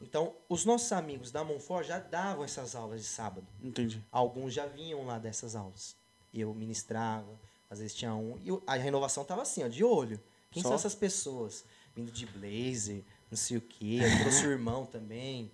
[0.00, 3.46] Então, os nossos amigos da Monfort já davam essas aulas de sábado.
[3.62, 4.02] Entendi.
[4.12, 5.96] Alguns já vinham lá dessas aulas.
[6.32, 7.30] Eu ministrava,
[7.70, 8.38] às vezes tinha um.
[8.44, 10.20] E a renovação estava assim, ó, de olho.
[10.50, 10.70] Quem Só?
[10.70, 11.64] são essas pessoas?
[11.96, 14.00] Vindo de blazer, não sei o quê.
[14.02, 15.50] Aí trouxe o irmão também,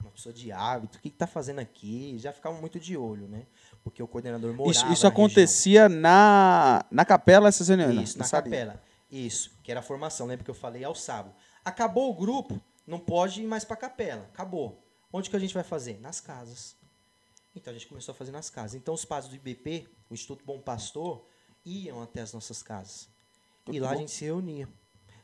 [0.00, 0.98] uma pessoa de hábito.
[0.98, 2.18] O que está fazendo aqui?
[2.18, 3.46] Já ficavam muito de olho, né?
[3.82, 8.10] Porque o coordenador morava Isso, isso na acontecia na, na capela essas reuniões?
[8.10, 8.66] Isso, na salinha?
[8.66, 8.87] capela.
[9.10, 11.34] Isso, que era a formação, lembra que eu falei ao sábado.
[11.64, 14.22] Acabou o grupo, não pode ir mais para a capela.
[14.24, 14.82] Acabou.
[15.12, 15.98] Onde que a gente vai fazer?
[16.00, 16.76] Nas casas.
[17.54, 18.74] Então a gente começou a fazer nas casas.
[18.74, 21.26] Então os padres do IBP, o Instituto Bom Pastor,
[21.64, 23.08] iam até as nossas casas.
[23.64, 24.00] Pô, e lá a bom.
[24.00, 24.68] gente se reunia.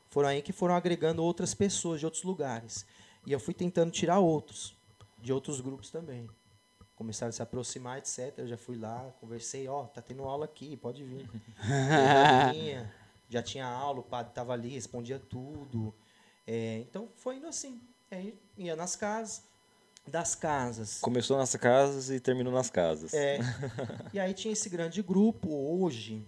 [0.09, 2.85] Foram aí que foram agregando outras pessoas de outros lugares.
[3.25, 4.75] E eu fui tentando tirar outros,
[5.19, 6.29] de outros grupos também.
[6.95, 8.33] Começaram a se aproximar, etc.
[8.37, 11.29] Eu já fui lá, conversei, ó, tá tendo aula aqui, pode vir.
[13.29, 15.93] Já tinha aula, o padre estava ali, respondia tudo.
[16.45, 17.81] É, então foi indo assim.
[18.11, 19.43] Aí ia nas casas,
[20.07, 20.99] das casas.
[20.99, 23.13] Começou nas casas e terminou nas casas.
[23.13, 23.39] É,
[24.13, 25.49] e aí tinha esse grande grupo.
[25.49, 26.25] Hoje,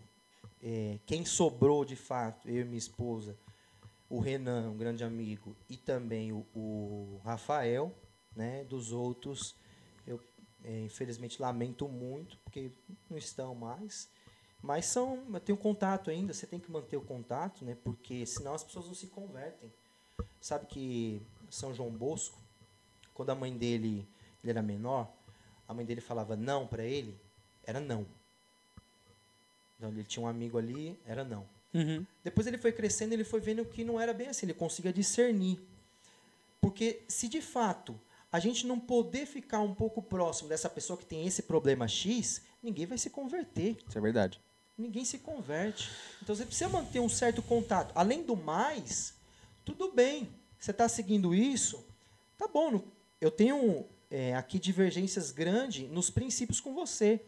[0.61, 3.37] é, quem sobrou de fato, eu e minha esposa,
[4.09, 7.93] o Renan, um grande amigo, e também o, o Rafael,
[8.35, 8.63] né?
[8.63, 9.55] Dos outros,
[10.05, 10.19] eu
[10.63, 12.71] é, infelizmente lamento muito, porque
[13.09, 14.09] não estão mais.
[14.61, 17.77] Mas são, eu tenho contato ainda, você tem que manter o contato, né?
[17.83, 19.71] Porque senão as pessoas não se convertem.
[20.41, 22.37] Sabe que São João Bosco,
[23.13, 24.07] quando a mãe dele
[24.43, 25.11] ele era menor,
[25.67, 27.19] a mãe dele falava não para ele,
[27.63, 28.05] era não.
[29.77, 31.45] Então ele tinha um amigo ali, era não.
[31.73, 32.05] Uhum.
[32.23, 35.59] Depois ele foi crescendo, ele foi vendo que não era bem assim, ele conseguia discernir.
[36.59, 37.99] Porque se de fato
[38.31, 42.41] a gente não poder ficar um pouco próximo dessa pessoa que tem esse problema X,
[42.61, 43.77] ninguém vai se converter.
[43.87, 44.41] Isso é verdade.
[44.77, 45.89] Ninguém se converte.
[46.21, 47.91] Então você precisa manter um certo contato.
[47.95, 49.15] Além do mais,
[49.65, 50.29] tudo bem.
[50.59, 51.83] Você está seguindo isso,
[52.37, 52.81] tá bom.
[53.19, 57.21] Eu tenho é, aqui divergências grandes nos princípios com você.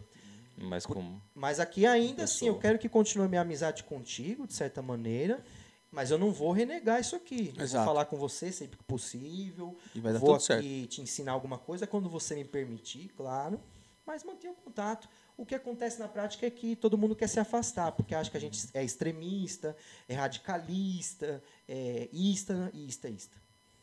[0.58, 1.22] Mas como.
[1.34, 5.44] Mas aqui ainda assim, eu quero que continue minha amizade contigo, de certa maneira.
[5.92, 7.52] Mas eu não vou renegar isso aqui.
[7.58, 7.84] Eu Exato.
[7.84, 9.76] Vou falar com você sempre que possível.
[9.96, 10.60] E vai dar vou tudo certo.
[10.60, 13.60] aqui te ensinar alguma coisa quando você me permitir, claro.
[14.06, 15.10] Mas mantenha o contato.
[15.40, 18.36] O que acontece na prática é que todo mundo quer se afastar, porque acha que
[18.36, 19.74] a gente é extremista,
[20.08, 23.38] é radicalista, é ista, ista, ista.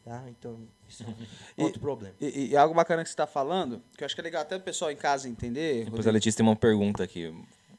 [0.04, 0.22] Tá?
[0.28, 1.06] Então, isso é
[1.56, 2.14] E- outro problema.
[2.20, 4.54] E, e algo bacana que você está falando, que eu acho que é legal até
[4.54, 5.84] o pessoal em casa entender.
[5.86, 6.12] Depois a Rodrigo.
[6.12, 7.34] Letícia tem uma pergunta aqui.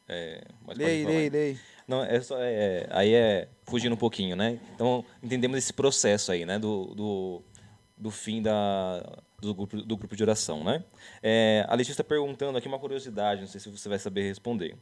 [0.10, 0.44] É,
[0.76, 1.60] Lei, lei, lei.
[1.88, 4.60] Não, é só, é, aí é fugindo um pouquinho, né?
[4.74, 6.58] Então, entendemos esse processo aí, né?
[6.58, 7.42] Do, do,
[7.96, 10.84] do fim da, do, grupo, do grupo de oração, né?
[11.22, 14.76] É, a Letícia está perguntando aqui uma curiosidade, não sei se você vai saber responder.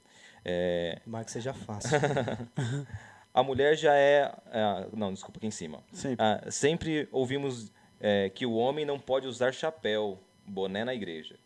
[0.46, 1.90] É, Tomara que seja fácil.
[3.34, 4.34] a mulher já é...
[4.52, 5.84] é, não, desculpa, aqui em cima.
[5.92, 6.26] Sempre.
[6.26, 7.70] Ah, sempre ouvimos
[8.00, 11.38] é, que o homem não pode usar chapéu, boné na igreja.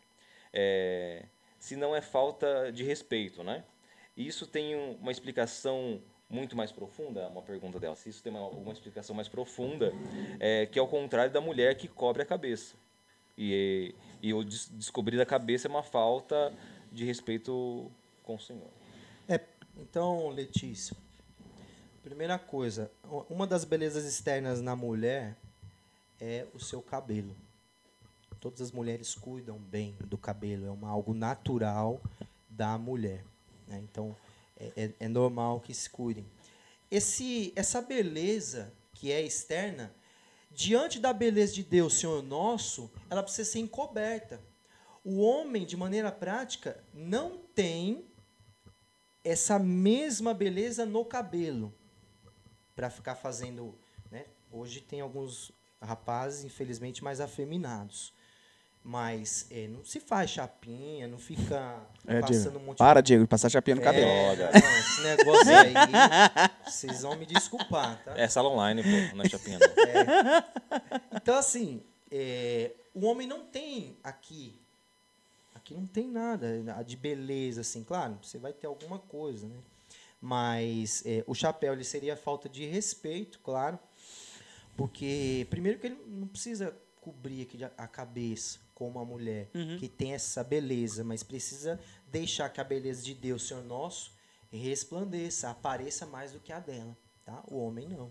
[0.52, 1.24] É,
[1.58, 3.64] se não é falta de respeito, né?
[4.16, 7.96] Isso tem um- uma explicação muito mais profunda, uma pergunta dela.
[7.96, 9.92] Se isso tem uma, uma explicação mais profunda,
[10.38, 12.76] é, que é o contrário da mulher que cobre a cabeça.
[13.36, 16.52] E, e o des- descobrir da cabeça uma falta
[16.92, 17.90] de respeito
[18.22, 18.68] com o Senhor.
[19.28, 19.40] É,
[19.78, 20.96] então, Letícia,
[22.02, 22.90] primeira coisa,
[23.28, 25.36] uma das belezas externas na mulher
[26.20, 27.34] é o seu cabelo.
[28.40, 32.00] Todas as mulheres cuidam bem do cabelo, é uma, algo natural
[32.48, 33.22] da mulher.
[33.68, 33.80] né?
[33.90, 34.16] Então,
[34.58, 36.26] é, é- é normal que se cuidem.
[36.90, 39.92] Esse, essa beleza que é externa,
[40.50, 44.40] diante da beleza de Deus, Senhor nosso, ela precisa ser encoberta.
[45.04, 48.04] O homem, de maneira prática, não tem
[49.24, 51.74] essa mesma beleza no cabelo
[52.74, 53.78] para ficar fazendo,
[54.10, 54.26] né?
[54.50, 58.12] Hoje tem alguns rapazes, infelizmente, mais afeminados.
[58.82, 62.58] Mas é, não se faz chapinha, não fica É, passando Diego.
[62.58, 63.84] um monte Para, Diego, de passar chapinha no de...
[63.84, 64.06] cabelo.
[64.06, 64.50] É, Olha.
[64.52, 65.74] não, esse negócio aí,
[66.66, 68.14] vocês vão me desculpar, tá?
[68.18, 69.68] É sala online, pô, não é chapinha, não.
[71.14, 74.58] Então, assim, é, o homem não tem aqui.
[75.54, 77.84] Aqui não tem nada de beleza, assim.
[77.84, 79.56] Claro, você vai ter alguma coisa, né?
[80.22, 83.78] Mas é, o chapéu ele seria falta de respeito, claro.
[84.74, 90.14] Porque, primeiro, que ele não precisa cobrir aqui a cabeça como a mulher, que tem
[90.14, 91.78] essa beleza, mas precisa
[92.10, 94.10] deixar que a beleza de Deus, Senhor nosso,
[94.50, 96.96] resplandeça, apareça mais do que a dela.
[97.22, 97.44] Tá?
[97.46, 98.10] O homem não.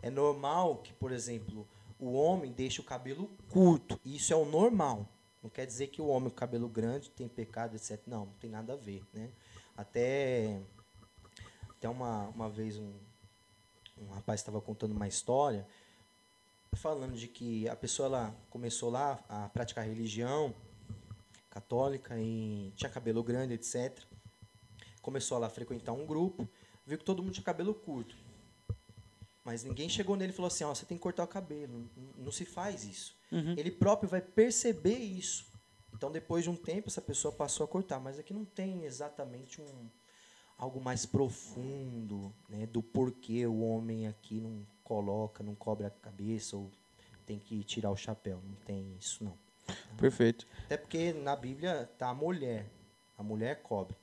[0.00, 1.68] É normal que, por exemplo,
[1.98, 4.00] o homem deixe o cabelo curto.
[4.02, 5.06] Isso é o normal.
[5.42, 8.00] Não quer dizer que o homem com cabelo grande tem pecado, etc.
[8.06, 9.04] Não, não tem nada a ver.
[9.12, 9.30] Né?
[9.76, 10.62] Até,
[11.68, 12.94] até uma, uma vez um,
[13.98, 15.66] um rapaz estava contando uma história
[16.76, 20.54] falando de que a pessoa ela começou lá a praticar religião
[21.50, 23.98] católica e tinha cabelo grande, etc.
[25.02, 26.48] Começou lá a frequentar um grupo,
[26.86, 28.16] viu que todo mundo tinha cabelo curto.
[29.44, 31.90] Mas ninguém chegou nele e falou assim: ó, você tem que cortar o cabelo.
[32.16, 33.16] Não, se faz isso.
[33.58, 35.46] Ele próprio vai perceber isso.
[35.94, 37.98] Então, depois de um tempo, essa pessoa passou a cortar.
[37.98, 39.88] Mas aqui não tem exatamente um
[40.56, 46.56] algo mais profundo né, do porquê o homem aqui não coloca, não cobre a cabeça
[46.56, 46.68] ou
[47.24, 48.40] tem que tirar o chapéu.
[48.44, 49.38] Não tem isso, não.
[49.96, 50.44] Perfeito.
[50.64, 52.66] Até porque na Bíblia tá a mulher.
[53.16, 53.96] A mulher cobre.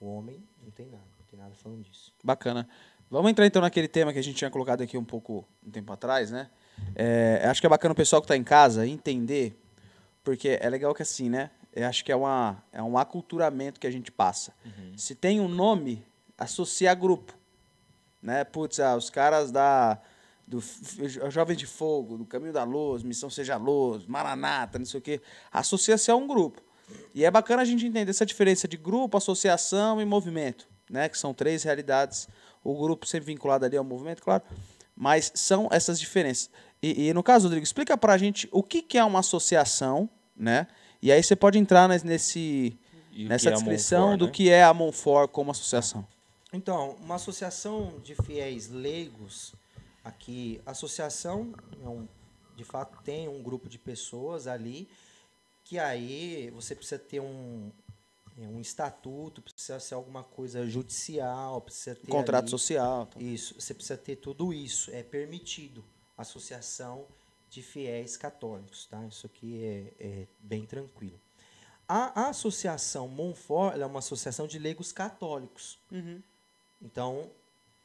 [0.00, 1.04] O homem não tem nada.
[1.16, 2.12] Não tem nada falando disso.
[2.24, 2.68] Bacana.
[3.08, 5.92] Vamos entrar então naquele tema que a gente tinha colocado aqui um pouco um tempo
[5.92, 6.50] atrás, né?
[6.96, 9.56] É, acho que é bacana o pessoal que está em casa entender,
[10.24, 11.52] porque é legal que assim, né?
[11.72, 14.52] Eu acho que é, uma, é um aculturamento que a gente passa.
[14.96, 16.04] Se tem um nome,
[16.36, 17.32] associa a grupo.
[18.20, 18.42] Né?
[18.42, 20.00] Putz, ah, os caras da
[20.56, 25.02] do Jovens de Fogo, do Caminho da Luz, Missão Seja Luz, Maranata, não sei o
[25.02, 25.20] quê.
[25.50, 26.60] Associa-se a um grupo.
[27.14, 31.08] E é bacana a gente entender essa diferença de grupo, associação e movimento, né?
[31.08, 32.28] Que são três realidades.
[32.62, 34.42] O grupo sempre vinculado ali ao movimento, claro.
[34.94, 36.50] Mas são essas diferenças.
[36.82, 40.66] E, e no caso, Rodrigo, explica pra gente o que, que é uma associação, né?
[41.00, 42.78] E aí você pode entrar nes- nesse,
[43.16, 44.30] nessa é descrição Monfort, do né?
[44.32, 46.06] que é a Monfort como associação.
[46.52, 49.54] Então, uma associação de fiéis leigos,
[50.04, 52.06] aqui, associação, é um,
[52.56, 54.88] de fato, tem um grupo de pessoas ali,
[55.64, 57.70] que aí você precisa ter um,
[58.38, 63.06] é, um estatuto, precisa ser alguma coisa judicial, precisa ter Contrato ali- social.
[63.06, 63.20] tá.
[63.20, 65.84] Isso, você precisa ter tudo isso, é permitido.
[66.16, 67.06] Associação
[67.48, 69.04] de fiéis católicos, tá?
[69.06, 71.18] Isso aqui é, é bem tranquilo.
[71.88, 75.78] A, a associação Monfort ela é uma associação de leigos católicos.
[76.80, 77.28] Então,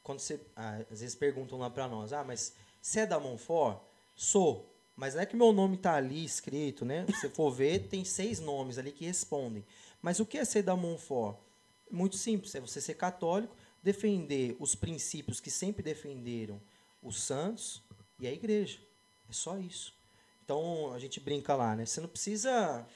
[0.07, 3.81] quando você ah, às vezes perguntam lá para nós, ah, mas você é da Monfort?
[4.15, 4.73] Sou.
[4.95, 7.05] Mas não é que meu nome está ali escrito, né?
[7.07, 9.65] Se você for ver, tem seis nomes ali que respondem.
[10.01, 11.37] Mas o que é ser da Monfort?
[11.91, 13.53] Muito simples, é você ser católico,
[13.83, 16.61] defender os princípios que sempre defenderam
[17.03, 17.83] os santos
[18.17, 18.79] e a igreja.
[19.29, 19.93] É só isso.
[20.45, 21.85] Então, a gente brinca lá, né?
[21.85, 22.87] Você não precisa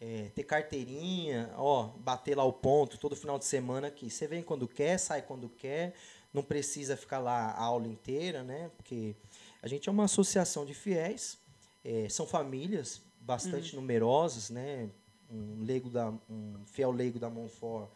[0.00, 4.08] é, ter carteirinha, ó, bater lá o ponto todo final de semana aqui.
[4.08, 5.94] Você vem quando quer, sai quando quer,
[6.34, 8.70] não precisa ficar lá a aula inteira, né?
[8.76, 9.14] Porque
[9.62, 11.38] a gente é uma associação de fiéis,
[11.84, 14.90] é, são famílias bastante numerosas, né?
[15.30, 17.88] Um leigo da, um fiel leigo da Monfort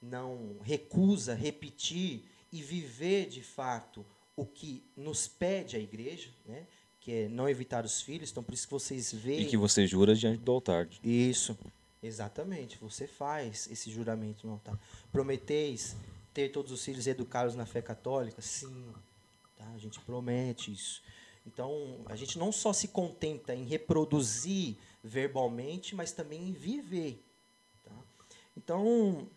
[0.00, 4.04] não recusa repetir e viver de fato
[4.34, 6.66] o que nos pede a igreja, né?
[7.00, 8.30] Que é não evitar os filhos.
[8.30, 10.88] Então, por isso que vocês veem E que você jura diante do altar.
[11.04, 11.56] isso,
[12.02, 12.78] exatamente.
[12.78, 14.78] Você faz esse juramento no altar.
[15.10, 15.94] Prometeis
[16.32, 18.40] ter todos os filhos educados na fé católica?
[18.40, 18.92] Sim.
[19.56, 19.68] Tá?
[19.74, 21.02] A gente promete isso.
[21.46, 27.22] Então, a gente não só se contenta em reproduzir verbalmente, mas também em viver.
[27.84, 27.92] Tá?
[28.56, 29.28] Então,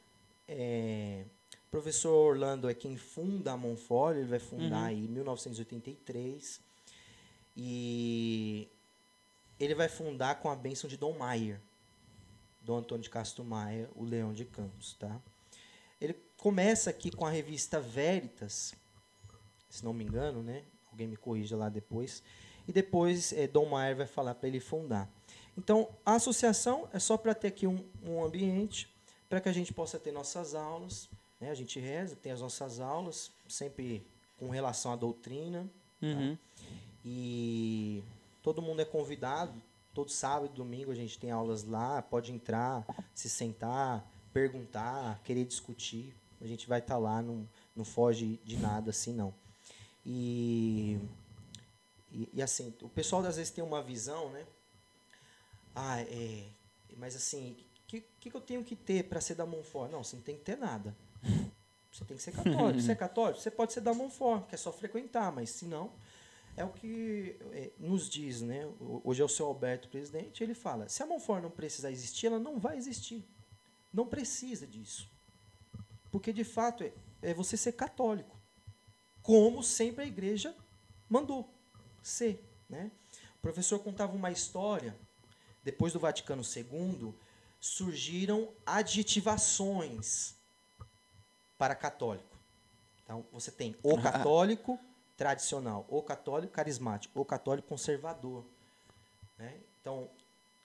[0.47, 1.25] é,
[1.67, 6.61] o professor Orlando é quem funda a Monfort, ele vai fundar aí em 1983.
[7.57, 8.67] E
[9.59, 11.59] ele vai fundar com a bênção de Dom Maier,
[12.61, 15.21] Dom Antônio de Castro Maia, o Leão de Campos, tá?
[15.99, 18.73] Ele começa aqui com a revista Veritas,
[19.69, 20.63] se não me engano, né?
[20.91, 22.23] Alguém me corrija lá depois.
[22.67, 25.09] E depois eh, Dom Maier vai falar para ele fundar.
[25.57, 28.93] Então, a associação é só para ter aqui um, um ambiente
[29.29, 31.09] para que a gente possa ter nossas aulas.
[31.39, 31.49] Né?
[31.49, 34.05] A gente reza, tem as nossas aulas, sempre
[34.37, 35.69] com relação à doutrina.
[36.01, 36.37] Uhum.
[37.03, 38.03] E
[38.41, 39.53] todo mundo é convidado.
[39.93, 42.01] Todo sábado e domingo a gente tem aulas lá.
[42.01, 44.05] Pode entrar, se sentar,
[44.35, 46.13] perguntar, querer discutir.
[46.41, 49.33] A gente vai estar lá, não, não foge de nada assim, não.
[50.05, 50.99] E,
[52.11, 54.45] E, e, assim, o pessoal às vezes tem uma visão, né?
[55.73, 56.43] Ah, é.
[56.97, 59.89] Mas assim, o que, que, que eu tenho que ter para ser da Monfort?
[59.89, 60.95] Não, você não tem que ter nada.
[61.91, 62.81] Você tem que ser católico.
[62.81, 63.39] Você é católico?
[63.41, 65.93] Você pode ser da Monfort, que é só frequentar, mas se não,
[66.57, 68.69] é o que é, nos diz, né?
[69.01, 72.39] Hoje é o seu Alberto presidente, ele fala: se a Monfort não precisar existir, ela
[72.39, 73.25] não vai existir.
[73.95, 75.09] Não precisa disso.
[76.11, 76.91] Porque, de fato, é,
[77.21, 78.37] é você ser católico.
[79.23, 80.53] Como sempre a igreja
[81.09, 81.49] mandou
[82.03, 82.43] ser.
[82.69, 82.91] Né?
[83.37, 84.93] O professor contava uma história.
[85.63, 87.13] Depois do Vaticano II,
[87.57, 90.35] surgiram adjetivações
[91.57, 92.37] para católico.
[93.01, 94.77] Então, você tem o católico
[95.15, 98.43] tradicional, o católico carismático, o católico conservador.
[99.37, 99.57] Né?
[99.79, 100.09] Então,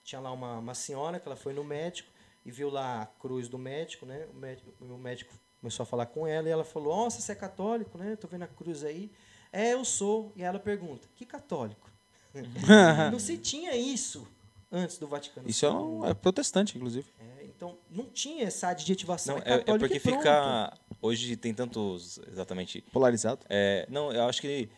[0.03, 2.11] tinha lá uma, uma senhora que ela foi no médico
[2.45, 4.27] e viu lá a cruz do médico, né?
[4.33, 7.35] O médico, o médico começou a falar com ela e ela falou: Nossa, você é
[7.35, 8.13] católico, né?
[8.13, 9.11] Estou vendo a cruz aí.
[9.51, 10.31] É, eu sou.
[10.35, 11.89] E ela pergunta: Que católico?
[13.11, 14.27] não se tinha isso
[14.71, 15.49] antes do Vaticano.
[15.49, 17.05] Isso é, um, é protestante, inclusive.
[17.19, 19.35] É, então, não tinha essa adjetivação.
[19.35, 20.73] Não, é, é, é porque fica.
[21.01, 22.19] Hoje tem tantos.
[22.27, 22.81] Exatamente.
[22.91, 23.45] Polarizado?
[23.49, 24.69] É, não, eu acho que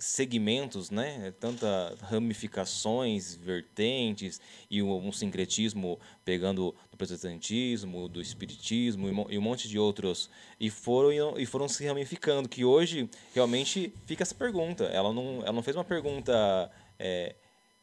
[0.00, 1.32] segmentos, né?
[1.38, 4.40] Tanta ramificações, vertentes
[4.70, 11.38] e um sincretismo pegando do protestantismo, do espiritismo e um monte de outros e foram
[11.38, 12.48] e foram se ramificando.
[12.48, 14.84] Que hoje realmente fica essa pergunta.
[14.84, 17.36] Ela não, ela não fez uma pergunta é,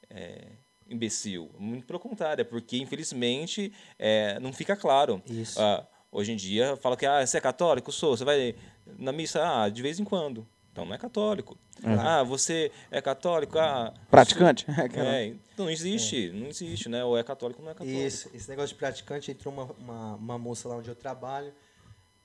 [0.10, 0.48] é,
[0.89, 5.22] imbecil, muito pelo contrário, é porque infelizmente é, não fica claro.
[5.30, 5.61] Isso.
[5.61, 8.56] Ah, hoje em dia fala que ah, você é católico, sou, você vai
[8.98, 10.48] na missa ah, de vez em quando.
[10.78, 11.58] Então não é católico.
[11.84, 11.99] Uhum.
[11.99, 13.58] Ah, você é católico?
[13.58, 14.64] Ah, praticante?
[14.94, 16.32] É, então não existe, é.
[16.32, 17.04] não existe, né?
[17.04, 17.99] Ou é católico ou não é católico.
[17.99, 21.52] Isso, esse negócio de praticante, entrou uma, uma, uma moça lá onde eu trabalho,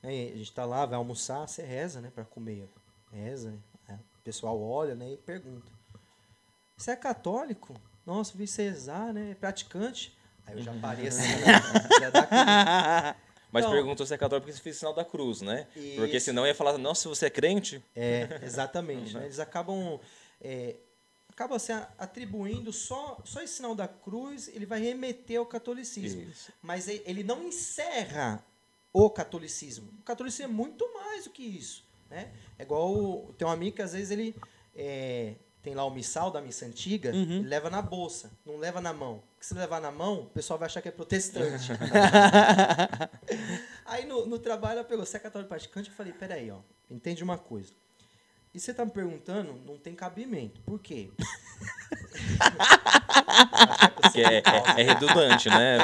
[0.03, 2.69] né, a gente está lá, vai almoçar, você reza, né, para comer.
[3.11, 3.59] Reza,
[3.89, 5.73] né, o pessoal olha, né, e pergunta.
[6.77, 7.75] Você é católico?
[8.05, 9.31] Nossa, vi você rezar, né?
[9.31, 10.15] É praticante?
[10.47, 13.15] Aí eu já parei assim, né?
[13.53, 15.69] Mas então, perguntou se é católico porque você fez o sinal da cruz, né?
[15.77, 15.97] Isso.
[15.97, 17.85] Porque senão ia falar, nossa, se você é crente.
[17.95, 19.15] É, exatamente.
[19.15, 19.25] né?
[19.27, 20.01] Eles acabam.
[20.41, 20.77] É,
[21.29, 26.23] acabam se atribuindo só, só esse sinal da cruz, ele vai remeter ao catolicismo.
[26.23, 26.53] Isso.
[26.63, 28.45] Mas ele não encerra
[28.93, 29.93] o catolicismo.
[30.01, 31.85] O catolicismo é muito mais do que isso.
[32.09, 32.33] Né?
[32.59, 34.35] É igual tem um amigo que às vezes ele.
[34.75, 37.39] É, tem lá o missal da missa antiga, uhum.
[37.39, 39.23] ele leva na bolsa, não leva na mão.
[39.35, 41.71] Porque se levar na mão, o pessoal vai achar que é protestante.
[43.87, 45.89] aí no, no trabalho ela pegou, você é católico praticante?
[45.89, 46.59] Eu falei, peraí, ó,
[46.91, 47.73] entende uma coisa.
[48.53, 50.61] E você tá me perguntando, não tem cabimento.
[50.63, 51.11] Por quê?
[54.15, 55.79] é, é, é, redundante, né?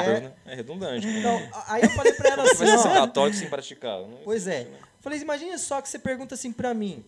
[0.45, 1.07] É, é redundante.
[1.07, 2.65] Então, aí eu falei pra ela assim.
[2.65, 3.99] Mas ser católico sem praticar.
[4.23, 4.65] pois é.
[4.65, 4.77] Né?
[4.99, 7.03] Falei, imagina só que você pergunta assim pra mim: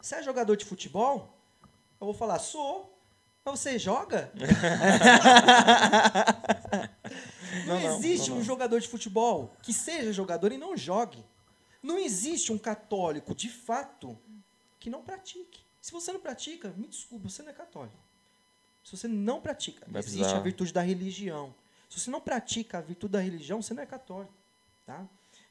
[0.00, 1.39] você é jogador de futebol?
[2.00, 2.96] Eu vou falar, sou.
[3.44, 4.32] Mas você joga?
[7.66, 11.24] não, não, existe não, um jogador de futebol que seja jogador e não jogue.
[11.82, 14.16] Não existe um católico, de fato,
[14.78, 15.60] que não pratique.
[15.80, 17.96] Se você não pratica, me desculpa, você não é católico.
[18.84, 20.38] Se você não pratica, Vai existe precisar.
[20.38, 21.54] a virtude da religião.
[21.88, 24.32] Se você não pratica a virtude da religião, você não é católico.
[24.86, 25.06] Tá?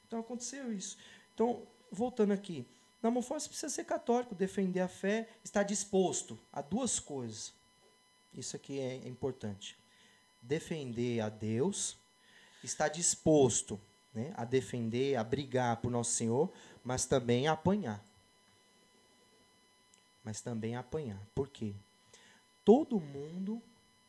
[0.08, 0.98] Então aconteceu isso.
[1.34, 1.62] Então,
[1.92, 2.66] voltando aqui.
[3.02, 7.54] Na você precisa ser católico, defender a fé, estar disposto a duas coisas.
[8.34, 9.78] Isso aqui é importante.
[10.42, 11.98] Defender a Deus,
[12.64, 13.80] estar disposto
[14.14, 16.52] né, a defender, a brigar por Nosso Senhor,
[16.84, 18.04] mas também a apanhar.
[20.24, 21.22] Mas também a apanhar.
[21.34, 21.74] Por quê?
[22.66, 23.62] Todo mundo,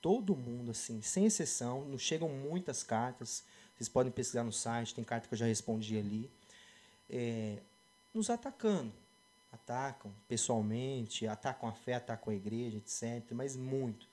[0.02, 3.44] todo mundo, assim, sem exceção, nos chegam muitas cartas.
[3.76, 6.30] Vocês podem pesquisar no site, tem carta que eu já respondi ali.
[7.08, 7.58] É,
[8.14, 8.92] nos atacando.
[9.52, 13.32] Atacam pessoalmente, atacam a fé, atacam a igreja, etc.
[13.32, 14.08] Mas muito.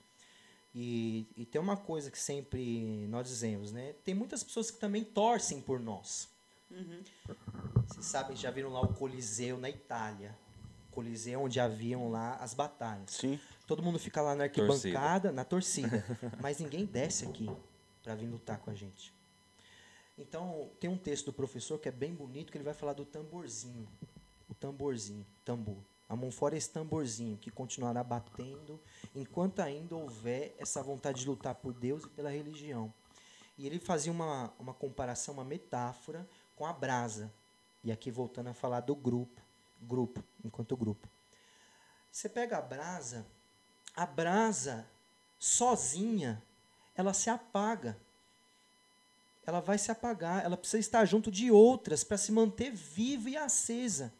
[0.74, 3.94] E, e tem uma coisa que sempre nós dizemos, né?
[4.04, 6.28] Tem muitas pessoas que também torcem por nós.
[6.70, 7.02] Uhum.
[7.86, 10.36] Vocês sabem, já viram lá o Coliseu na Itália.
[10.90, 13.12] Coliseu onde haviam lá as batalhas.
[13.12, 13.38] Sim.
[13.66, 15.32] Todo mundo fica lá na arquibancada, torcida.
[15.32, 16.04] na torcida.
[16.42, 17.48] mas ninguém desce aqui
[18.02, 19.12] para vir lutar com a gente.
[20.18, 23.04] Então, tem um texto do professor que é bem bonito, que ele vai falar do
[23.04, 23.88] tamborzinho.
[24.48, 25.78] O tamborzinho, tambor.
[26.08, 28.80] A mão fora é esse tamborzinho que continuará batendo
[29.14, 32.92] enquanto ainda houver essa vontade de lutar por Deus e pela religião.
[33.56, 36.26] E ele fazia uma, uma comparação, uma metáfora
[36.56, 37.32] com a brasa.
[37.84, 39.40] E aqui voltando a falar do grupo,
[39.80, 41.06] grupo, enquanto grupo.
[42.10, 43.26] Você pega a brasa,
[43.94, 44.88] a brasa
[45.38, 46.42] sozinha,
[46.96, 47.96] ela se apaga
[49.48, 53.36] ela vai se apagar, ela precisa estar junto de outras para se manter viva e
[53.38, 54.12] acesa.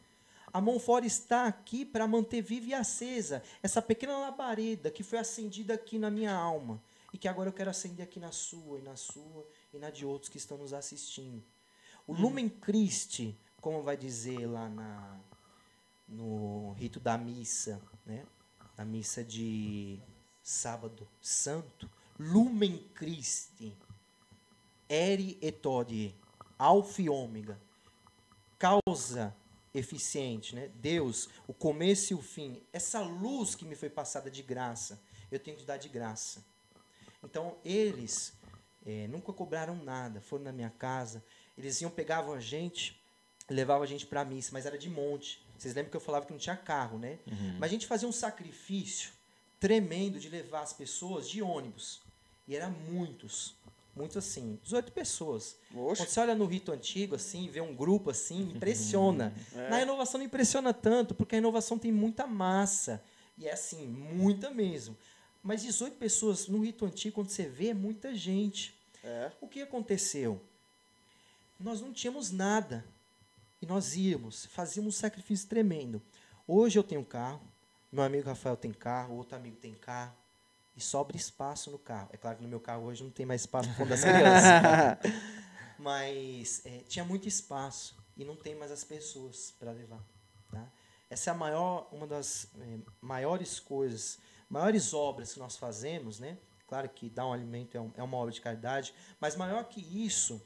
[0.51, 5.19] A mão fora está aqui para manter viva e acesa essa pequena labareda que foi
[5.19, 6.81] acendida aqui na minha alma
[7.13, 10.03] e que agora eu quero acender aqui na sua e na sua e na de
[10.03, 11.43] outros que estão nos assistindo.
[12.07, 15.15] O Lumen Christi, como vai dizer lá na,
[16.07, 18.25] no rito da missa, né?
[18.75, 19.99] Na missa de
[20.41, 21.87] sábado santo,
[22.17, 23.77] Lumen Christi,
[24.89, 26.15] eri et odie,
[26.57, 27.59] alfa e ômega,
[28.57, 29.35] causa
[29.73, 30.69] eficiente, né?
[30.75, 34.99] Deus, o começo e o fim, essa luz que me foi passada de graça,
[35.31, 36.43] eu tenho que dar de graça.
[37.23, 38.33] Então, eles
[38.85, 41.23] é, nunca cobraram nada, foram na minha casa,
[41.57, 42.99] eles iam, pegavam a gente,
[43.49, 45.45] levavam a gente para a missa, mas era de monte.
[45.57, 47.19] Vocês lembram que eu falava que não tinha carro, né?
[47.59, 49.11] Mas a gente fazia um sacrifício
[49.59, 52.01] tremendo de levar as pessoas de ônibus.
[52.47, 53.55] E eram muitos.
[53.99, 55.57] Muitos assim, 18 pessoas.
[55.75, 56.01] Oxe.
[56.01, 59.35] Quando você olha no rito antigo, assim, vê um grupo assim, impressiona.
[59.69, 63.03] Na renovação não impressiona tanto, porque a inovação tem muita massa.
[63.37, 64.95] E é assim, muita mesmo.
[65.43, 68.73] Mas 18 pessoas no rito antigo, quando você vê, é muita gente.
[69.03, 69.33] É.
[69.41, 70.39] O que aconteceu?
[71.59, 72.85] Nós não tínhamos nada.
[73.61, 76.01] E nós íamos, fazíamos um sacrifício tremendo.
[76.47, 77.41] Hoje eu tenho carro,
[77.91, 80.15] meu amigo Rafael tem carro, outro amigo tem carro.
[80.79, 82.07] E sobra espaço no carro.
[82.13, 85.11] É claro que no meu carro hoje não tem mais espaço no fundo das crianças.
[85.77, 90.01] Mas é, tinha muito espaço e não tem mais as pessoas para levar.
[90.49, 90.65] Tá?
[91.09, 94.19] Essa é a maior, uma das é, maiores coisas,
[94.49, 96.37] maiores obras que nós fazemos, né?
[96.65, 99.81] Claro que dar um alimento é, um- é uma obra de caridade, mas maior que
[99.81, 100.41] isso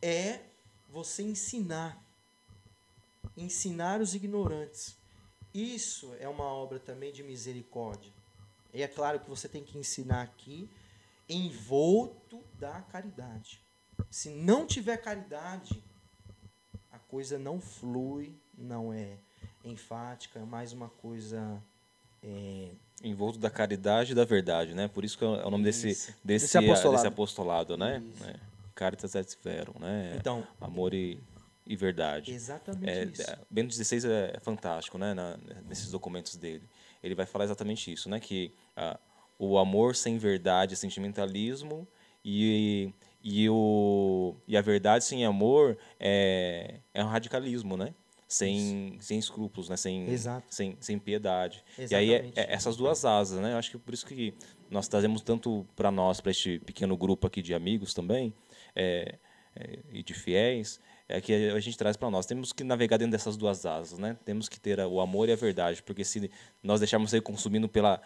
[0.00, 0.40] é
[0.88, 2.02] você ensinar,
[3.36, 4.96] ensinar os ignorantes.
[5.52, 8.10] Isso é uma obra também de misericórdia.
[8.74, 10.68] E é claro que você tem que ensinar aqui
[11.28, 13.60] envolto da caridade.
[14.10, 15.82] Se não tiver caridade,
[16.90, 19.16] a coisa não flui, não é
[19.64, 21.62] enfática, é mais uma coisa.
[22.22, 22.70] é,
[23.02, 24.88] Envolto da caridade e da verdade, né?
[24.88, 26.14] Por isso que é o nome desse, Isso.
[26.24, 26.96] desse, Desse apostolado.
[26.96, 28.02] desse apostolado, né?
[28.26, 28.34] É.
[28.74, 30.16] Caritas et verum, né?
[30.16, 31.22] Então- Amor e,
[31.66, 32.32] e verdade.
[32.32, 33.22] exatamente É, isso.
[33.30, 35.36] é, Bento XVI é fantástico, né, na-
[35.68, 36.64] nesses documentos dele.
[37.04, 38.98] Ele vai falar exatamente isso, né, que ah,
[39.38, 41.86] o amor sem verdade é sentimentalismo
[42.24, 47.94] e, e, o, e a verdade sem amor é, é um radicalismo, né?
[48.26, 49.76] Sem, sem escrúpulos, né?
[49.76, 50.46] Sem, Exato.
[50.52, 51.62] sem, sem piedade.
[51.78, 52.40] E aí, é- Exatamente.
[52.40, 53.52] é essas duas asas, né?
[53.52, 54.34] Eu acho que por isso que
[54.70, 58.34] nós trazemos tanto para nós, para este pequeno grupo aqui de amigos também,
[58.74, 59.18] é,
[59.54, 62.26] é, e de fiéis, é que a gente traz para nós.
[62.26, 64.16] Temos que navegar dentro dessas duas asas, né?
[64.24, 66.30] Temos que ter o amor e a verdade, porque se
[66.62, 68.00] nós deixarmos ser consumindo pela,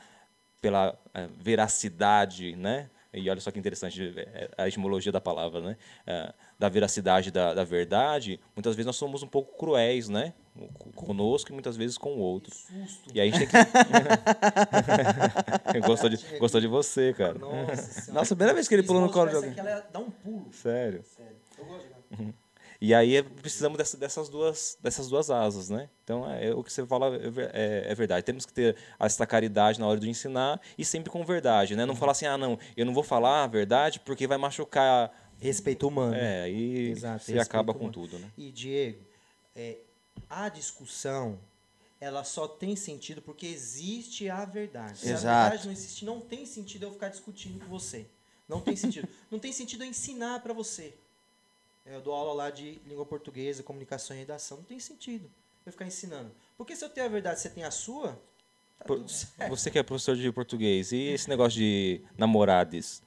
[0.60, 2.90] pela eh, veracidade, né?
[3.14, 5.76] E olha só que interessante eh, a etimologia da palavra, né?
[6.06, 10.34] Eh, da veracidade da, da verdade, muitas vezes nós somos um pouco cruéis, né?
[10.96, 12.52] Conosco e muitas vezes com o outro.
[13.14, 13.56] E aí a gente tem que.
[15.86, 17.38] gostou, de, gostou de você, cara.
[17.38, 18.12] Nossa.
[18.12, 19.54] Nossa, primeira vez que ele pulou no colo de alguém.
[19.56, 20.52] ela dá um pulo.
[20.52, 21.04] Sério.
[21.04, 21.36] Sério.
[21.56, 22.47] Eu gosto de.
[22.80, 25.88] E aí é- precisamos dessa- dessas, duas, dessas duas asas, né?
[26.04, 27.20] Então, é, o que você fala é,
[27.52, 28.24] é- é verdade.
[28.24, 31.84] Temos que ter essa caridade na hora de ensinar e sempre com verdade, né?
[31.84, 35.12] Não falar assim, ah, não, eu não vou falar a verdade porque vai machucar.
[35.40, 36.14] Respeito humano.
[36.16, 37.92] É, aí Exato, você acaba com humano.
[37.92, 38.28] tudo, né?
[38.36, 38.98] E, Diego,
[39.54, 39.76] é,
[40.28, 41.38] a discussão,
[42.00, 44.98] ela só tem sentido porque existe a verdade.
[44.98, 45.48] Se a Exato.
[45.50, 48.06] verdade não existe, não tem sentido eu ficar discutindo com você.
[48.48, 49.08] Não tem sentido.
[49.30, 50.94] não tem sentido eu ensinar para você.
[51.88, 54.58] É, Eu dou aula lá de língua portuguesa, comunicação e redação.
[54.58, 55.30] Não tem sentido
[55.64, 56.30] eu ficar ensinando.
[56.56, 58.10] Porque se eu tenho a verdade você tem a sua,
[58.78, 59.48] tá Por- tudo certo.
[59.50, 63.02] Você que é professor de português, e esse negócio de namorades?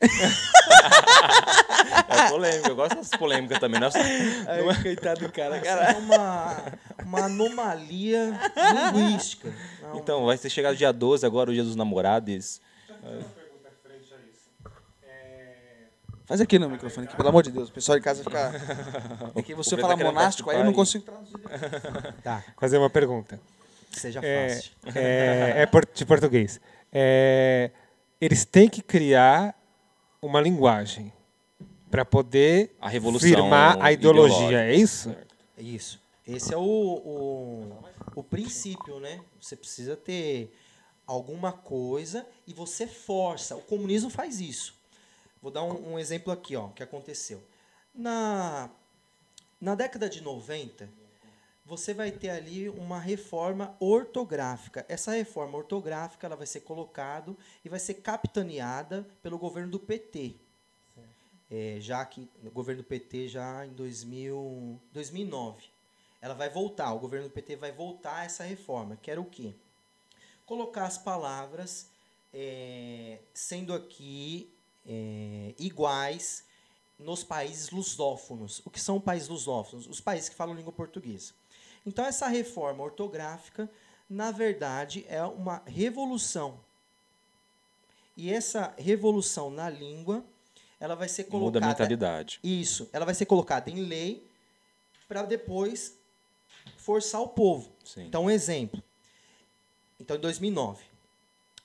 [2.08, 3.80] é polêmica, eu gosto dessas polêmicas também.
[3.80, 6.56] Nossa, Ai, coitado do cara, Isso é uma,
[7.04, 8.38] uma anomalia
[8.94, 9.52] linguística.
[9.82, 12.60] Não, então, vai ter chegado dia 12 agora, o dia dos namorados.
[16.28, 17.70] Faz aqui no microfone, aqui, pelo amor de Deus.
[17.70, 18.52] O pessoal de casa fica.
[19.34, 21.34] É que você fala querendo monástico, aí eu não consigo traduzir.
[22.22, 23.40] Tá, fazer uma pergunta.
[23.90, 24.72] que seja É, fácil.
[24.94, 26.60] é, é de português.
[26.92, 27.70] É,
[28.20, 29.54] eles têm que criar
[30.20, 31.10] uma linguagem
[31.90, 34.62] para poder A revolução firmar a ideologia, ideológica.
[34.64, 35.16] é isso?
[35.56, 36.00] Isso.
[36.26, 37.72] Esse é o, o,
[38.16, 39.18] o princípio, né?
[39.40, 40.54] Você precisa ter
[41.06, 43.56] alguma coisa e você força.
[43.56, 44.77] O comunismo faz isso.
[45.40, 47.42] Vou dar um, um exemplo aqui, ó, que aconteceu.
[47.94, 48.70] Na,
[49.60, 50.88] na década de 90,
[51.68, 54.86] você vai ter ali uma reforma ortográfica.
[54.88, 60.36] Essa reforma ortográfica ela vai ser colocada e vai ser capitaneada pelo governo do PT.
[61.50, 65.66] É, já que o governo do PT já em 2000, 2009.
[66.20, 69.24] ela vai voltar, o governo do PT vai voltar a essa reforma, que era o
[69.24, 69.54] quê?
[70.46, 71.90] Colocar as palavras
[72.32, 74.50] é, sendo aqui
[74.88, 76.44] é, iguais
[76.98, 78.62] nos países lusófonos.
[78.64, 79.86] O que são países lusófonos?
[79.86, 81.32] Os países que falam língua portuguesa.
[81.86, 83.70] Então, essa reforma ortográfica,
[84.08, 86.58] na verdade, é uma revolução.
[88.16, 90.24] E essa revolução na língua,
[90.80, 91.60] ela vai ser colocada.
[91.60, 92.40] Muda a mentalidade.
[92.42, 94.26] Isso, ela vai ser colocada em lei
[95.06, 95.96] para depois
[96.76, 97.70] forçar o povo.
[97.84, 98.06] Sim.
[98.06, 98.82] Então, um exemplo.
[100.00, 100.84] Então, em 2009.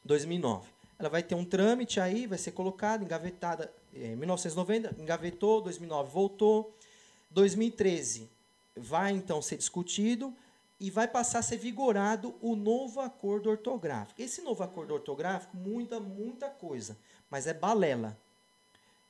[0.06, 0.73] 2009.
[1.04, 6.74] Ela vai ter um trâmite aí, vai ser colocada, engavetada em 1990, engavetou, 2009 voltou.
[7.30, 8.30] 2013
[8.74, 10.34] vai então ser discutido
[10.80, 14.22] e vai passar a ser vigorado o novo acordo ortográfico.
[14.22, 16.98] Esse novo acordo ortográfico muda muita coisa,
[17.30, 18.18] mas é balela.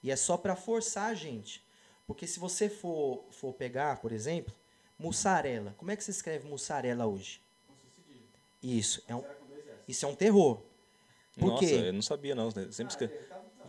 [0.01, 1.63] E é só para forçar a gente.
[2.07, 4.51] Porque se você for, for pegar, por exemplo,
[4.97, 5.75] mussarela.
[5.77, 7.39] Como é que se escreve mussarela hoje?
[8.63, 9.23] Isso, é um,
[9.87, 10.72] isso é um terror.
[11.37, 11.73] Por Nossa, quê?
[11.87, 12.51] eu não sabia, não.
[12.51, 13.13] Sempre escrevi.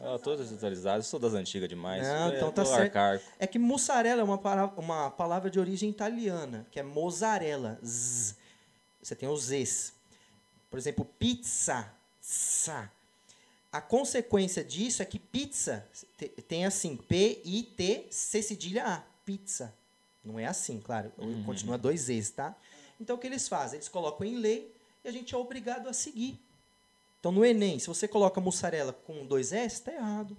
[0.02, 2.02] Ah, todas atualizadas, sou das antigas demais.
[2.06, 2.80] Não, É, então tá certo.
[2.82, 3.24] arcaico.
[3.38, 7.78] É que mussarela é uma, para- uma palavra de origem italiana, que é mozzarella.
[7.84, 8.34] Z.
[9.02, 9.92] Você tem os Zs.
[10.70, 11.90] Por exemplo, pizza.
[12.20, 12.90] Tsa.
[13.72, 15.86] A consequência disso é que pizza
[16.18, 19.02] te- tem assim, P-I-T-C cedilha A.
[19.24, 19.72] Pizza.
[20.24, 21.12] Não é assim, claro.
[21.46, 22.54] Continua dois Zs, tá?
[23.00, 23.78] Então, o que eles fazem?
[23.78, 24.74] Eles colocam em lei
[25.04, 26.38] e a gente é obrigado a seguir.
[27.24, 30.36] Então, no Enem, se você coloca mussarela com dois S, está errado.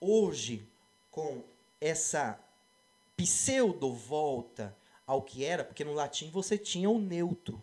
[0.00, 0.64] Hoje,
[1.10, 1.42] com
[1.80, 2.38] essa
[3.16, 4.72] pseudo-volta
[5.04, 7.60] ao que era, porque no latim você tinha o neutro.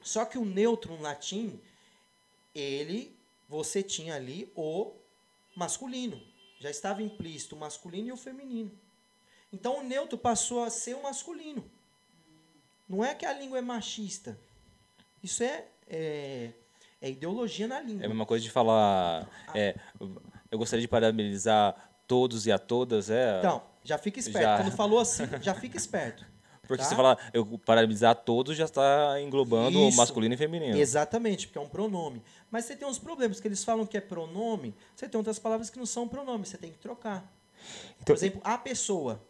[0.00, 1.60] Só que o neutro no latim,
[2.54, 3.14] ele,
[3.46, 4.94] você tinha ali o
[5.54, 6.18] masculino.
[6.58, 8.72] Já estava implícito o masculino e o feminino.
[9.52, 11.70] Então o neutro passou a ser o masculino.
[12.88, 14.40] Não é que a língua é machista.
[15.22, 16.52] Isso é, é,
[17.00, 18.02] é ideologia na língua.
[18.02, 19.28] É a mesma coisa de falar.
[19.54, 19.76] é,
[20.50, 21.74] eu gostaria de parabenizar
[22.06, 23.10] todos e a todas.
[23.10, 24.42] É, Então, já fica esperto.
[24.44, 24.56] Já.
[24.58, 26.24] Quando falou assim, já fica esperto.
[26.66, 26.88] porque tá?
[26.88, 29.96] se falar eu parabenizar todos, já está englobando o Isso.
[29.96, 30.76] masculino e feminino.
[30.76, 32.22] Exatamente, porque é um pronome.
[32.50, 35.70] Mas você tem uns problemas, que eles falam que é pronome, você tem outras palavras
[35.70, 37.20] que não são pronome, você tem que trocar.
[37.20, 39.20] Por Então- exemplo, a pessoa.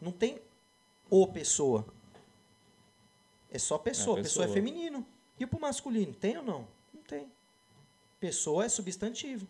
[0.00, 0.40] Não tem
[1.08, 1.86] o pessoa.
[3.50, 4.18] É só pessoa.
[4.18, 4.44] É, pessoa.
[4.44, 4.54] é pessoa.
[4.54, 5.06] feminino.
[5.38, 6.68] E pro masculino, tem ou não?
[6.92, 7.30] Não tem.
[8.20, 9.46] Pessoa é substantivo.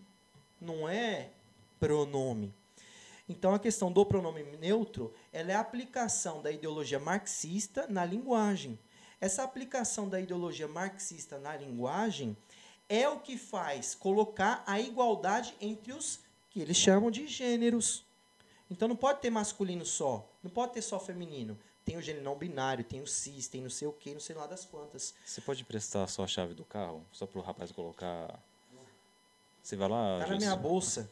[0.60, 1.30] Não é
[1.78, 2.54] pronome.
[3.28, 8.78] Então, a questão do pronome neutro ela é a aplicação da ideologia marxista na linguagem.
[9.20, 12.36] Essa aplicação da ideologia marxista na linguagem
[12.88, 18.04] é o que faz colocar a igualdade entre os que eles chamam de gêneros.
[18.70, 21.58] Então, não pode ter masculino só, não pode ter só feminino.
[21.84, 24.36] Tem o gênero não binário, tem o cis, tem não sei o que, não sei
[24.36, 25.14] lá das quantas.
[25.24, 27.04] Você pode emprestar só a chave do carro?
[27.12, 28.38] Só para o rapaz colocar.
[29.62, 30.20] Você vai lá.
[30.20, 31.10] Tá na minha bolsa.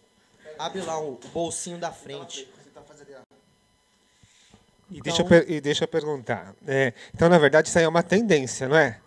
[0.59, 2.49] Abre lá o, o bolsinho da frente.
[4.91, 6.55] E, deixa eu e deixa eu perguntar.
[6.67, 9.01] é, então, na verdade, isso aí é uma tendência, não é?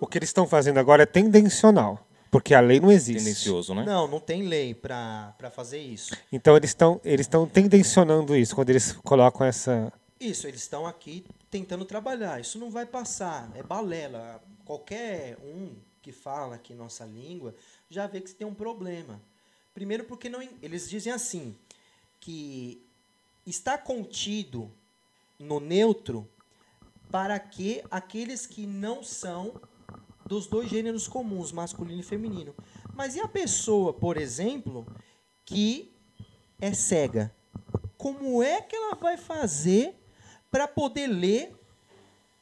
[0.00, 3.24] O que eles estão fazendo agora é tendencional, porque a lei não existe.
[3.24, 3.84] Tendencioso, né?
[3.84, 6.16] Não, não tem lei para fazer isso.
[6.30, 9.92] Então, eles estão eles estão tendencionando isso quando eles colocam essa.
[10.20, 12.40] Isso, eles estão aqui tentando trabalhar.
[12.40, 14.42] Isso não vai passar, é balela.
[14.64, 17.54] Qualquer um que fala aqui nossa língua
[17.88, 19.20] já vê que tem um problema.
[19.72, 21.56] Primeiro porque não, eles dizem assim,
[22.20, 22.82] que
[23.46, 24.70] está contido
[25.38, 26.28] no neutro
[27.10, 29.60] para que aqueles que não são
[30.26, 32.54] dos dois gêneros comuns, masculino e feminino.
[32.92, 34.86] Mas e a pessoa, por exemplo,
[35.44, 35.92] que
[36.60, 37.34] é cega?
[37.96, 39.94] Como é que ela vai fazer
[40.50, 41.54] para poder ler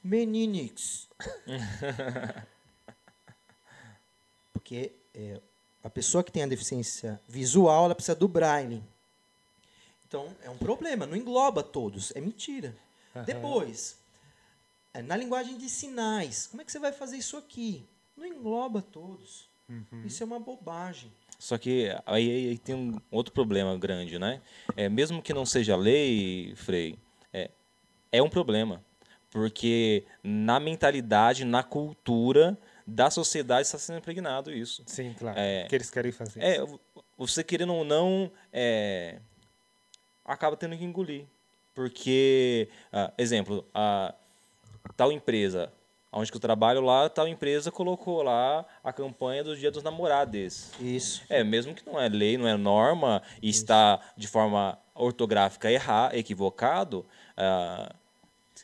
[0.02, 1.08] Meninix?
[4.52, 5.40] Porque é,
[5.82, 8.82] a pessoa que tem a deficiência visual, ela precisa do braille.
[10.06, 12.76] Então, é um problema, não engloba todos, é mentira.
[13.24, 13.98] Depois,
[14.92, 17.86] é, na linguagem de sinais, como é que você vai fazer isso aqui?
[18.16, 19.48] Não engloba todos.
[20.04, 21.10] Isso é uma bobagem.
[21.38, 24.40] Só que aí, aí tem um outro problema grande, né?
[24.76, 26.98] É, mesmo que não seja lei, Frei,
[28.16, 28.82] é, um problema.
[29.30, 32.56] Porque na mentalidade, na cultura
[32.86, 34.82] da sociedade está sendo impregnado isso.
[34.86, 35.38] Sim, claro.
[35.38, 35.66] É.
[35.68, 36.42] Que eles querem fazer.
[36.42, 36.64] É,
[37.18, 39.18] você querendo ou não, é,
[40.24, 41.24] acaba tendo que engolir.
[41.74, 44.14] Porque, ah, exemplo, a
[44.96, 45.70] tal empresa,
[46.10, 50.70] onde que eu trabalho lá, tal empresa colocou lá a campanha do Dia dos Namorados.
[50.80, 51.22] Isso.
[51.28, 56.16] É, mesmo que não é lei, não é norma, e está de forma ortográfica errar,
[56.16, 57.04] equivocado,
[57.36, 57.94] ah,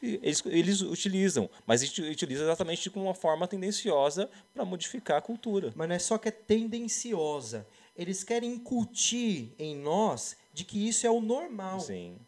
[0.03, 5.73] eles, eles utilizam, mas eles utilizam exatamente com uma forma tendenciosa para modificar a cultura.
[5.77, 7.67] Mas não é só que é tendenciosa.
[7.97, 11.79] Eles querem incutir em nós de que isso é o normal.
[11.81, 12.19] Sim.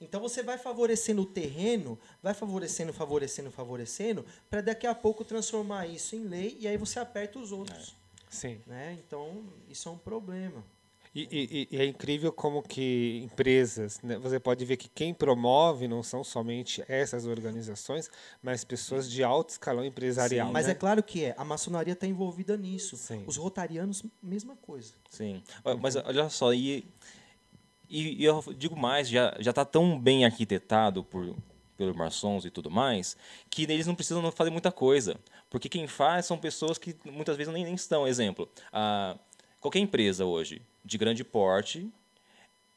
[0.00, 5.86] Então você vai favorecendo o terreno, vai favorecendo, favorecendo, favorecendo, para daqui a pouco transformar
[5.86, 7.94] isso em lei e aí você aperta os outros.
[8.28, 8.60] Sim.
[8.66, 8.98] Né?
[9.06, 10.64] Então isso é um problema.
[11.14, 15.86] E, e- e é incrível como que empresas, né, você pode ver que quem promove
[15.86, 18.10] não são somente essas organizações,
[18.42, 20.50] mas pessoas de alto escalão empresarial.
[20.52, 20.72] Mas né?
[20.72, 21.34] é claro que é.
[21.38, 22.96] A maçonaria está envolvida nisso.
[22.96, 23.22] Sim.
[23.28, 24.94] Os rotarianos, mesma coisa.
[25.08, 25.40] Sim.
[25.80, 26.84] Mas olha só, e,
[27.88, 31.34] e, eu digo mais, já já está tão bem arquitetado por
[31.76, 33.16] pelos maçons e tudo mais,
[33.50, 35.16] que eles não precisam fazer muita coisa.
[35.50, 38.06] Porque quem faz são pessoas que muitas vezes nem, nem estão.
[38.06, 39.16] Exemplo, a,
[39.60, 41.90] qualquer empresa hoje, de grande porte,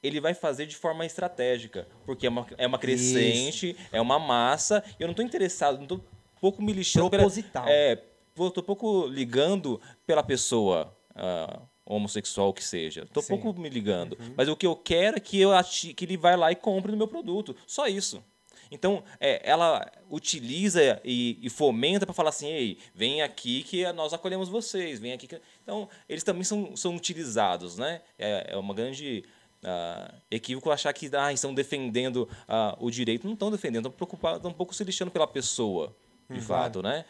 [0.02, 4.84] ele vai fazer de forma estratégica, porque é uma, é uma crescente, é uma massa,
[5.00, 6.04] e eu não estou interessado, não estou
[6.40, 7.66] pouco me lixando pela, Proposital.
[7.68, 8.02] é,
[8.36, 13.08] pô, tô pouco ligando pela pessoa ah, homossexual que seja.
[13.12, 13.38] Tô Sim.
[13.38, 14.18] pouco me ligando.
[14.36, 16.92] Mas o que eu quero é que, eu ati- que ele vai lá e compre
[16.92, 17.56] no meu produto.
[17.66, 18.24] Só isso.
[18.72, 24.14] Então, é, ela utiliza e, e fomenta para falar assim, ei, vem aqui que nós
[24.14, 25.40] acolhemos vocês, vem aqui que...
[25.64, 28.02] Então, eles também são, são utilizados, né?
[28.18, 29.24] É, é uma grande
[29.64, 33.26] ah, equívoco achar que ah, estão defendendo ah, o direito.
[33.26, 35.96] Não estão defendendo, estão preocupados, estão um pouco se lixando pela pessoa,
[36.30, 37.06] de fato, né?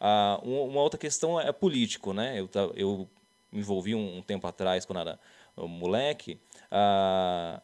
[0.00, 2.40] Ah, uma outra questão é político, né?
[2.40, 3.08] Eu, eu
[3.52, 5.18] me envolvi um, um tempo atrás, quando era
[5.56, 6.38] um moleque,
[6.70, 7.60] ah,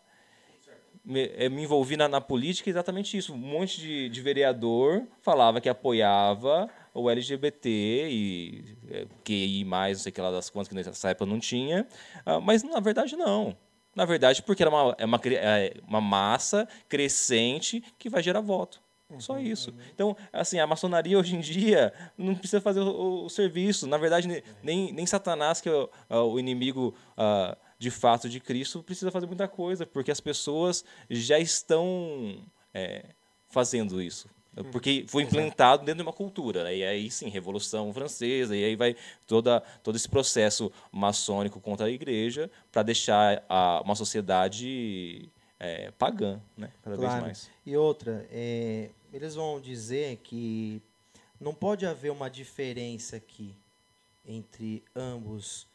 [1.05, 3.32] me, eh, me envolvi na, na política exatamente isso.
[3.35, 7.68] Um monte de, de vereador falava que apoiava o LGBT
[8.10, 11.39] e eh, QI mais, não sei o que lá das contas, que nessa época não
[11.39, 11.86] tinha.
[12.24, 13.56] Ah, mas na verdade não.
[13.94, 18.82] Na verdade, porque era uma, é uma, é uma massa crescente que vai gerar voto.
[19.18, 19.72] Só isso.
[19.94, 23.86] Então, assim, a maçonaria hoje em dia não precisa fazer o, o- serviço.
[23.86, 28.31] Na verdade, ne- nem, nem Satanás, que é o, ah, o inimigo ah, de fato
[28.31, 32.43] de Cristo, precisa fazer muita coisa, porque as pessoas já estão
[32.73, 33.05] é,
[33.51, 34.27] fazendo isso.
[34.70, 36.65] Porque foi implantado dentro de uma cultura.
[36.65, 36.77] né?
[36.77, 38.97] E aí, sim, Revolução Francesa, e aí vai
[39.27, 45.28] toda, todo esse processo maçônico contra a igreja para deixar a, uma sociedade
[45.61, 46.70] é, pagã, né?
[46.82, 47.24] cada vez Claro.
[47.27, 47.51] mais.
[47.66, 50.81] E outra, é, eles vão dizer que
[51.40, 53.55] não pode haver uma diferença aqui
[54.24, 55.66] entre ambos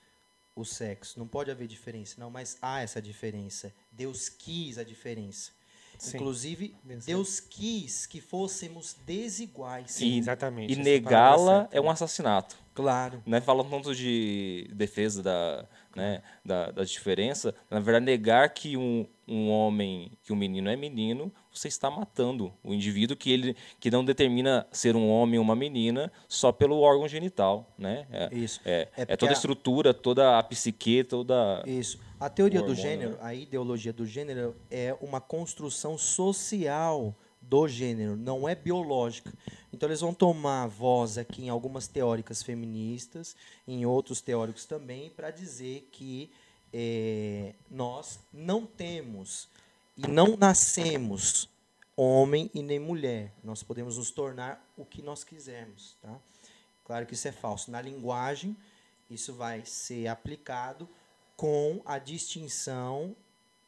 [0.62, 1.16] os sexos.
[1.16, 3.74] Não pode haver diferença, não, mas há essa diferença.
[3.92, 5.52] Deus quis a diferença.
[5.98, 6.16] Sim.
[6.18, 9.92] Inclusive, Deus- Deus quis que fôssemos desiguais.
[9.92, 10.72] Sim, exatamente.
[10.72, 12.58] E negá-la é um assassinato.
[12.80, 13.22] Claro.
[13.26, 13.42] Né?
[13.42, 19.50] Falando tanto de defesa da, né, da, da diferença, na verdade, negar que um, um
[19.50, 24.06] homem, que um menino é menino, você está matando o indivíduo que ele que não
[24.06, 28.08] determina ser um homem ou uma menina só pelo órgão genital, né?
[28.10, 28.62] É, Isso.
[28.64, 32.00] é, É é toda a estrutura, toda a psique, toda Isso.
[32.18, 33.18] A teoria do gênero, né?
[33.22, 39.34] a ideologia do gênero é uma construção social do gênero, não é biológica.
[39.72, 43.36] Então eles vão tomar voz aqui em algumas teóricas feministas,
[43.68, 46.32] em outros teóricos também, para dizer que
[46.74, 49.48] eh, nós não temos
[49.96, 51.50] e não nascemos
[51.96, 53.34] homem e nem mulher.
[53.44, 55.98] Nós podemos nos tornar o que nós quisermos.
[56.02, 56.18] Tá?
[56.86, 57.70] Claro que isso é falso.
[57.70, 58.56] Na linguagem,
[59.10, 60.88] isso vai ser aplicado
[61.36, 63.16] com a distinção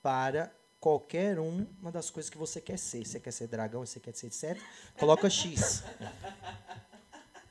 [0.02, 0.52] para
[0.82, 3.06] qualquer um- uma das coisas que você quer ser.
[3.06, 4.58] Você quer ser dragão, você quer ser etc.
[5.00, 5.84] Coloca X.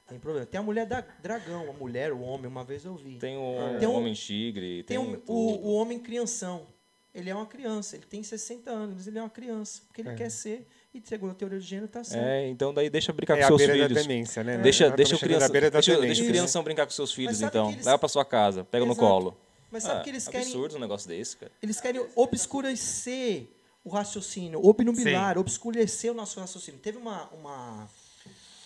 [0.09, 0.45] Tem problema.
[0.45, 3.17] Tem a mulher da dragão, a mulher, o homem, uma vez eu vi.
[3.19, 5.33] tem o Tem um- homem tigre, Tem tem, o, tudo.
[5.33, 6.67] o, o homem crianção.
[7.15, 9.83] Ele é uma criança, ele tem 60 anos, mas ele é uma criança.
[9.87, 10.15] Porque ele É.
[10.15, 12.25] quer ser, e segundo a teoria do gênero, está certo.
[12.25, 14.03] É, então daí deixa brincar É com a seus beira da filhos.
[14.07, 14.59] demência, né?
[14.59, 17.71] Deixa, tá deixa, o criança, deixa, deixa crianção brincar com seus filhos, então.
[17.73, 19.07] eles- Leva pra sua casa, pega no Exato.
[19.07, 19.37] colo.
[19.71, 21.53] Mas sabe Ah, que eles querem absurdo um negócio desse, cara.
[21.63, 23.49] Eles querem obscurecer
[23.85, 26.81] o raciocínio, obnubilar, obscurecer o nosso raciocínio.
[26.81, 27.89] Teve uma, uma,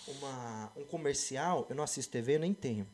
[0.09, 2.87] uma- um comercial, eu não assisto TV, eu nem tenho.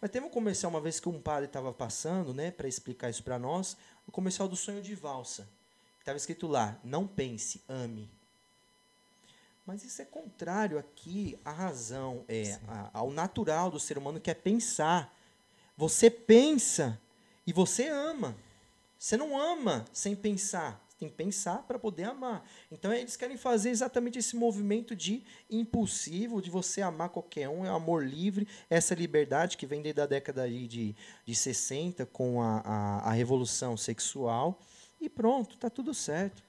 [0.00, 3.22] Mas teve um comercial uma vez que um padre estava passando, né, para explicar isso
[3.22, 3.76] para nós,
[4.06, 5.48] o comercial do sonho de valsa.
[6.00, 8.10] Estava escrito lá: não pense, ame.
[9.64, 14.28] Mas isso é contrário aqui à razão, é, a- ao natural do ser humano que
[14.30, 15.16] é pensar.
[15.76, 17.00] Você pensa
[17.46, 18.36] e você ama.
[18.98, 20.80] Você não ama sem pensar.
[20.88, 22.48] Você tem que pensar para poder amar.
[22.70, 27.68] Então eles querem fazer exatamente esse movimento de impulsivo, de você amar qualquer um, é
[27.68, 30.94] amor livre, essa liberdade que vem desde a década de,
[31.26, 34.60] de 60 com a, a, a revolução sexual.
[35.00, 36.44] E pronto, tá tudo certo.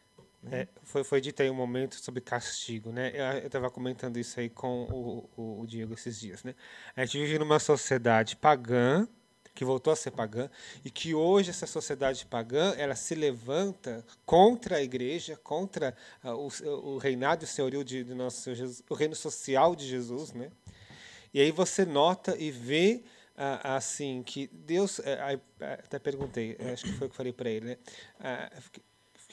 [0.51, 3.11] É, foi, foi dito aí um momento sobre castigo, né?
[3.41, 6.53] Eu estava comentando isso aí com o, o, o Diego esses dias, né?
[6.95, 9.07] A gente vive numa sociedade pagã,
[9.53, 10.49] que voltou a ser pagã,
[10.83, 16.95] e que hoje essa sociedade pagã ela se levanta contra a igreja, contra uh, o,
[16.95, 20.33] o, reinado e o senhorio de, de nosso Senhor Jesus, o reino social de Jesus,
[20.33, 20.51] né?
[21.33, 23.03] E aí você nota e vê
[23.35, 25.03] uh, assim que Deus, uh,
[25.59, 27.77] até perguntei, acho que foi o que eu falei para ele, né?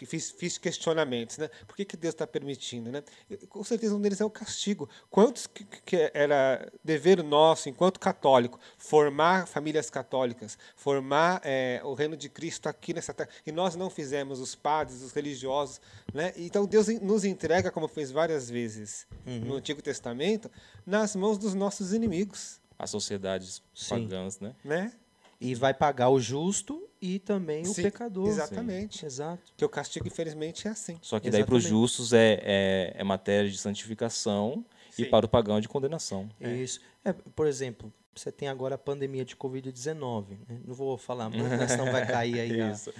[0.00, 1.50] Que fiz, fiz, questionamentos, né?
[1.66, 3.04] Por que, que Deus está permitindo, né?
[3.50, 4.88] Com certeza um deles é o castigo.
[5.10, 12.16] Quantos que, que, era dever nosso, enquanto católico, formar famílias católicas, formar é, o reino
[12.16, 15.82] de Cristo aqui nessa terra, e nós não fizemos, os padres, os religiosos,
[16.14, 16.32] né?
[16.34, 19.40] Então Deus nos entrega, como fez várias vezes uhum.
[19.40, 20.50] no Antigo Testamento,
[20.86, 22.58] nas mãos dos nossos inimigos.
[22.78, 24.08] As sociedades Sim.
[24.08, 24.54] pagãs, né?
[24.64, 24.92] né?
[25.40, 28.28] E vai pagar o justo e também Sim, o pecador.
[28.28, 28.98] Exatamente.
[28.98, 29.06] Sim.
[29.06, 29.52] Exato.
[29.56, 30.98] Que o castigo, infelizmente, é assim.
[31.00, 35.02] Só que daí para os justos é, é, é, matéria de santificação Sim.
[35.02, 36.28] e para o pagão é de condenação.
[36.38, 36.54] É.
[36.54, 36.80] Isso.
[37.02, 40.38] É, por exemplo, você tem agora a pandemia de Covid-19.
[40.46, 40.60] Né?
[40.66, 42.70] Não vou falar muito, senão vai cair aí.
[42.70, 42.92] Isso.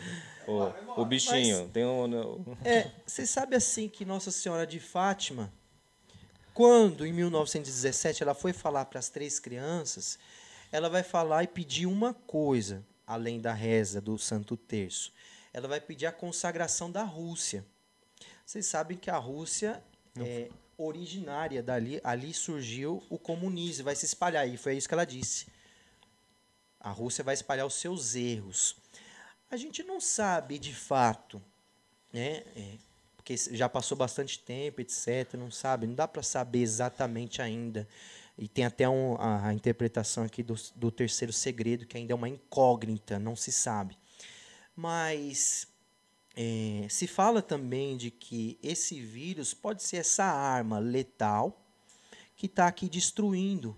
[0.46, 0.50] A...
[0.50, 1.62] O, o bichinho.
[1.62, 2.56] Mas, tem um...
[2.64, 5.52] É, você sabe assim que Nossa Senhora de Fátima,
[6.54, 10.18] quando em 1917 ela foi falar para as três crianças
[10.72, 15.12] ela vai falar e pedir uma coisa, além da reza do Santo Terço.
[15.52, 17.64] Ela vai pedir a consagração da Rússia.
[18.46, 19.82] Vocês sabem que a Rússia
[20.14, 20.24] Não.
[20.24, 20.48] é
[20.78, 25.46] originária dali, ali surgiu o comunismo, vai se espalhar, e foi isso que ela disse.
[26.78, 28.76] A Rússia vai espalhar os seus erros.
[29.50, 31.42] A gente não sabe de fato,
[32.12, 32.44] né?
[32.56, 32.78] É,
[33.16, 35.34] porque já passou bastante tempo, etc.
[35.34, 37.86] Não sabe, não dá para saber exatamente ainda
[38.40, 42.16] e tem até um, a, a, interpretação aqui do, do terceiro segredo, que ainda é
[42.16, 43.98] uma incógnita, não se sabe.
[44.74, 45.68] Mas
[46.34, 51.62] é, se fala também de que esse vírus pode ser essa arma letal
[52.34, 53.76] que está aqui destruindo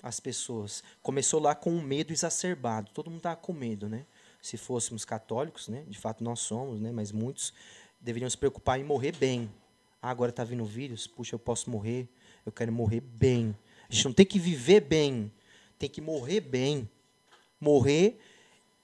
[0.00, 0.84] as pessoas.
[1.02, 4.06] Começou lá com um medo exacerbado, todo mundo estava com medo, né?
[4.40, 5.82] Se fôssemos católicos, né?
[5.88, 6.92] De fato nós somos, né?
[6.92, 7.52] Mas muitos
[8.00, 9.52] deveriam se preocupar em morrer bem.
[10.00, 12.08] Ah, agora está vindo o vírus, puxa, eu posso morrer,
[12.46, 13.56] eu quero morrer bem.
[13.88, 15.32] A gente não tem que viver bem,
[15.78, 16.88] tem que morrer bem.
[17.60, 18.20] Morrer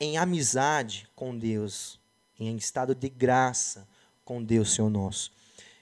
[0.01, 2.01] em amizade com Deus,
[2.39, 3.86] em estado de graça
[4.24, 5.31] com Deus, Senhor nosso.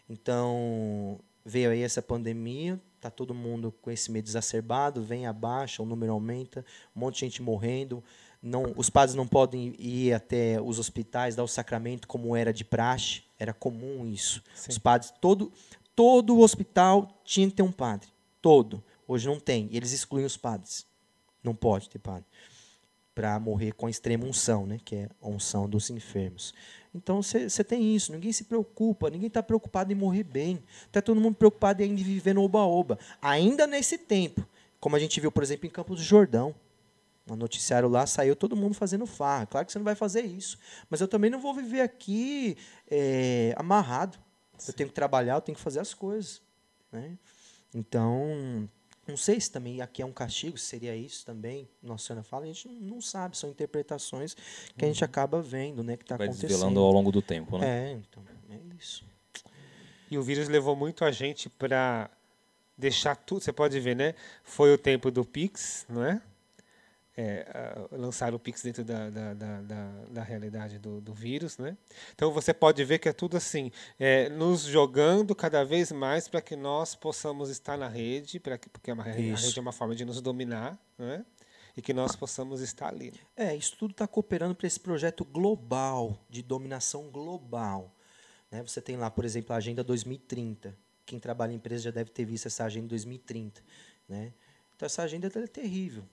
[0.08, 5.86] Então, veio aí essa pandemia, tá todo mundo com esse medo exacerbado, vem abaixo, o
[5.86, 8.02] número aumenta, um monte de gente morrendo.
[8.42, 12.64] Não, os padres não podem ir até os hospitais dar o sacramento como era de
[12.64, 14.42] praxe, era comum isso.
[14.54, 14.70] Sim.
[14.70, 15.52] Os padres, todo,
[15.94, 18.08] todo hospital tinha que ter um padre,
[18.40, 18.82] todo.
[19.12, 19.68] Hoje não tem.
[19.70, 20.86] E eles excluem os padres.
[21.44, 22.24] Não pode ter padre.
[23.14, 24.80] Para morrer com a extrema unção, né?
[24.82, 26.54] que é a unção dos enfermos.
[26.94, 30.62] Então você tem isso, ninguém se preocupa, ninguém está preocupado em morrer bem.
[30.86, 32.98] Está todo mundo preocupado em viver no oba-oba.
[33.20, 34.46] Ainda nesse tempo,
[34.80, 36.54] como a gente viu, por exemplo, em Campos do Jordão.
[37.26, 39.46] No noticiário lá saiu todo mundo fazendo farra.
[39.46, 40.58] Claro que você não vai fazer isso.
[40.88, 42.56] Mas eu também não vou viver aqui
[42.90, 44.18] é, amarrado.
[44.56, 44.72] Sim.
[44.72, 46.42] Eu tenho que trabalhar, eu tenho que fazer as coisas.
[46.90, 47.16] Né?
[47.74, 48.68] Então,
[49.12, 51.68] não sei se também aqui é um castigo, se seria isso também.
[51.82, 54.34] Nossa Senhora fala, a gente não, sabe, são interpretações
[54.76, 55.04] que a gente uhum.
[55.04, 56.48] acaba vendo, né, que está acontecendo.
[56.48, 57.90] desvelando ao longo do tempo, né?
[57.90, 59.04] É, então, é isso.
[60.10, 62.10] E o vírus levou muito a gente para
[62.76, 64.14] deixar tudo, você pode ver, né?
[64.42, 66.20] Foi o tempo do Pix, não é?
[67.16, 67.46] É,
[67.90, 69.60] lançar o Pix dentro da, da, da,
[70.10, 71.58] da realidade do, do, vírus.
[71.58, 71.76] Né?
[72.14, 76.40] Então você pode ver que é tudo assim, é, nos jogando cada vez mais para
[76.40, 80.04] que nós possamos estar na rede, pra que, porque a rede é uma forma de
[80.04, 81.24] nos dominar, né?
[81.76, 83.14] e que nós possamos estar ali.
[83.36, 87.94] É, isso tudo está cooperando para esse projeto global, de dominação global.
[88.50, 88.62] Né?
[88.62, 90.76] Você tem lá, por exemplo, a Agenda 2030.
[91.06, 93.62] Quem trabalha em empresa já deve ter visto essa Agenda 2030.
[94.08, 94.34] Né?
[94.76, 96.04] Então, essa agenda é terrível.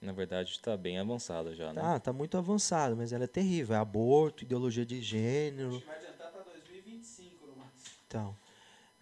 [0.00, 1.82] Na verdade, está bem avançada já, né?
[1.82, 3.76] Tá, está muito avançada, mas ela é terrível.
[3.76, 5.68] É aborto, ideologia de gênero.
[5.68, 7.94] Acho que vai adiantar para 2025, no máximo.
[8.06, 8.36] Então,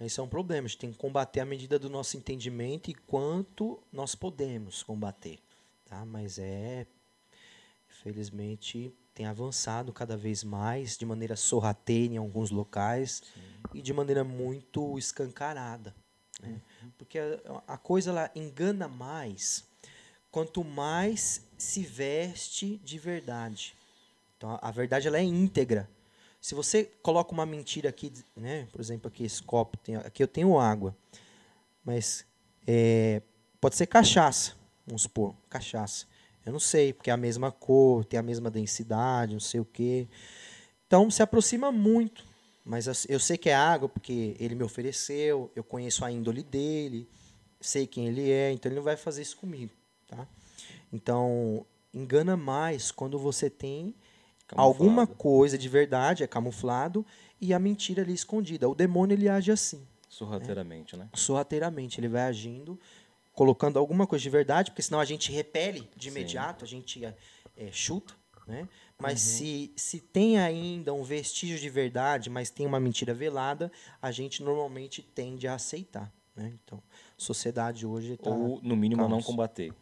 [0.01, 0.67] esse é um problema.
[0.67, 5.39] A gente tem que combater à medida do nosso entendimento e quanto nós podemos combater.
[5.85, 6.05] Tá?
[6.05, 6.85] Mas é,
[7.89, 13.41] infelizmente, tem avançado cada vez mais, de maneira sorrateira em alguns locais Sim.
[13.75, 15.95] e de maneira muito escancarada.
[16.43, 16.61] Né?
[16.83, 16.91] Uhum.
[16.99, 19.68] Porque a, a coisa ela engana mais
[20.31, 23.75] quanto mais se veste de verdade.
[24.37, 25.89] Então, a verdade ela é íntegra.
[26.41, 28.69] Se você coloca uma mentira aqui, né?
[28.71, 30.97] Por exemplo, aqui esse copo, tem, aqui eu tenho água,
[31.85, 32.25] mas
[32.67, 33.21] é,
[33.61, 34.55] pode ser cachaça,
[34.87, 36.07] vamos supor, cachaça.
[36.47, 39.65] Eu não sei, porque é a mesma cor, tem a mesma densidade, não sei o
[39.65, 40.07] quê.
[40.87, 42.25] Então se aproxima muito,
[42.65, 47.09] Mas eu, sei que é água porque ele me ofereceu, eu conheço a índole dele,
[47.61, 49.73] sei quem ele é, então ele não vai fazer isso comigo,
[50.09, 50.27] tá?
[50.93, 51.65] Então,
[51.95, 53.95] engana mais quando você tem
[54.57, 55.15] alguma Camuflado.
[55.19, 57.05] coisa de verdade, é camuflado,
[57.41, 58.69] e a mentira ali escondida.
[58.69, 61.09] O demônio ele age assim Sorrateiramente, né?
[61.15, 62.01] sorrateiramente.
[62.01, 62.81] Ele vai agindo,
[63.33, 66.17] colocando alguma coisa de verdade, porque senão a gente repele de Sim.
[66.17, 67.15] imediato, a gente é,
[67.71, 68.15] chuta,
[68.47, 68.67] né?
[68.99, 69.39] Mas Uhum.
[69.39, 73.71] se, se tem ainda um vestígio de verdade, mas tem uma mentira velada,
[74.03, 76.53] a gente normalmente tende a aceitar, né?
[76.65, 76.83] Então,
[77.17, 78.31] sociedade hoje está...
[78.31, 79.27] Ou, no mínimo, não caos.
[79.27, 79.73] combater.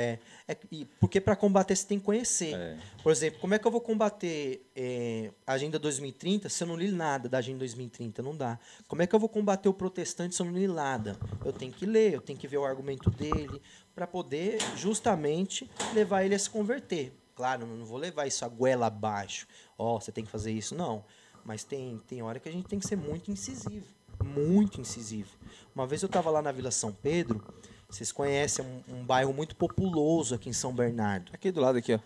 [0.00, 0.16] É,
[0.46, 0.56] é,
[1.00, 2.54] porque para combater você tem que conhecer.
[2.54, 2.78] É.
[3.02, 6.76] Por exemplo, como é que eu vou combater é, a Agenda 2030 se eu não
[6.76, 8.22] li nada da Agenda 2030?
[8.22, 8.60] Não dá.
[8.86, 11.18] Como é que eu vou combater o protestante se eu não li nada?
[11.44, 13.60] Eu tenho que ler, eu tenho que ver o argumento dele,
[13.92, 17.12] para poder justamente levar ele a se converter.
[17.34, 19.48] Claro, não vou levar isso a goela abaixo.
[19.76, 20.76] Ó, você tem que fazer isso.
[20.76, 21.04] Não.
[21.44, 23.86] Mas tem, tem hora que a gente tem que ser muito incisivo.
[24.22, 25.30] Muito incisivo.
[25.74, 27.42] Uma vez eu estava lá na Vila São Pedro,
[27.88, 31.94] vocês conhecem um, um bairro muito populoso aqui em São Bernardo Aqui do lado, aqui,
[31.94, 31.98] ó.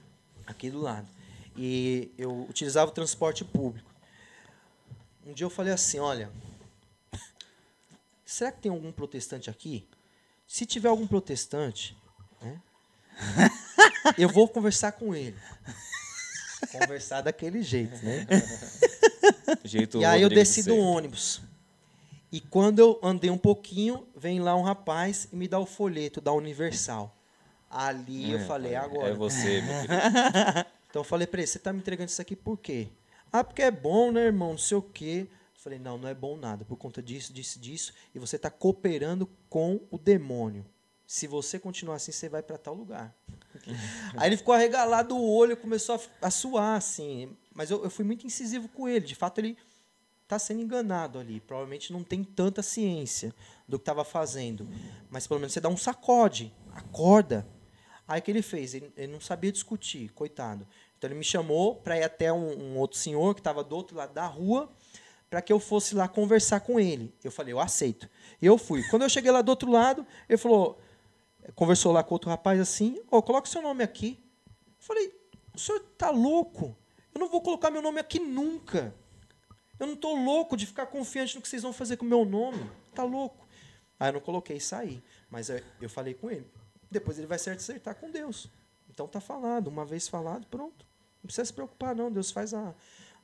[0.46, 1.09] aqui do lado.
[1.56, 3.90] E eu utilizava o transporte público.
[5.26, 6.30] Um dia eu falei assim, olha,
[8.24, 9.86] será que tem algum protestante aqui?
[10.46, 11.96] Se tiver algum protestante,
[12.40, 12.60] né,
[14.16, 15.36] eu vou conversar com ele.
[16.70, 18.26] Conversar daquele jeito, né?
[19.64, 21.40] Jeito E aí eu desci do ônibus.
[22.32, 26.18] E quando eu andei um pouquinho, vem lá um rapaz e me dá o folheto
[26.20, 27.14] da Universal.
[27.70, 29.10] Ali eu É, falei, é, agora.
[29.10, 30.66] É você, meu querido.
[30.88, 32.88] Então eu falei pra ele, você tá me entregando isso aqui por quê?
[33.30, 34.52] Ah, porque é bom, né, irmão?
[34.52, 35.26] Não sei o quê.
[35.30, 37.92] Eu falei, não, não é bom nada, por conta disso, disso, disso.
[38.14, 40.66] E você tá cooperando com o demônio.
[41.06, 43.14] Se você continuar assim, você vai para tal lugar.
[44.16, 47.36] Aí ele ficou arregalado o olho, começou a, a suar, assim.
[47.54, 49.04] Mas eu, eu fui muito incisivo com ele.
[49.06, 49.56] De fato, ele
[50.32, 51.40] tá sendo enganado ali.
[51.40, 53.34] Provavelmente não tem tanta ciência
[53.68, 54.66] do que estava fazendo.
[55.10, 57.46] Mas pelo menos você dá um sacode, acorda.
[58.09, 58.74] Aí o que ele fez?
[58.74, 60.66] Ele, ele não sabia discutir, coitado.
[60.96, 63.96] Então ele me chamou para ir até um, um outro senhor que estava do outro
[63.96, 64.72] lado da rua,
[65.28, 67.14] para que eu fosse lá conversar com ele.
[67.22, 68.09] Eu falei, eu aceito.
[68.40, 68.82] E eu fui.
[68.88, 70.80] Quando eu cheguei lá do outro lado, ele falou,
[71.54, 74.18] conversou lá com outro rapaz assim, ó, coloca seu nome aqui.
[74.46, 75.14] Eu falei,
[75.54, 76.74] o senhor tá louco?
[77.14, 78.94] Eu não vou colocar meu nome aqui nunca.
[79.82, 82.24] Eu não tô louco de ficar confiante no que vocês vão fazer com o meu
[82.24, 82.70] nome.
[82.94, 83.44] Tá louco.
[83.98, 85.02] Aí eu não coloquei e saí.
[85.28, 86.46] Mas eu, eu falei com ele.
[86.88, 88.48] Depois ele vai se acertar com Deus.
[88.88, 89.66] Então tá falado.
[89.66, 90.86] Uma vez falado, pronto.
[91.20, 92.12] Não precisa se preocupar, não.
[92.12, 92.72] Deus faz a,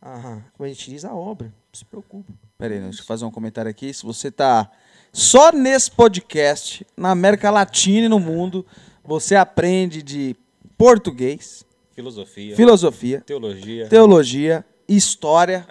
[0.02, 1.46] a como a gente diz, a obra.
[1.46, 2.32] Não se preocupa.
[2.58, 3.94] Pera aí, deixa eu fazer um comentário aqui.
[3.94, 4.68] Se você tá
[5.12, 8.66] só nesse podcast, na América Latina e no mundo,
[9.04, 10.34] você aprende de
[10.76, 13.88] português, Filosofia, filosofia, teologia.
[13.88, 15.66] teologia, história,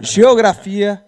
[0.00, 1.04] geografia,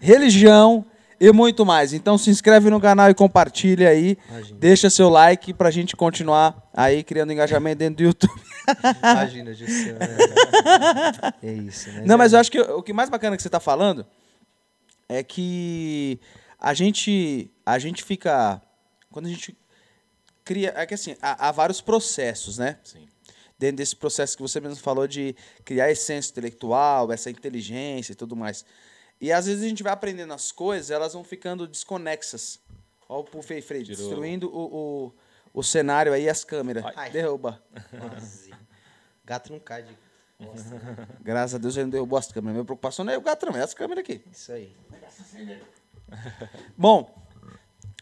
[0.00, 0.84] religião
[1.20, 1.92] e muito mais.
[1.92, 4.18] Então se inscreve no canal e compartilha aí.
[4.28, 4.58] Imagina.
[4.58, 8.40] Deixa seu like pra gente continuar aí criando engajamento dentro do YouTube.
[9.02, 9.50] Imagina.
[11.42, 12.02] É, é isso, né?
[12.04, 14.06] Não, mas eu acho que o que mais bacana que você tá falando
[15.08, 16.20] é que
[16.60, 18.60] a gente a gente fica
[19.10, 19.56] quando a gente
[20.44, 22.78] cria é que assim há, há vários processos, né?
[22.84, 23.08] Sim.
[23.58, 28.36] Dentro desse processo que você mesmo falou de criar essência intelectual, essa inteligência e tudo
[28.36, 28.64] mais.
[29.20, 32.60] E às vezes a gente vai aprendendo as coisas, elas vão ficando desconexas.
[33.08, 33.96] Olha o Puff aí, Frei, Tirou.
[33.96, 35.12] destruindo o, o,
[35.54, 36.84] o cenário aí e as câmeras.
[36.94, 37.10] Ai.
[37.10, 37.60] Derruba.
[37.90, 38.54] Quase.
[39.24, 39.98] Gato não cai de
[40.38, 41.08] bosta.
[41.20, 42.54] Graças a Deus ele não derrubou as câmeras.
[42.54, 44.22] Minha preocupação não é o gato, não, é as câmeras aqui.
[44.30, 44.76] Isso aí.
[46.76, 47.12] Bom,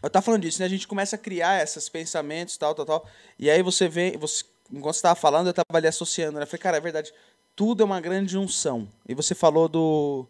[0.03, 0.67] eu tava falando disso, né?
[0.67, 3.09] A gente começa a criar esses pensamentos, tal, tal, tal.
[3.39, 6.43] E aí você vê, você, enquanto você tava falando, eu tava ali associando, né?
[6.45, 7.13] Eu falei, cara, é verdade,
[7.55, 8.89] tudo é uma grande junção.
[9.09, 10.27] E você falou do,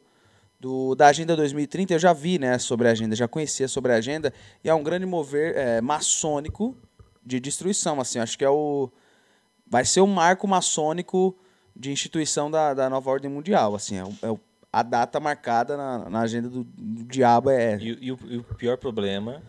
[0.60, 3.96] do da Agenda 2030, eu já vi, né, sobre a agenda, já conhecia sobre a
[3.96, 4.32] agenda,
[4.62, 6.76] e é um grande mover é, maçônico
[7.24, 8.90] de destruição, assim, acho que é o...
[9.68, 11.36] Vai ser o marco maçônico
[11.74, 14.40] de instituição da, da nova ordem mundial, assim, é, o- é o-
[14.72, 17.76] a data marcada na, na agenda do, do diabo é...
[17.78, 19.42] E, e o, e o pior problema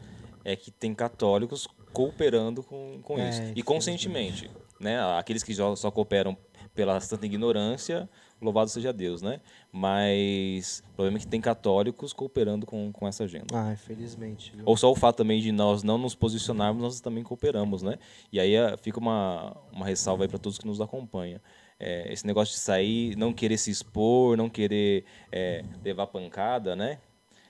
[0.43, 3.41] é que tem católicos cooperando com, com É, isso.
[3.55, 4.49] E infelizmente.
[4.79, 4.99] Né?
[5.17, 6.37] Aqueles que só, cooperam
[6.75, 8.07] pela tanta ignorância,
[8.41, 9.39] louvado seja Deus, né?
[9.71, 13.47] Mas o problema é que tem católicos cooperando com, com essa agenda.
[13.53, 14.51] Ah, infelizmente.
[14.55, 14.63] viu?
[14.65, 17.97] Ou só o fato também de nós não nos posicionarmos, nós também cooperamos, né?
[18.31, 21.39] E aí eh, fica uma, uma ressalva aí para todos que nos acompanham.
[21.79, 26.99] É, esse negócio de sair, não querer se expor, não querer é, levar pancada, né?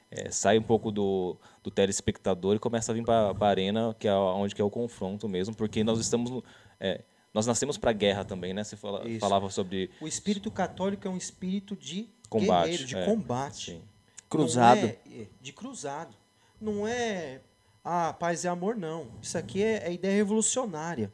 [0.09, 4.07] É, sai um pouco do, do telespectador e começa a vir para a arena, que
[4.07, 6.43] é onde que é o confronto mesmo, porque nós estamos no-
[6.79, 7.01] é,
[7.33, 8.63] nós nascemos para guerra também, né?
[8.63, 13.05] Você fala- falava sobre O espírito católico é um espírito de Combate, guerreiro, de é,
[13.05, 13.71] combate.
[13.71, 13.81] sim.
[14.29, 14.79] Cruzado.
[14.85, 16.15] É- é, de cruzado.
[16.59, 17.41] Não é
[17.83, 19.07] ah, paz e amor, não.
[19.21, 21.11] Isso aqui é, é ideia revolucionária.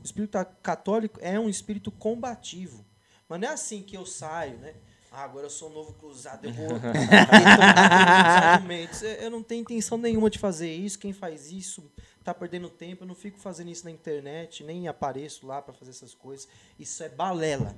[0.00, 2.84] O espírito ca- católico é um espírito combativo.
[3.28, 4.74] Mas não é assim que eu saio, né?
[5.12, 9.02] Ah, agora eu sou um novo cruzado, eu vou detonar os argumentos.
[9.02, 10.98] Eu eu não tenho intenção nenhuma de fazer isso.
[10.98, 11.90] Quem faz isso
[12.24, 13.04] tá perdendo tempo.
[13.04, 16.48] Eu não fico fazendo isso na internet, nem apareço lá para fazer essas coisas.
[16.78, 17.76] Isso é balela.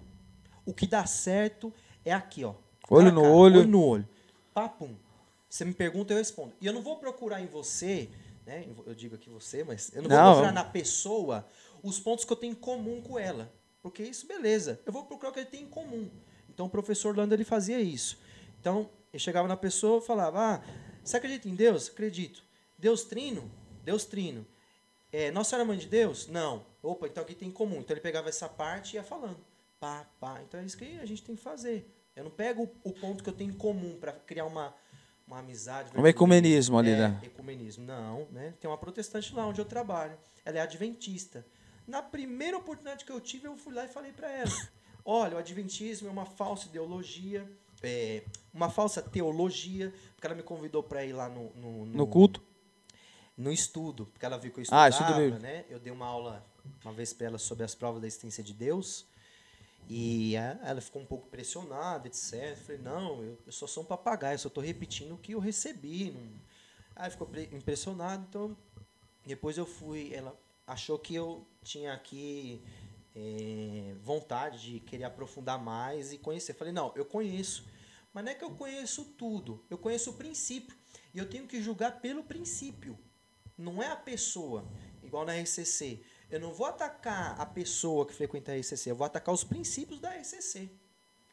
[0.65, 1.73] O que dá certo
[2.05, 2.55] é aqui, ó.
[2.91, 3.59] Olho no cara, olho.
[3.61, 4.09] Olho no olho.
[4.53, 4.95] Papum.
[5.49, 6.53] Você me pergunta, eu respondo.
[6.61, 8.09] E eu não vou procurar em você,
[8.47, 8.67] né?
[8.87, 11.47] eu digo aqui você, mas eu não, Não, vou procurar na pessoa
[11.83, 13.53] os pontos que eu tenho em comum com ela.
[13.83, 14.81] Porque isso, beleza.
[14.87, 16.09] Eu vou procurar o que ele tem em comum.
[16.49, 18.19] Então o professor Orlando ele fazia isso.
[18.61, 20.63] Então, eu chegava na pessoa e falava: Ah,
[21.03, 21.89] você acredita em Deus?
[21.89, 22.45] Acredito.
[22.79, 23.51] Deus trino?
[23.83, 24.47] Deus trino.
[25.13, 26.27] É, Nossa Senhora Mãe de Deus?
[26.29, 26.65] Não.
[26.83, 27.81] Opa, então aqui tem em comum.
[27.81, 29.37] Então ele pegava essa parte e ia falando.
[29.79, 30.41] Pá, pá.
[30.43, 31.87] Então é isso que a gente tem que fazer.
[32.17, 34.75] Eu não pego o, o ponto que eu tenho em comum para criar uma,
[35.27, 35.91] uma amizade.
[35.95, 37.21] Um ecumenismo ali, é, né?
[37.23, 37.85] Ecumenismo.
[37.85, 38.55] Não, né?
[38.61, 40.17] Tem uma protestante lá onde eu trabalho.
[40.45, 41.45] Ela é adventista.
[41.87, 44.51] Na primeira oportunidade que eu tive, eu fui lá e falei para ela:
[45.05, 47.51] Olha, o adventismo é uma falsa ideologia,
[47.83, 48.23] é,
[48.53, 52.43] uma falsa teologia, porque ela me convidou para ir lá no, no, No culto?
[53.37, 55.39] No estudo, porque ela viu que eu Ah, estudava, estudo livre.
[55.41, 55.65] né?
[55.69, 56.45] Eu dei uma aula
[56.85, 59.07] uma vez para ela sobre as provas da existência de Deus.
[59.89, 62.33] E ela ficou um pouco pressionada, etc.
[62.51, 65.33] Eu falei, não, eu, eu só sou um papagaio, eu só estou repetindo o que
[65.33, 66.13] eu recebi.
[66.13, 66.41] Não...
[66.95, 68.57] Aí ficou pre- impressionado, então
[69.27, 72.63] depois eu fui, ela achou que eu tinha aqui
[73.17, 76.53] eh, vontade de querer aprofundar mais e conhecer.
[76.55, 77.65] Falei, não, eu conheço,
[78.15, 80.77] mas não é que eu conheço tudo, eu conheço o princípio.
[81.15, 82.97] E eu tenho que julgar pelo princípio,
[83.63, 84.65] não é a pessoa,
[85.03, 86.01] igual na RCC.
[86.31, 90.01] Eu não vou atacar a pessoa que frequenta a RCC, eu vou atacar os princípios
[90.01, 90.69] da RCC.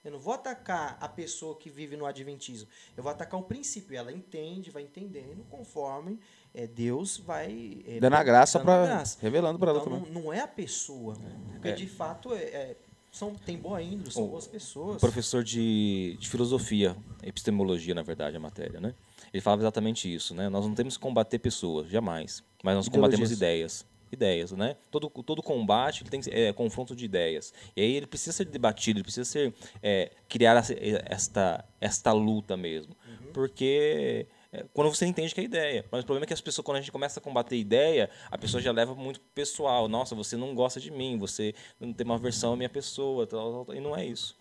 [0.03, 2.69] Eu não vou atacar a pessoa que vive no adventismo.
[2.95, 3.97] Eu vou atacar o princípio.
[3.97, 6.17] Ela entende, vai entendendo conforme
[6.55, 7.81] eh, Deus vai.
[7.85, 10.13] eh, Dando a graça para revelando para ela Então, também.
[10.13, 11.17] não, não é a pessoa.
[11.51, 12.75] Porque, de fato, é, é-
[13.11, 15.01] são, tem boa índole, são O- boas pessoas.
[15.01, 18.95] professor de, de filosofia, epistemologia, na verdade, a matéria, né?
[19.33, 20.49] Ele falava exatamente isso, né?
[20.49, 22.43] Nós não temos que combater pessoas, jamais.
[22.63, 23.85] Mas nós combatemos ideias.
[24.11, 24.75] Ideias, né?
[24.89, 27.53] Todo, todo combate tem que ser, é confronto de ideias.
[27.75, 30.57] E aí ele precisa ser debatido, ele precisa ser é, criar
[31.05, 32.95] esta, esta luta mesmo.
[33.31, 35.85] Porque é, quando você entende que é ideia.
[35.91, 38.37] Mas o problema é que as pessoas, quando a gente começa a combater ideia, a
[38.37, 39.87] pessoa já leva muito pro pessoal.
[39.87, 43.27] Nossa, você não gosta de mim, você não tem uma versão à minha pessoa.
[43.27, 43.75] Tal, tal, tal.
[43.75, 44.35] E não é isso.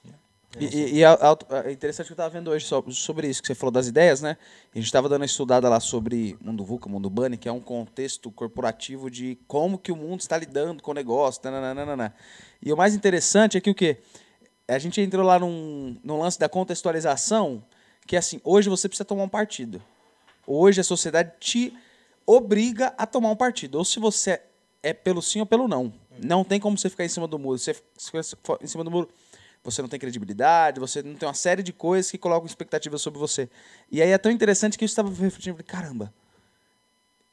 [0.57, 0.69] Né?
[0.73, 3.47] E, e- a- a- é interessante que eu estava vendo hoje so- sobre isso, que
[3.49, 4.37] você falou das ideias, né?
[4.75, 7.61] A gente estava dando uma estudada lá sobre Mundo VUCA, Mundo Bunny, que é um
[7.61, 12.15] contexto corporativo de como que o mundo está lidando com o negócio, tananana.
[12.63, 13.99] E o mais interessante é que o quê?
[14.67, 17.63] A gente entrou lá num, num lance da contextualização,
[18.07, 19.83] que é assim, hoje você precisa tomar um partido.
[20.47, 21.75] Hoje a sociedade te
[22.27, 23.77] obriga a tomar um partido.
[23.79, 24.41] Ou se você
[24.83, 25.93] é pelo sim ou pelo não.
[26.23, 27.59] Não tem como você ficar em cima do muro.
[27.59, 29.09] Se você ficar em cima do muro,
[29.63, 33.19] você não tem credibilidade, você não tem uma série de coisas que colocam expectativas sobre
[33.19, 33.49] você.
[33.91, 36.15] E aí é tão interessante que eu estava refletindo, falei, caramba,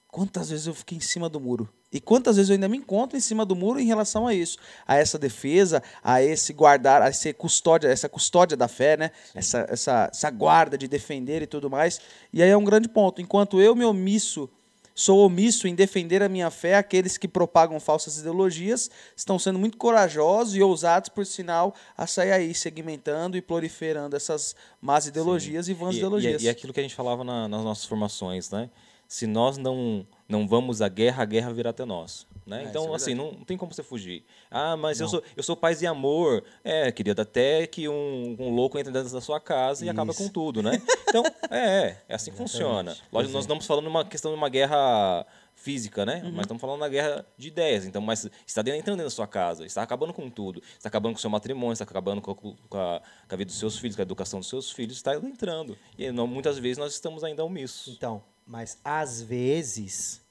[0.07, 1.69] quantas vezes eu fiquei em cima do muro?
[1.91, 4.57] E quantas vezes eu ainda me encontro em cima do muro em relação a isso,
[4.85, 9.11] a essa defesa, a esse guardar, a esse custódia, essa custódia da fé, né?
[9.33, 12.01] Essa, essa, essa guarda de defender e tudo mais.
[12.33, 13.21] E aí é um grande ponto.
[13.21, 14.49] Enquanto eu me omisso,
[14.95, 19.75] sou omisso em defender a minha fé, aqueles que propagam falsas ideologias estão sendo muito
[19.77, 25.73] corajosos e ousados, por sinal, a sair aí segmentando e proliferando essas más ideologias e
[25.73, 26.41] vãs E, ideologias.
[26.41, 28.69] e, e aquilo que a gente falava na- nas nossas formações, né?
[29.07, 32.25] Se nós não não vamos à guerra, a guerra virá até nós.
[32.47, 32.61] Né?
[32.61, 34.23] isso então, é assim, não, não tem como você fugir.
[34.51, 36.43] Ah, mas eu sou, eu sou paz e amor.
[36.63, 40.23] É, querida, até que um, um louco entre dentro da sua casa e acaba Isso.
[40.23, 40.79] com tudo, né?
[41.09, 42.95] Então, é, é, é assim que funciona.
[43.11, 45.25] Lógico, nós não estamos falando de uma questão de uma guerra
[45.55, 46.21] física, né?
[46.33, 47.85] Mas estamos falando da guerra de ideias.
[47.85, 50.61] Então, mas está entrando dentro da sua casa, está acabando com tudo.
[50.77, 53.45] Está acabando com o seu matrimônio, está acabando com a, com a- com a vida
[53.49, 55.75] dos seus filhos, com a educação dos seus filhos, está entrando.
[55.97, 57.95] E não, muitas vezes nós estamos ainda omissos.
[57.95, 60.21] Então, mas às vezes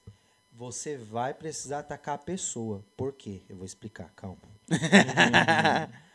[0.51, 2.83] você vai precisar atacar a pessoa.
[2.95, 3.41] Por quê?
[3.49, 4.37] Eu vou explicar, calma.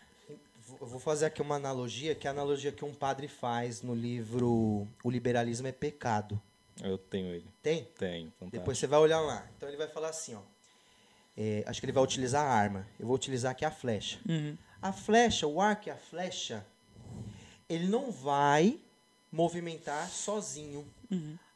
[0.80, 3.94] Eu vou fazer aqui uma analogia, que é a analogia que um padre faz no
[3.94, 6.40] livro O Liberalismo é Pecado.
[6.82, 7.44] Eu tenho ele.
[7.62, 7.84] Tem?
[7.98, 8.30] Tenho.
[8.30, 8.50] Fantástico.
[8.50, 9.46] Depois você vai olhar lá.
[9.56, 10.40] Então ele vai falar assim, ó.
[11.36, 12.86] É, acho que ele vai utilizar a arma.
[12.98, 14.18] Eu vou utilizar aqui a flecha.
[14.80, 16.64] A flecha, o arco e a flecha,
[17.68, 18.78] ele não vai
[19.30, 20.86] movimentar sozinho.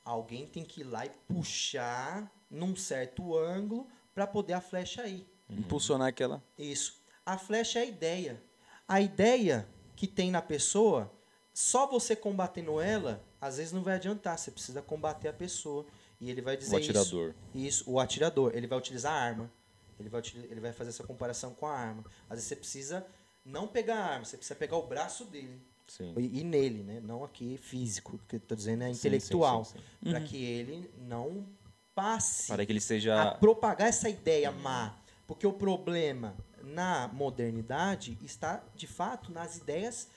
[0.04, 5.26] Alguém tem que ir lá e puxar num certo ângulo para poder a flecha ir.
[5.48, 6.42] Impulsionar aquela.
[6.58, 7.02] Isso.
[7.24, 8.42] A flecha é a ideia.
[8.86, 9.66] A ideia
[9.96, 11.10] que tem na pessoa,
[11.52, 14.38] só você combatendo ela, às vezes não vai adiantar.
[14.38, 15.86] Você precisa combater a pessoa.
[16.20, 17.34] E ele vai dizer O atirador.
[17.54, 17.66] isso.
[17.82, 18.52] Isso, o atirador.
[18.54, 19.50] Ele vai utilizar a arma.
[19.98, 22.04] Ele vai, ele vai fazer essa comparação com a arma.
[22.24, 23.06] Às vezes você precisa
[23.44, 25.60] não pegar a arma, você precisa pegar o braço dele.
[25.86, 26.14] Sim.
[26.16, 27.00] E, e nele, né?
[27.00, 29.66] Não aqui físico, que eu tô dizendo é intelectual.
[30.02, 31.46] Para que ele não
[31.94, 33.30] passe Para que ele a seja.
[33.38, 34.96] propagar essa ideia má.
[35.26, 40.08] Porque o problema na modernidade está, de fato, nas ideias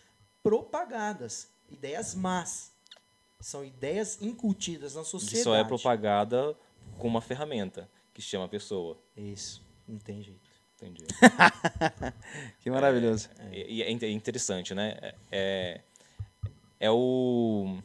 [0.42, 2.72] propagadas, ideias más.
[3.40, 5.44] São ideias incutidas na Que sociedade.
[5.44, 6.56] só é propagada
[6.98, 8.98] com uma ferramenta que chama a pessoa.
[9.16, 10.47] Isso, não tem jeito.
[10.82, 11.06] Entendi.
[12.62, 13.30] Que maravilhoso.
[13.52, 15.14] É in- é interessante, né?
[15.32, 15.82] É,
[16.80, 17.78] é o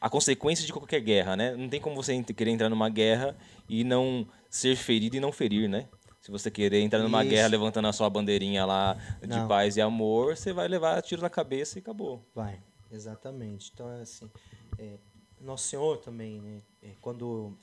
[0.00, 1.56] a consequência de qualquer guerra, né?
[1.56, 3.36] Não tem como você querer entrar numa guerra
[3.68, 5.88] e não ser ferido e não ferir, né?
[6.20, 7.30] Se você querer entrar numa Isso.
[7.30, 9.48] guerra levantando a sua bandeirinha lá de Não.
[9.48, 12.24] paz e amor, você vai levar tiro na cabeça e acabou.
[12.34, 12.60] Vai,
[12.92, 13.70] exatamente.
[13.74, 14.30] Então, é assim,
[14.78, 14.98] é,
[15.40, 17.56] Nosso Senhor também, né, é, quando,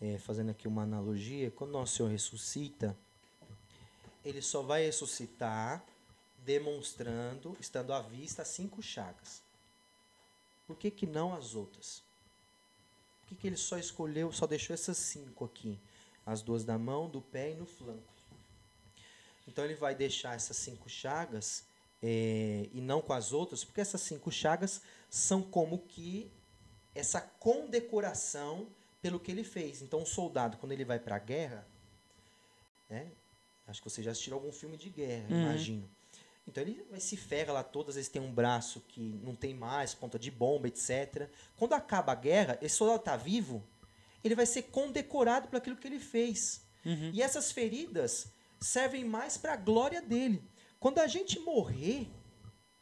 [0.00, 2.96] é, fazendo aqui uma analogia, quando Nosso Senhor ressuscita,
[4.24, 5.84] ele só vai ressuscitar
[6.44, 9.42] demonstrando, estando à vista, as cinco chagas.
[10.66, 12.02] Por que, que não as outras?
[13.20, 15.78] Por que, que ele só escolheu, só deixou essas cinco aqui?
[16.26, 18.14] As duas da mão, do pé e no flanco.
[19.46, 21.64] Então ele vai deixar essas cinco chagas
[22.02, 26.30] é, e não com as outras, porque essas cinco chagas são como que
[26.94, 28.66] essa condecoração
[29.04, 29.82] pelo que ele fez.
[29.82, 31.68] Então, um soldado, quando ele vai para a guerra,
[32.88, 33.12] né,
[33.66, 35.90] acho que você já assistiu algum filme de guerra, imagino.
[36.48, 39.52] Então, ele vai se ferra lá todas, às vezes tem um braço que não tem
[39.52, 41.28] mais, ponta de bomba, etc.
[41.54, 43.62] Quando acaba a guerra, esse soldado está vivo,
[44.24, 46.66] ele vai ser condecorado por aquilo que ele fez.
[47.12, 50.42] E essas feridas servem mais para a glória dele.
[50.80, 52.08] Quando a gente morrer,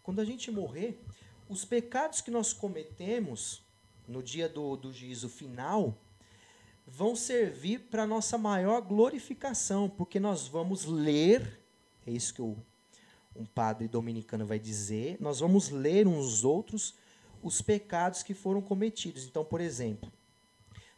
[0.05, 1.05] quando a gente morrer,
[1.49, 3.61] os pecados que nós cometemos
[4.07, 5.99] no dia do, do juízo final
[6.87, 11.61] vão servir para nossa maior glorificação, porque nós vamos ler,
[12.07, 12.57] é isso que o,
[13.35, 16.95] um padre dominicano vai dizer, nós vamos ler uns outros
[17.43, 19.25] os pecados que foram cometidos.
[19.25, 20.13] Então, por exemplo,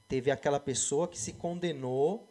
[0.06, 2.28] teve aquela pessoa que se condenou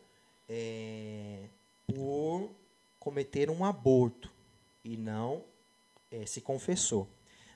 [0.48, 1.48] é,
[1.88, 2.52] por
[3.00, 4.32] cometer um aborto
[4.84, 5.44] e não
[6.12, 7.10] é, se confessou.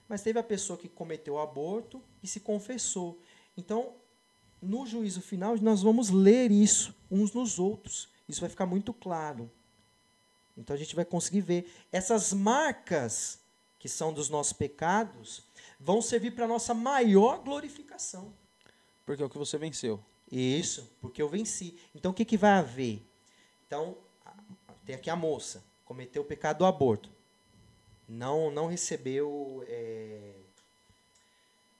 [0.07, 3.19] Mas teve a pessoa que cometeu o aborto e se confessou.
[3.55, 3.93] Então,
[4.61, 8.09] no juízo final, nós vamos ler isso uns nos outros.
[8.27, 9.49] Isso vai ficar muito claro.
[10.57, 11.71] Então a gente vai conseguir ver.
[11.91, 13.39] Essas marcas
[13.79, 15.43] que são dos nossos pecados
[15.79, 18.33] vão servir para a nossa maior glorificação.
[19.05, 20.03] Porque é o que você venceu.
[20.31, 21.77] Isso, porque eu venci.
[21.95, 23.01] Então o que, que vai haver?
[23.65, 23.95] Então,
[24.85, 27.09] tem aqui a moça, cometeu o pecado do aborto.
[28.07, 29.63] Não, não recebeu.
[29.67, 30.33] é,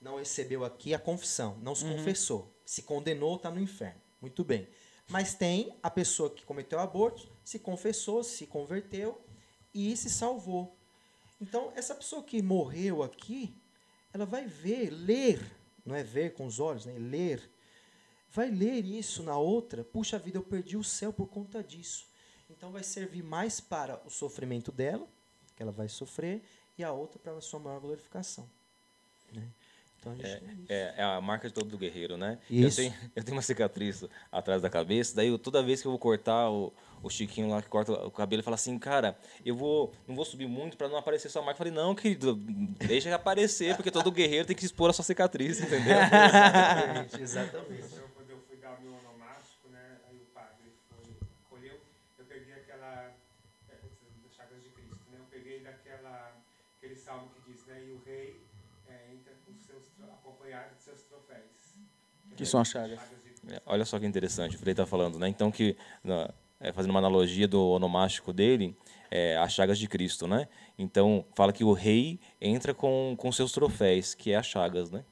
[0.01, 2.49] não recebeu aqui a confissão, não se confessou.
[2.67, 4.01] Se condenou, está no inferno.
[4.21, 4.67] Muito bem.
[5.07, 9.19] Mas tem a pessoa que cometeu aborto, se confessou, se converteu
[9.73, 10.75] e se salvou.
[11.39, 13.55] Então, essa pessoa que morreu aqui,
[14.13, 15.39] ela vai ver, ler,
[15.85, 16.97] não é ver com os olhos, né?
[16.99, 17.49] Ler
[18.31, 22.05] vai ler isso na outra, puxa vida, eu perdi o céu por conta disso.
[22.49, 25.07] Então vai servir mais para o sofrimento dela,
[25.55, 26.43] que ela vai sofrer,
[26.77, 28.47] e a outra para a sua maior glorificação.
[29.33, 29.47] né?
[30.07, 30.63] Então a gente tem isso.
[30.69, 32.39] É, é a marca de todo guerreiro, né?
[32.49, 32.81] Isso.
[32.81, 35.91] Eu tenho, eu tenho uma cicatriz atrás da cabeça, daí eu- toda vez que eu
[35.91, 39.55] vou cortar o, o Chiquinho lá que corta o cabelo, ele fala assim, cara, eu
[39.55, 41.53] vou, não vou subir muito pra não aparecer sua marca.
[41.53, 45.59] Eu falei, não, querido, deixa aparecer, porque todo guerreiro tem que expor a sua cicatriz,
[45.59, 45.97] entendeu?
[46.01, 47.95] Exatamente, exatamente.
[47.95, 51.15] Eu, quando eu fui dar o meu onomástico, né, aí o padre foi,
[51.49, 51.79] colheu,
[52.17, 53.15] eu peguei aquela,
[53.69, 53.77] é,
[54.23, 56.35] das chagas de Cristo, né, eu peguei daquela,
[56.77, 58.41] aquele salmo que diz, né, e o rei
[58.87, 61.75] é, entra com seus, tro- acompanhado de seus troféus.
[62.37, 62.99] Que são as chagas.
[63.49, 65.27] É, Olha só que interessante, o Frei está falando, né?
[65.27, 68.75] Então que, na- é, fazendo uma analogia do onomástico dele,
[69.11, 70.47] é, as chagas de Cristo, né?
[70.77, 75.03] Então fala que o rei entra com, com seus troféus, que é as chagas, né?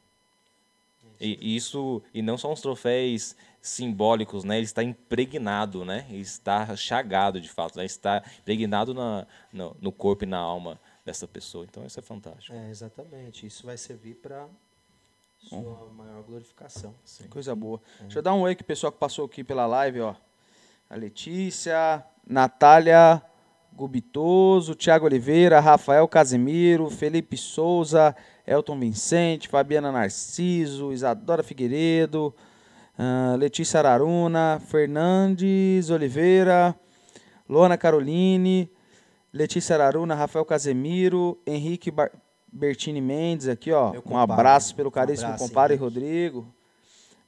[1.20, 4.58] E e isso e não são os troféus simbólicos, né?
[4.58, 6.06] Ele está impregnado, né?
[6.10, 7.86] Ele está chagado de fato, né?
[7.86, 11.64] Está impregnado na, no, no corpo e na alma dessa pessoa.
[11.64, 12.54] Então isso é fantástico.
[12.56, 13.46] É, exatamente.
[13.48, 14.46] Isso vai servir para
[15.50, 16.94] sua maior glorificação.
[17.30, 17.82] Coisa boa.
[18.02, 20.16] Deixa eu dar um oi que o pessoal que passou aqui pela live, ó.
[20.90, 23.22] A Letícia, Natália
[23.74, 28.16] Gubitoso, Tiago Oliveira, Rafael Casimiro, Felipe Souza,
[28.48, 32.34] Elton Vicente, Fabiana Narciso, Isadora Figueiredo,
[32.98, 36.74] Ah, Letícia Araruna, Fernandes Oliveira,
[37.50, 38.72] Luana Caroline,
[39.34, 42.14] Letícia Araruna, Rafael Casemiro, Henrique Bar-
[42.56, 43.92] Bertini Mendes aqui, ó.
[43.92, 45.76] Meu Um abraço pelo Um caríssimo abraço, compadre.
[45.76, 46.48] Rodrigo.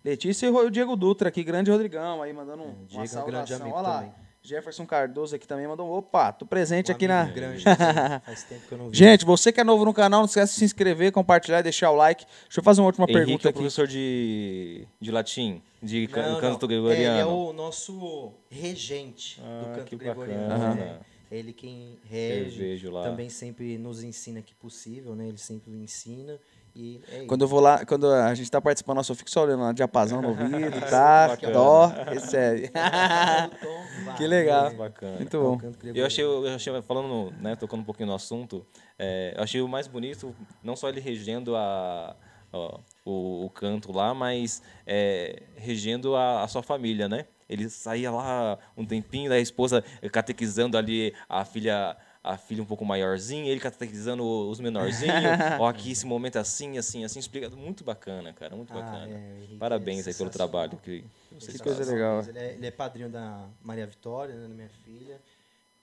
[0.03, 3.07] Letícia e o Diego Dutra aqui, grande Rodrigão, aí mandando um, Diego é uma um
[3.07, 3.71] saudação.
[3.71, 4.13] Olha lá, também.
[4.41, 7.25] Jefferson Cardoso aqui também mandou um opa, tô presente Um aqui na...
[7.25, 7.61] grande,
[8.25, 8.95] faz tempo que eu não vi.
[8.95, 11.91] Gente, você que é novo no canal, não esquece de se inscrever, compartilhar e deixar
[11.91, 12.23] o like.
[12.45, 13.57] Deixa eu fazer uma última Henrique pergunta é aqui.
[13.59, 16.67] professor de, de latim, de ca- Não, canto não.
[16.69, 17.03] gregoriano.
[17.03, 20.47] É, ele é o nosso regente Ah, do canto gregoriano.
[20.47, 20.73] bacana.
[20.75, 20.99] né?
[21.29, 23.03] Ele quem rege, vejo lá.
[23.03, 25.27] também sempre nos ensina que possível, né?
[25.27, 26.39] Ele sempre ensina
[26.77, 29.43] e é Quando eu vou lá, quando a gente tá participando, nossa, eu fico só
[29.43, 31.35] olhando lá, diapasão no ouvido, tá?
[31.51, 32.69] Dó, recebe.
[34.15, 34.65] que legal.
[34.65, 35.17] Muito bacana.
[35.17, 35.73] Muito o bom.
[35.95, 38.63] Eu achei, eu achei, falando, né, tocando um pouquinho no assunto,
[38.97, 42.15] é, eu achei o mais bonito, não só ele regendo a,
[42.53, 47.25] ó, o, o canto lá, mas é, regendo a, a sua família, né?
[47.49, 52.83] Ele saía lá um tempinho, da esposa catequizando ali a filha a filha um pouco
[52.83, 55.13] maiorzinha, ele catequizando os menorzinhos.
[55.59, 57.49] Ó, aqui esse momento é assim, assim, assim, explica.
[57.51, 59.07] Muito bacana, cara, muito Ah, bacana.
[59.15, 61.05] é, Henrique Parabéns é aí pelo trabalho que
[61.39, 61.93] Que coisa fazem.
[61.95, 62.19] legal.
[62.27, 65.21] Ele é, ele é padrinho da Maria Vitória, né, da minha filha.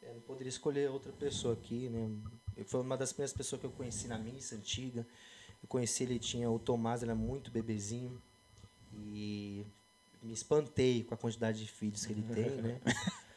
[0.02, 2.10] Eu não poderia escolher outra pessoa aqui, né?
[2.54, 5.06] Eu- Foi uma das primeiras pessoas que eu conheci na missa antiga.
[5.62, 8.20] Eu conheci ele, tinha o Tomás, ele era muito bebezinho.
[8.92, 9.64] E
[10.24, 12.80] me espantei com a quantidade de filhos que ele tem, né?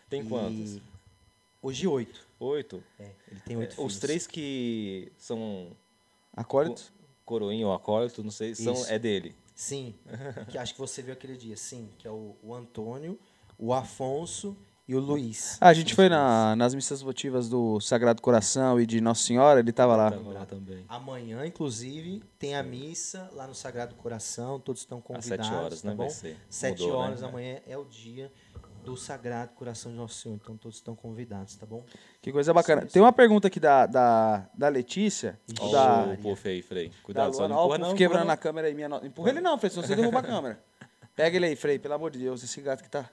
[0.10, 0.80] Tem E quantos?
[1.62, 2.26] Hoje oito.
[2.40, 2.84] Oito?
[3.00, 3.94] É, ele tem oito É, filhos.
[3.94, 5.76] Os três que são
[6.34, 6.94] Acólito?
[7.26, 8.90] coroinha ou acólito, não sei, são, Isso.
[8.92, 9.36] é dele.
[9.54, 9.96] Sim,
[10.50, 13.20] que acho que você viu aquele dia, sim, que é o, o Antônio,
[13.58, 14.56] o Afonso
[14.88, 15.58] e o Luiz.
[15.60, 19.60] Ah, a gente foi na- nas missas votivas do Sagrado Coração e de Nossa Senhora,
[19.60, 20.12] ele tava lá.
[20.12, 20.86] Tava lá também.
[20.88, 25.46] Amanhã, inclusive, tem a missa lá no Sagrado Coração, todos estão Às convidados.
[25.48, 25.96] sete horas, tá né?
[25.96, 26.10] bom?
[26.50, 27.28] Sete Mudou, horas né?
[27.28, 28.32] amanhã é o dia
[28.86, 31.84] do Sagrado Coração de Nosso Senhor, então todos estão convidados, tá bom?
[32.22, 32.86] Que coisa bacana.
[32.86, 35.38] Tem uma pergunta aqui da, da, da Letícia.
[35.46, 36.88] Ixi, da, o pô, Frei, Frei.
[36.88, 37.96] da Cuidado, só não empurra Puff não.
[37.98, 38.74] quebrando empurra a câmera aí.
[38.74, 39.06] Minha no...
[39.06, 40.64] Empurra ele não, Frei, senão você derruba a câmera.
[41.18, 42.42] Pega ele aí, Frei, pelo amor de Deus.
[42.44, 43.10] Esse gato que tá...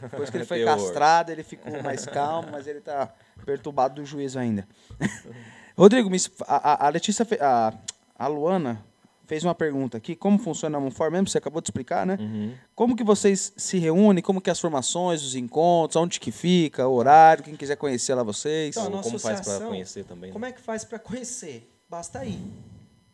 [0.00, 3.12] Depois que ele foi castrado, ele ficou mais calmo, mas ele tá
[3.44, 4.66] perturbado do juízo ainda.
[5.76, 6.10] Rodrigo,
[6.46, 7.26] a, a- Letícia...
[7.40, 7.72] A,
[8.18, 8.84] a Luana
[9.26, 10.14] fez uma pergunta aqui.
[10.14, 11.26] Como funciona a Monfort mesmo?
[11.28, 12.16] Você acabou de explicar, né?
[12.20, 12.54] Uhum.
[12.74, 14.22] Como que vocês se reúnem?
[14.22, 18.14] Como que é as formações, os encontros, onde que fica, o horário, quem quiser conhecer
[18.14, 18.76] lá vocês?
[18.76, 20.32] Então, como faz pra associação, conhecer também, né?
[20.34, 21.68] Como é que faz para conhecer?
[21.88, 22.40] Basta ir,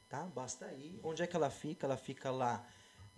[0.08, 0.26] tá?
[0.34, 1.00] Basta ir.
[1.04, 1.86] Onde é que ela fica?
[1.86, 2.62] Ela fica lá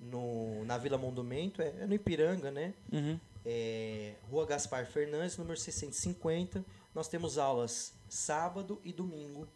[0.01, 2.75] no, na Vila Mondumento, é, é no Ipiranga, né?
[2.93, 3.19] Uhum.
[3.45, 6.65] É, Rua Gaspar Fernandes, número 650.
[6.95, 9.47] Nós temos aulas sábado e domingo.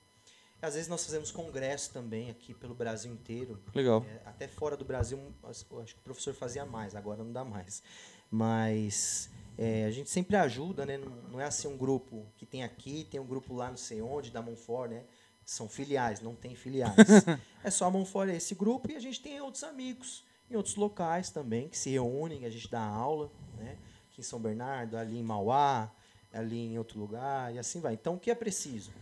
[0.61, 3.61] Às vezes nós fazemos congresso também aqui pelo Brasil inteiro.
[3.75, 4.05] Legal.
[4.09, 7.83] É, até fora do Brasil, acho que o professor fazia mais, agora não dá mais.
[8.31, 10.97] Mas é, a gente sempre ajuda, né?
[10.97, 14.01] Não, não é assim um grupo que tem aqui, tem um grupo lá não sei
[14.01, 15.05] onde, da Monfort, né?
[15.45, 16.95] São filiais, não tem filiais.
[17.63, 20.77] é só a Monfort, é esse grupo, e a gente tem outros amigos em outros
[20.77, 23.79] locais também, que se reúnem, a gente dá aula, né?
[24.11, 25.91] Aqui em São Bernardo, ali em Mauá,
[26.33, 27.95] ali em outro lugar, e assim vai.
[27.95, 28.93] Então, o que é preciso?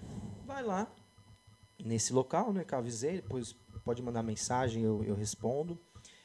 [0.47, 0.91] Vai lá,
[1.85, 3.55] nesse local, né, que eu avisei, depois
[3.85, 5.79] pode mandar mensagem, eu, eu respondo.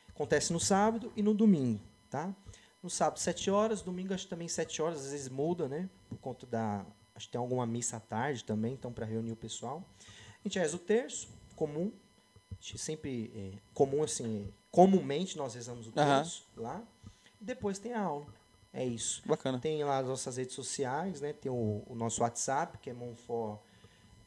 [0.09, 2.33] Acontece no sábado e no domingo, tá?
[2.81, 5.89] No sábado, 7 horas, domingo acho também 7 horas, às vezes muda, né?
[6.09, 6.85] Por conta da.
[7.15, 9.83] Acho que tem alguma missa à tarde também, então, para reunir o pessoal.
[9.99, 11.91] A gente reza o terço, comum.
[12.59, 13.31] Gente sempre.
[13.35, 16.17] É, comum, assim, comumente nós rezamos o Aham.
[16.17, 16.83] terço lá.
[17.39, 18.27] Depois tem a aula.
[18.73, 19.21] É isso.
[19.25, 19.59] Bacana.
[19.59, 21.33] Tem lá as nossas redes sociais, né?
[21.33, 23.59] Tem o, o nosso WhatsApp, que é Monfort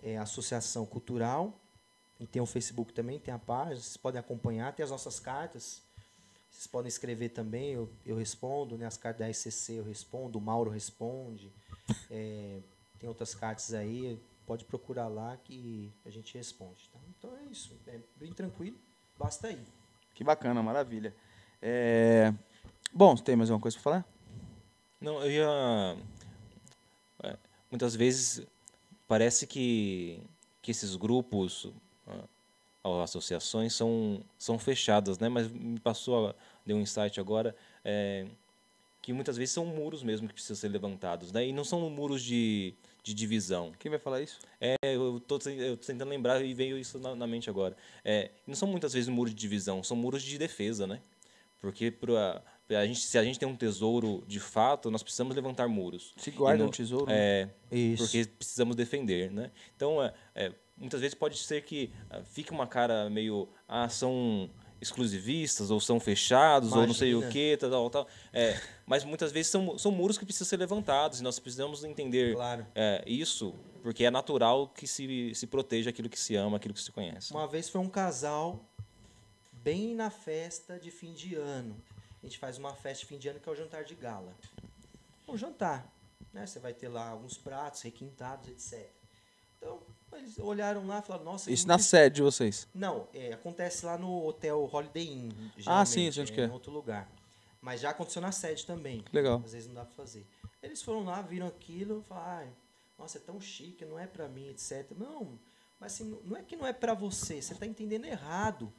[0.02, 1.58] é, Associação Cultural.
[2.18, 4.74] E tem o Facebook também, tem a página, vocês podem acompanhar.
[4.74, 5.82] Tem as nossas cartas,
[6.50, 8.76] vocês podem escrever também, eu, eu respondo.
[8.76, 8.86] Né?
[8.86, 11.50] As cartas da SCC eu respondo, o Mauro responde.
[12.10, 12.60] É,
[12.98, 14.20] tem outras cartas aí,
[14.50, 16.90] pode procurar lá que a gente responde.
[16.92, 16.98] Tá?
[17.16, 18.76] Então é isso, é bem tranquilo,
[19.16, 19.64] basta ir.
[20.12, 21.14] Que bacana, maravilha.
[21.62, 22.34] É,
[22.92, 24.04] Bom, tem mais alguma coisa para falar?
[25.00, 25.96] Não, eu ia.
[27.22, 27.36] é,
[27.70, 28.44] muitas vezes
[29.06, 30.20] parece que,
[30.60, 31.70] que esses grupos
[32.08, 32.24] ah,
[32.82, 35.28] ou associações são, são fechadas, né?
[35.28, 36.34] Mas me passou,
[36.66, 37.54] deu um insight agora,
[37.84, 38.26] é,
[39.00, 41.46] que muitas vezes são muros mesmo que precisam ser levantados, né?
[41.46, 42.74] E não são muros de,
[43.10, 43.72] de divisão.
[43.78, 44.38] Quem vai falar isso?
[44.60, 47.76] É, eu estou tentando lembrar e veio isso na, na mente agora.
[48.04, 51.00] É, não são muitas vezes muros de divisão, são muros de defesa, né?
[51.60, 55.68] Porque pra, pra gente, se a gente tem um tesouro de fato, nós precisamos levantar
[55.68, 56.14] muros.
[56.16, 57.06] Se guarda E um tesouro?
[57.08, 58.04] É, Isso.
[58.04, 59.50] porque precisamos defender, né?
[59.76, 64.48] Então, é, é, muitas vezes pode ser que ah, fique uma cara meio, ah, são
[64.80, 67.32] exclusivistas, ou são fechados, ou não sei o Imagina.
[67.32, 68.08] que, tal, tal.
[68.32, 72.34] É, mas muitas vezes são, são muros que precisam ser levantados e nós precisamos entender
[72.34, 72.66] Claro.
[72.74, 76.80] é, isso, porque é natural que se, se proteja aquilo que se ama, aquilo que
[76.80, 77.32] se conhece.
[77.32, 78.64] Uma vez foi um casal
[79.52, 81.76] bem na festa de fim de ano.
[82.22, 84.34] A gente faz uma festa de fim de ano que é o jantar de gala.
[85.28, 85.90] Um jantar,
[86.32, 86.46] né?
[86.46, 88.88] Você vai ter lá alguns pratos requintados, etc.
[89.58, 89.80] Então,
[90.18, 91.50] eles olharam lá e falaram, nossa...
[91.50, 92.68] Isso que na muito sede de vocês.
[92.74, 95.30] Não, é, acontece lá no hotel Holiday Inn.
[95.66, 96.46] Ah, sim, onde que é, é?
[96.46, 97.08] Em outro lugar.
[97.60, 99.00] Mas já aconteceu na sede também.
[99.02, 99.42] Que legal.
[99.44, 100.26] Às vezes não dá pra fazer.
[100.62, 102.52] Eles foram lá, viram aquilo, falaram, "Ai,
[102.98, 104.86] nossa, é tão chique, não é pra mim, etc.
[104.96, 105.38] Não,
[105.78, 108.70] mas assim, não é que não é pra você, você tá entendendo errado.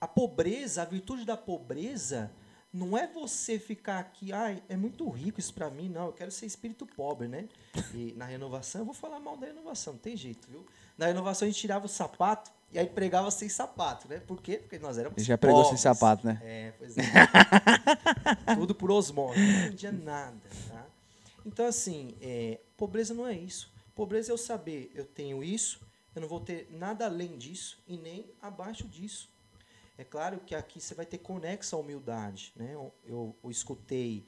[0.00, 2.30] A pobreza, a virtude da pobreza,
[2.72, 6.30] não é você ficar aqui, ai, é muito rico isso pra mim, não, eu quero
[6.30, 7.48] ser espírito pobre, né?
[7.94, 10.66] E na renovação, eu vou falar mal da renovação, não tem jeito, viu?
[10.96, 14.20] Na renovação a gente tirava o sapato e aí pregava sem sapato, né?
[14.20, 14.58] Por quê?
[14.58, 15.80] Porque nós éramos Já pregou sem pobres.
[15.80, 16.38] sapato, né?
[16.42, 17.02] É, pois é.
[18.54, 20.36] Tudo por osmose, não entendia nada,
[20.68, 20.86] tá?
[21.46, 23.72] Então, assim, é, pobreza não é isso.
[23.94, 25.80] Pobreza é eu saber, eu tenho isso,
[26.14, 29.30] eu não vou ter nada além disso e nem abaixo disso.
[29.98, 32.72] É claro que aqui você vai ter conexo à humildade, né?
[32.72, 34.24] Eu, eu, eu escutei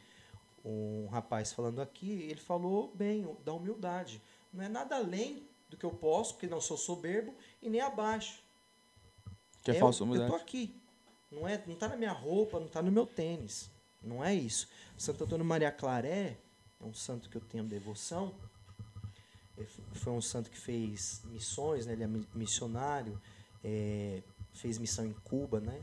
[0.65, 4.21] um rapaz falando aqui, ele falou bem da humildade.
[4.53, 7.33] Não é nada além do que eu posso, porque não sou soberbo,
[7.63, 8.43] e nem abaixo.
[9.63, 10.31] Que é eu, falsa Eu humildade.
[10.31, 10.75] tô aqui.
[11.31, 13.71] Não é, não tá na minha roupa, não tá no meu tênis.
[14.03, 14.69] Não é isso.
[14.99, 16.37] Santo Antônio Maria Claré
[16.81, 18.35] é um santo que eu tenho devoção.
[19.57, 21.93] Ele f- Foi um santo que fez missões, né?
[21.93, 23.21] Ele é mi- missionário,
[23.63, 24.23] é,
[24.53, 25.81] fez missão em Cuba, né?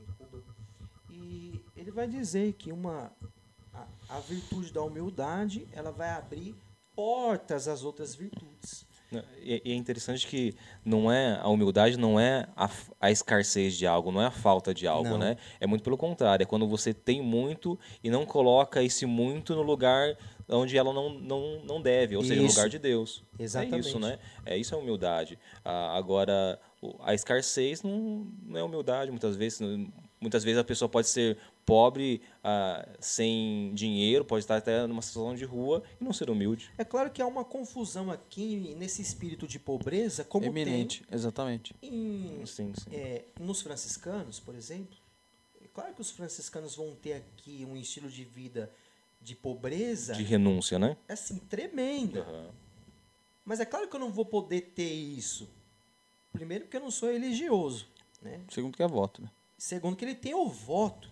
[0.00, 0.42] Em Cuba.
[1.10, 3.12] E ele vai dizer que uma
[3.72, 3.86] a,
[4.16, 6.54] a virtude da humildade, ela vai abrir
[6.94, 8.86] portas às outras virtudes.
[9.42, 10.54] E e é interessante que
[10.84, 12.68] não é a humildade não é a,
[13.00, 15.18] a escassez de algo, não é a falta de algo, Não.
[15.18, 15.36] né?
[15.58, 19.62] É muito pelo contrário, é quando você tem muito e não coloca esse muito no
[19.62, 20.16] lugar
[20.48, 22.56] onde ela não, não, não deve, ou seja, no Isso.
[22.56, 23.22] lugar de Deus.
[23.38, 23.88] É Exatamente.
[23.88, 24.18] isso, né?
[24.46, 25.38] É isso é humildade.
[25.64, 26.58] Ah, agora,
[27.00, 29.60] a escassez não, não é humildade, muitas vezes.
[30.20, 35.34] Muitas vezes a pessoa pode ser pobre, ah, sem dinheiro, pode estar até numa situação
[35.36, 36.70] de rua e não ser humilde.
[36.76, 41.72] É claro que há uma confusão aqui nesse espírito de pobreza, como Eminente, exatamente.
[41.74, 42.90] tem em, Sim, sim.
[42.92, 44.96] é, nos franciscanos, por exemplo.
[45.62, 48.72] É claro que os franciscanos vão ter aqui um estilo de vida
[49.20, 50.96] de pobreza, De renúncia, né?
[51.08, 52.20] assim, tremenda.
[52.22, 52.50] Aham.
[53.44, 55.48] Mas é claro que eu não vou poder ter isso.
[56.38, 57.88] Primeiro porque eu não sou religioso,
[58.22, 58.40] né?
[58.48, 59.30] Segundo que é voto, né?
[59.58, 61.10] Segundo que ele tem o voto.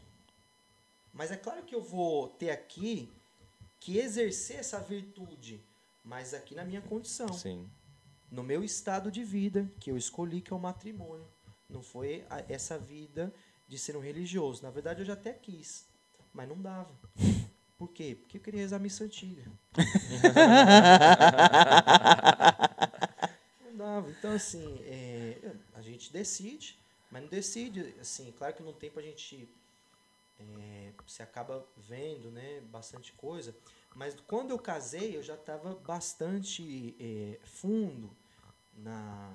[1.12, 3.10] Mas é claro que eu vou ter aqui
[3.80, 5.60] que exercer essa virtude,
[6.04, 7.68] mas aqui na minha condição, Sim.
[8.30, 11.26] no meu estado de vida que eu escolhi, que é o matrimônio.
[11.68, 13.34] Não foi a- essa vida
[13.66, 14.62] de ser um religioso.
[14.62, 15.86] Na verdade, eu já até quis,
[16.32, 16.94] mas não dava.
[17.76, 18.16] Por quê?
[18.18, 19.42] Porque eu queria rezar a missa antiga.
[24.18, 26.78] Então, assim, é, a gente decide,
[27.10, 29.48] mas não decide, assim, claro que no tempo a gente
[30.40, 33.54] é, se acaba vendo, né, bastante coisa,
[33.94, 38.10] mas quando eu casei eu já estava bastante é, fundo
[38.76, 39.32] na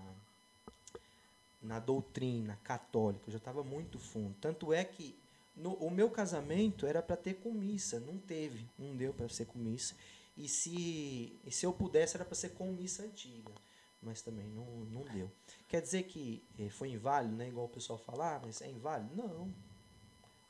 [1.62, 4.36] na doutrina católica, eu já estava muito fundo.
[4.42, 5.16] Tanto é que
[5.56, 9.46] no, o meu casamento era para ter com missa, não teve, não deu para ser
[9.46, 9.94] com missa.
[10.36, 13.52] E se, e se eu pudesse era para ser com missa antiga,
[14.02, 15.32] mas também não, não deu.
[15.68, 17.48] Quer dizer que eh, foi inválido, né?
[17.48, 19.16] Igual o pessoal fala, ah, mas é inválido?
[19.16, 19.54] Não.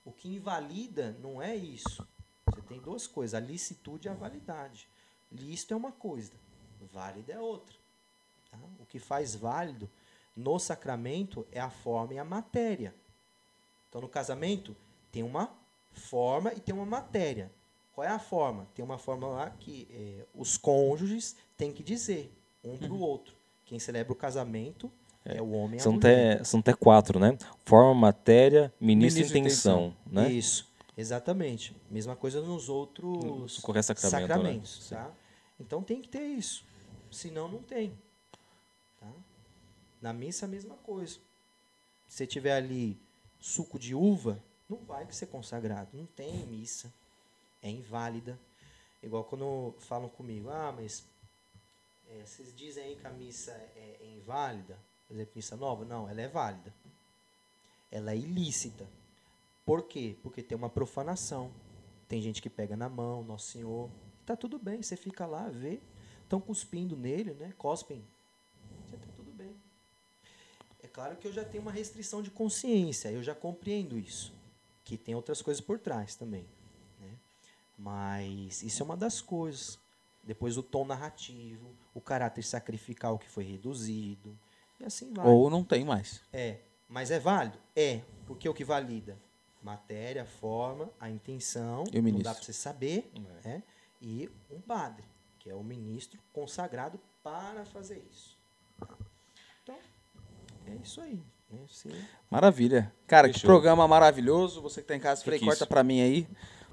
[0.05, 2.07] O que invalida não é isso.
[2.45, 4.87] Você tem duas coisas, a licitude e a validade.
[5.31, 6.33] Lícito é uma coisa,
[6.91, 7.75] válida é outra.
[8.49, 8.57] tá?
[8.79, 9.89] O que faz válido
[10.35, 12.95] no sacramento é a forma e a matéria.
[13.89, 14.75] Então, no casamento,
[15.11, 15.53] tem uma
[15.93, 17.51] forma e tem uma matéria.
[17.93, 18.67] Qual é a forma?
[18.73, 22.33] Tem uma forma lá que eh, os cônjuges têm que dizer
[22.63, 23.40] um para o outro.
[23.72, 24.91] Quem celebra o casamento
[25.23, 27.38] é, o homem São até, são até quatro, né?
[27.64, 30.30] Forma, matéria, ministro e Ministro e intenção, né?
[30.30, 31.73] Isso, exatamente.
[31.89, 34.27] Mesma coisa nos outros No qualquer sacramento, né?
[34.27, 34.95] sacramentos, Sim.
[34.95, 35.10] tá?
[35.57, 36.65] Então tem que ter isso.
[37.10, 37.98] Senão não tem.
[38.99, 39.07] Tá?
[40.02, 41.14] Na missa a mesma coisa.
[42.10, 42.99] Se você tiver ali
[43.39, 44.38] suco de uva,
[44.69, 45.91] não vai ser consagrado.
[45.93, 46.91] Não tem missa.
[47.64, 48.38] É inválida.
[49.02, 51.06] Igual quando falam comigo, ah, mas
[52.11, 54.77] é, vocês dizem aí que a missa é, é inválida?
[55.07, 55.85] Por exemplo, missa nova?
[55.85, 56.73] Não, ela é válida.
[57.91, 58.88] Ela é ilícita.
[59.65, 60.15] Por quê?
[60.21, 61.51] Porque tem uma profanação.
[62.07, 63.89] Tem gente que pega na mão, Nosso Senhor.
[64.25, 65.79] Tá tudo bem, você fica lá, vê.
[66.23, 67.53] Estão cuspindo nele, né?
[67.57, 68.03] Cospem.
[68.89, 69.55] Tá tudo bem.
[70.83, 74.33] É claro que eu já tenho uma restrição de consciência, eu já compreendo isso,
[74.83, 76.45] que tem outras coisas por trás também.
[76.99, 77.17] Né?
[77.77, 79.79] Mas isso é uma das coisas.
[80.23, 84.38] Depois o tom narrativo, o caráter sacrificial que foi reduzido,
[84.80, 85.26] e assim vai.
[85.27, 86.22] Ou não tem mais.
[86.34, 86.57] É,
[86.88, 87.57] mas é válido?
[87.76, 89.18] É, porque o que valida?
[89.61, 92.34] Matéria, forma, a intenção, E o não dá ministro?
[92.34, 93.11] para você saber,
[93.43, 93.47] É.
[93.49, 93.63] né?
[94.01, 95.03] e um padre,
[95.38, 98.35] que é o ministro consagrado para fazer isso.
[99.63, 99.77] Então,
[100.68, 101.22] é isso aí.
[101.51, 102.07] Né?
[102.30, 102.91] Maravilha.
[103.05, 103.49] Cara, que Fechou.
[103.49, 104.61] programa maravilhoso.
[104.61, 105.51] Você que tá em casa, Frei, Riquíssimo.
[105.51, 106.27] corta pra mim aí.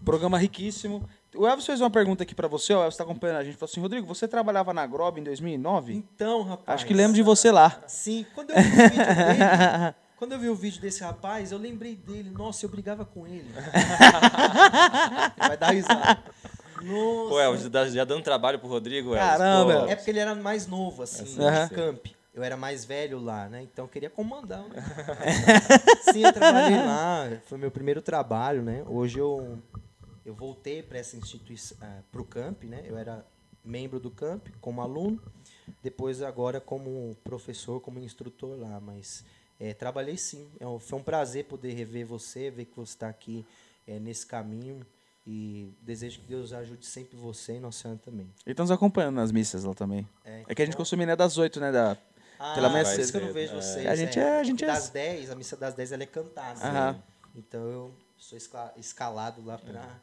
[0.04, 1.08] Programa riquíssimo.
[1.36, 2.72] O Elvis fez uma pergunta aqui pra você.
[2.74, 3.56] O Elvis tá acompanhando a gente.
[3.56, 5.92] Falou assim, Rodrigo, você trabalhava na Grob em 2009?
[5.94, 6.76] Então, rapaz.
[6.76, 7.80] Acho que lembro de você lá.
[7.86, 11.58] Sim, quando eu vi o vídeo dele, quando eu vi o vídeo desse rapaz, eu
[11.58, 12.30] lembrei dele.
[12.30, 13.50] Nossa, eu brigava com ele.
[15.38, 16.18] Vai dar risada.
[16.82, 17.28] Nossa.
[17.28, 19.28] Pô, Elvis, já- já dando trabalho pro Rodrigo, Elvis.
[19.38, 21.28] Caramba, Pô, É porque ele era mais novo, assim, no
[21.68, 21.74] sim.
[21.74, 22.06] camp.
[22.34, 23.62] Eu era mais velho lá, né?
[23.62, 24.62] Então eu queria comandar.
[24.62, 24.82] Né?
[26.12, 27.28] sim, eu trabalhei lá.
[27.46, 28.84] Foi meu primeiro trabalho, né?
[28.86, 29.58] Hoje eu,
[30.28, 31.76] eu voltei para essa instituição,
[32.12, 32.82] para o camp, né?
[32.84, 33.24] Eu era
[33.64, 35.20] membro do camp como aluno.
[35.82, 38.78] Depois agora como professor, como instrutor lá.
[38.80, 39.24] Mas
[39.58, 40.46] é, trabalhei sim.
[40.60, 43.44] É foi um prazer poder rever você, ver que você está aqui
[43.86, 44.86] é, nesse caminho.
[45.26, 48.30] E desejo que Deus ajude sempre você e Nossa Senhora também.
[48.46, 50.08] Ele tá nos acompanhando nas missas lá também.
[50.24, 51.70] É, É que a gente costuma ir né, das 8, né?
[51.72, 51.96] Da...
[52.38, 53.56] Ah, Pela manhã por isso que eu não vejo É.
[53.60, 53.86] vocês.
[53.86, 56.60] A gente é- a gente é- das 10, a missa das 10 ela é cantada.
[56.92, 57.02] Né?
[57.34, 60.00] Então eu sou esca- escalado lá pra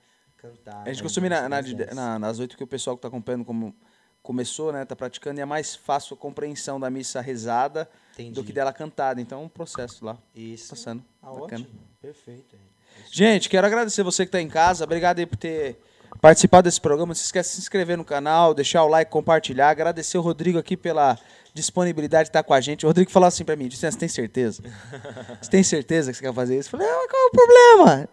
[0.47, 0.81] cantar.
[0.83, 1.95] A gente né, costuma ir na, na, das 10.
[1.95, 3.75] na- nas 8 que o pessoal que tá acompanhando como
[4.21, 4.83] começou, né?
[4.85, 5.39] Tá praticando.
[5.39, 8.31] E é mais fácil a compreensão da missa rezada Entendi.
[8.31, 9.21] do que dela cantada.
[9.21, 10.17] Então, um processo lá.
[10.35, 10.69] Isso.
[10.69, 11.03] Passando.
[11.21, 11.43] Ah, Bacana.
[11.63, 11.67] ótimo.
[12.01, 12.55] Perfeito.
[12.55, 12.75] é.
[13.11, 14.83] Gente, quero agradecer você que está em casa.
[14.83, 15.77] Obrigado aí por ter
[16.21, 17.09] participado desse programa.
[17.09, 19.69] Não se esquece de se inscrever no canal, deixar o like, compartilhar.
[19.69, 21.19] Agradecer o Rodrigo aqui pela
[21.53, 22.85] disponibilidade de estar com a gente.
[22.85, 24.61] O Rodrigo falou assim para mim, disse, você tem certeza?
[25.41, 26.67] Você tem certeza que você quer fazer isso?
[26.67, 28.09] Eu falei, ah, qual é o problema?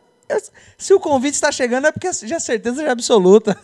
[0.78, 3.56] Se o convite está chegando é porque já certeza já é absoluta.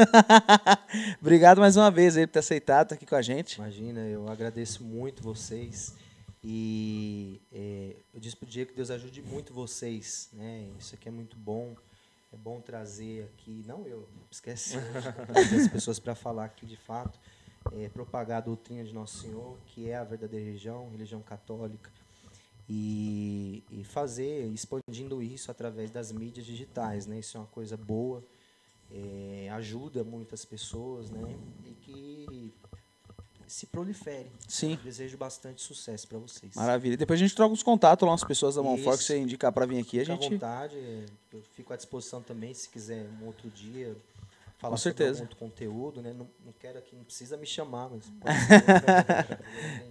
[1.20, 3.56] Obrigado mais uma vez aí por ter aceitado estar aqui com a gente.
[3.56, 5.94] Imagina, eu agradeço muito vocês.
[6.42, 10.28] E é, eu disse pro Diego que Deus ajude muito vocês.
[10.32, 10.68] Né?
[10.78, 11.74] Isso aqui é muito bom.
[12.32, 14.76] É bom trazer aqui, não eu, esquece,
[15.26, 17.18] trazer as pessoas para falar aqui de fato,
[17.72, 21.90] é, propagar a doutrina de Nosso Senhor, que é a verdadeira religião, religião católica,
[22.68, 27.06] e, e fazer, expandindo isso através das mídias digitais.
[27.06, 27.20] Né?
[27.20, 28.22] Isso é uma coisa boa,
[28.90, 31.36] é, ajuda muitas pessoas, né?
[31.64, 32.52] E que
[33.46, 34.30] se prolifere.
[34.46, 34.78] Sim.
[34.84, 36.54] Desejo bastante sucesso para vocês.
[36.54, 36.96] Maravilha.
[36.96, 39.64] Depois a gente troca os contatos lá, umas pessoas da Monfort que você indicar para
[39.64, 39.98] vir aqui.
[39.98, 40.76] A Fique à gente vontade,
[41.32, 43.96] eu fico à disposição também, se quiser um outro dia
[44.58, 45.20] falar Com sobre certeza.
[45.20, 46.12] algum outro conteúdo, né?
[46.12, 49.38] Não, não quero aqui, não precisa me chamar, mas ser.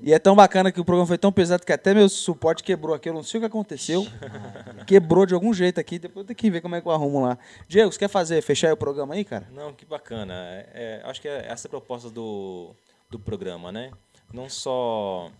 [0.02, 2.94] E é tão bacana que o programa foi tão pesado que até meu suporte quebrou
[2.94, 3.08] aqui.
[3.08, 4.06] Eu não sei o que aconteceu.
[4.86, 5.98] Quebrou de algum jeito aqui.
[5.98, 7.38] Depois eu tenho que ver como é que eu arrumo lá.
[7.68, 9.48] Diego, você quer fazer, fechar aí o programa aí, cara?
[9.52, 10.34] Não, que bacana.
[10.34, 12.76] É, é, acho que é essa a proposta do,
[13.10, 13.92] do programa, né?
[14.34, 15.32] Não só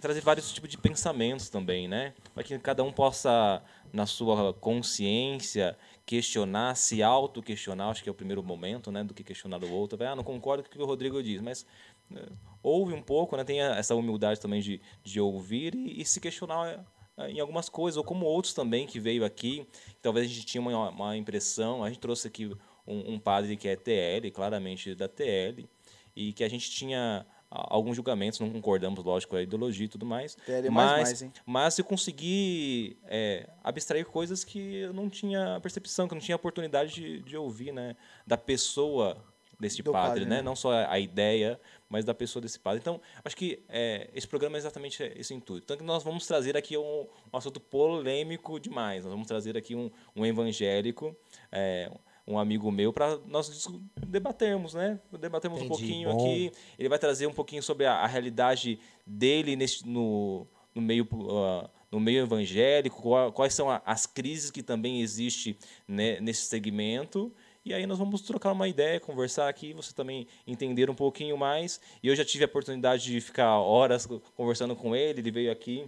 [0.00, 2.12] trazer vários tipos de pensamentos também, né?
[2.34, 5.76] Para que cada um possa, na sua consciência,
[6.06, 7.90] questionar, se auto-questionar.
[7.90, 9.02] Acho que é o primeiro momento, né?
[9.02, 10.02] Do que questionar o outro.
[10.04, 11.66] Ah, não concordo com o que o Rodrigo diz, mas
[12.10, 12.22] né,
[12.62, 13.44] ouve um pouco, né?
[13.44, 16.84] Tenha essa humildade também de, de ouvir e, e se questionar
[17.16, 19.66] eh, em algumas coisas, ou como outros também que veio aqui,
[20.02, 22.46] talvez a gente tinha uma, uma impressão, a gente trouxe aqui
[22.86, 25.68] um, um padre que é TL, claramente da TL,
[26.14, 30.04] e que a gente tinha alguns julgamentos, não concordamos, lógico, com a ideologia e tudo
[30.04, 31.32] mais, mais mas, mais, hein?
[31.46, 36.36] mas eu consegui é, abstrair coisas que eu não tinha percepção, que eu não tinha
[36.36, 39.16] oportunidade de, de ouvir, né, da pessoa
[39.58, 40.36] desse padre, padre, né?
[40.36, 40.42] né?
[40.42, 42.80] não só a ideia, mas da pessoa desse padre.
[42.80, 45.66] Então, acho que é, esse programa é exatamente esse intuito.
[45.66, 49.04] Tanto que nós vamos trazer aqui um, um assunto polêmico demais.
[49.04, 51.16] Nós vamos trazer aqui um, um evangélico,
[51.50, 51.90] é,
[52.26, 53.66] um amigo meu, para nós
[54.06, 54.98] debatermos, né?
[55.20, 56.16] Debatermos um Entendi, pouquinho bom.
[56.16, 56.52] aqui.
[56.78, 61.68] Ele vai trazer um pouquinho sobre a, a realidade dele nesse, no, no meio ah,
[61.92, 67.32] no meio evangélico, qual- quais são a- as crises que também existem né, nesse segmento.
[67.64, 71.80] E aí nós vamos trocar uma ideia, conversar aqui, você também entender um pouquinho mais.
[72.02, 75.52] E eu já tive a oportunidade de ficar horas co- conversando com ele, ele veio
[75.52, 75.86] aqui,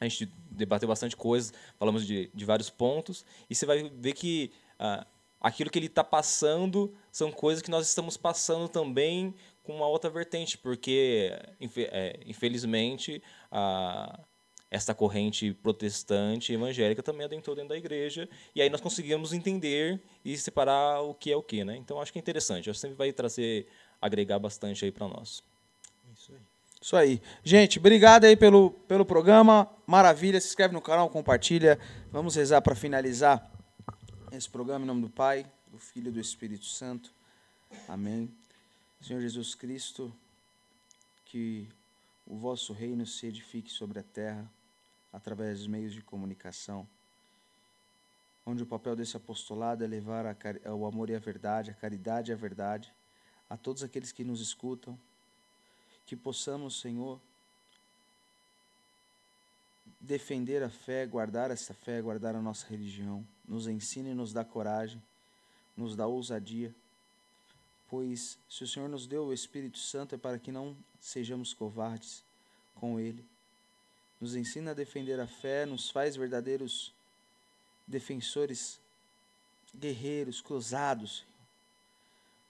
[0.00, 4.50] a gente debateu bastante coisas, falamos de, de vários pontos, e você vai ver que
[4.78, 5.06] ah,
[5.40, 10.08] aquilo que ele está passando são coisas que nós estamos passando também com uma outra
[10.08, 14.20] vertente, porque, é, infelizmente, a
[14.70, 20.36] essa corrente protestante evangélica também adentrou dentro da igreja e aí nós conseguimos entender e
[20.36, 21.76] separar o que é o que, né?
[21.76, 23.66] Então acho que é interessante, acho que sempre vai trazer
[24.00, 25.42] agregar bastante aí para nós.
[26.14, 26.38] Isso aí.
[26.80, 27.22] Isso aí.
[27.42, 29.68] Gente, obrigado aí pelo, pelo programa.
[29.86, 30.40] Maravilha.
[30.40, 31.78] Se inscreve no canal, compartilha.
[32.12, 33.50] Vamos rezar para finalizar
[34.32, 37.10] esse programa em nome do Pai, do Filho e do Espírito Santo.
[37.88, 38.30] Amém.
[39.00, 40.12] Senhor Jesus Cristo,
[41.24, 41.66] que
[42.26, 44.50] o vosso reino se edifique sobre a terra
[45.12, 46.86] através dos meios de comunicação,
[48.44, 50.24] onde o papel desse apostolado é levar
[50.66, 52.92] o amor e a verdade, a caridade e a verdade
[53.48, 54.98] a todos aqueles que nos escutam,
[56.04, 57.18] que possamos, Senhor,
[60.00, 63.26] defender a fé, guardar essa fé, guardar a nossa religião.
[63.46, 65.02] Nos ensine e nos dá coragem,
[65.76, 66.74] nos dá ousadia,
[67.88, 72.22] pois se o Senhor nos deu o Espírito Santo é para que não sejamos covardes
[72.74, 73.24] com Ele.
[74.20, 76.92] Nos ensina a defender a fé, nos faz verdadeiros
[77.86, 78.80] defensores,
[79.74, 81.24] guerreiros, cruzados.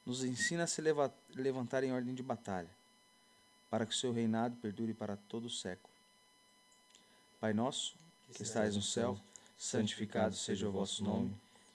[0.05, 2.71] Nos ensina a se leva- levantar em ordem de batalha,
[3.71, 5.88] para que o seu reinado perdure para todo o século.
[7.41, 7.95] Pai nosso,
[8.35, 9.17] que estais no céu,
[9.57, 11.33] santificado seja o vosso nome.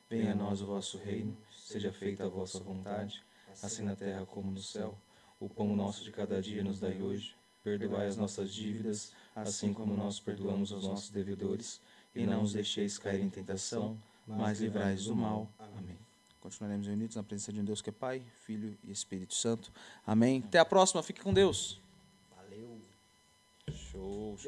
[0.09, 1.35] Venha a nós o vosso reino,
[1.65, 3.23] seja feita a vossa vontade,
[3.61, 4.93] assim na terra como no céu.
[5.39, 7.33] O pão nosso de cada dia nos dai hoje.
[7.63, 11.79] Perdoai as nossas dívidas, assim como nós perdoamos aos nossos devedores.
[12.13, 15.49] E não os deixeis cair em tentação, mas livrai-os do mal.
[15.57, 15.97] Amém.
[16.41, 19.71] Continuaremos unidos na presença de um Deus que é Pai, Filho e Espírito Santo.
[20.05, 20.43] Amém.
[20.45, 21.01] Até a próxima.
[21.01, 21.79] Fique com Deus.
[22.35, 22.81] Valeu.
[23.71, 24.37] Show,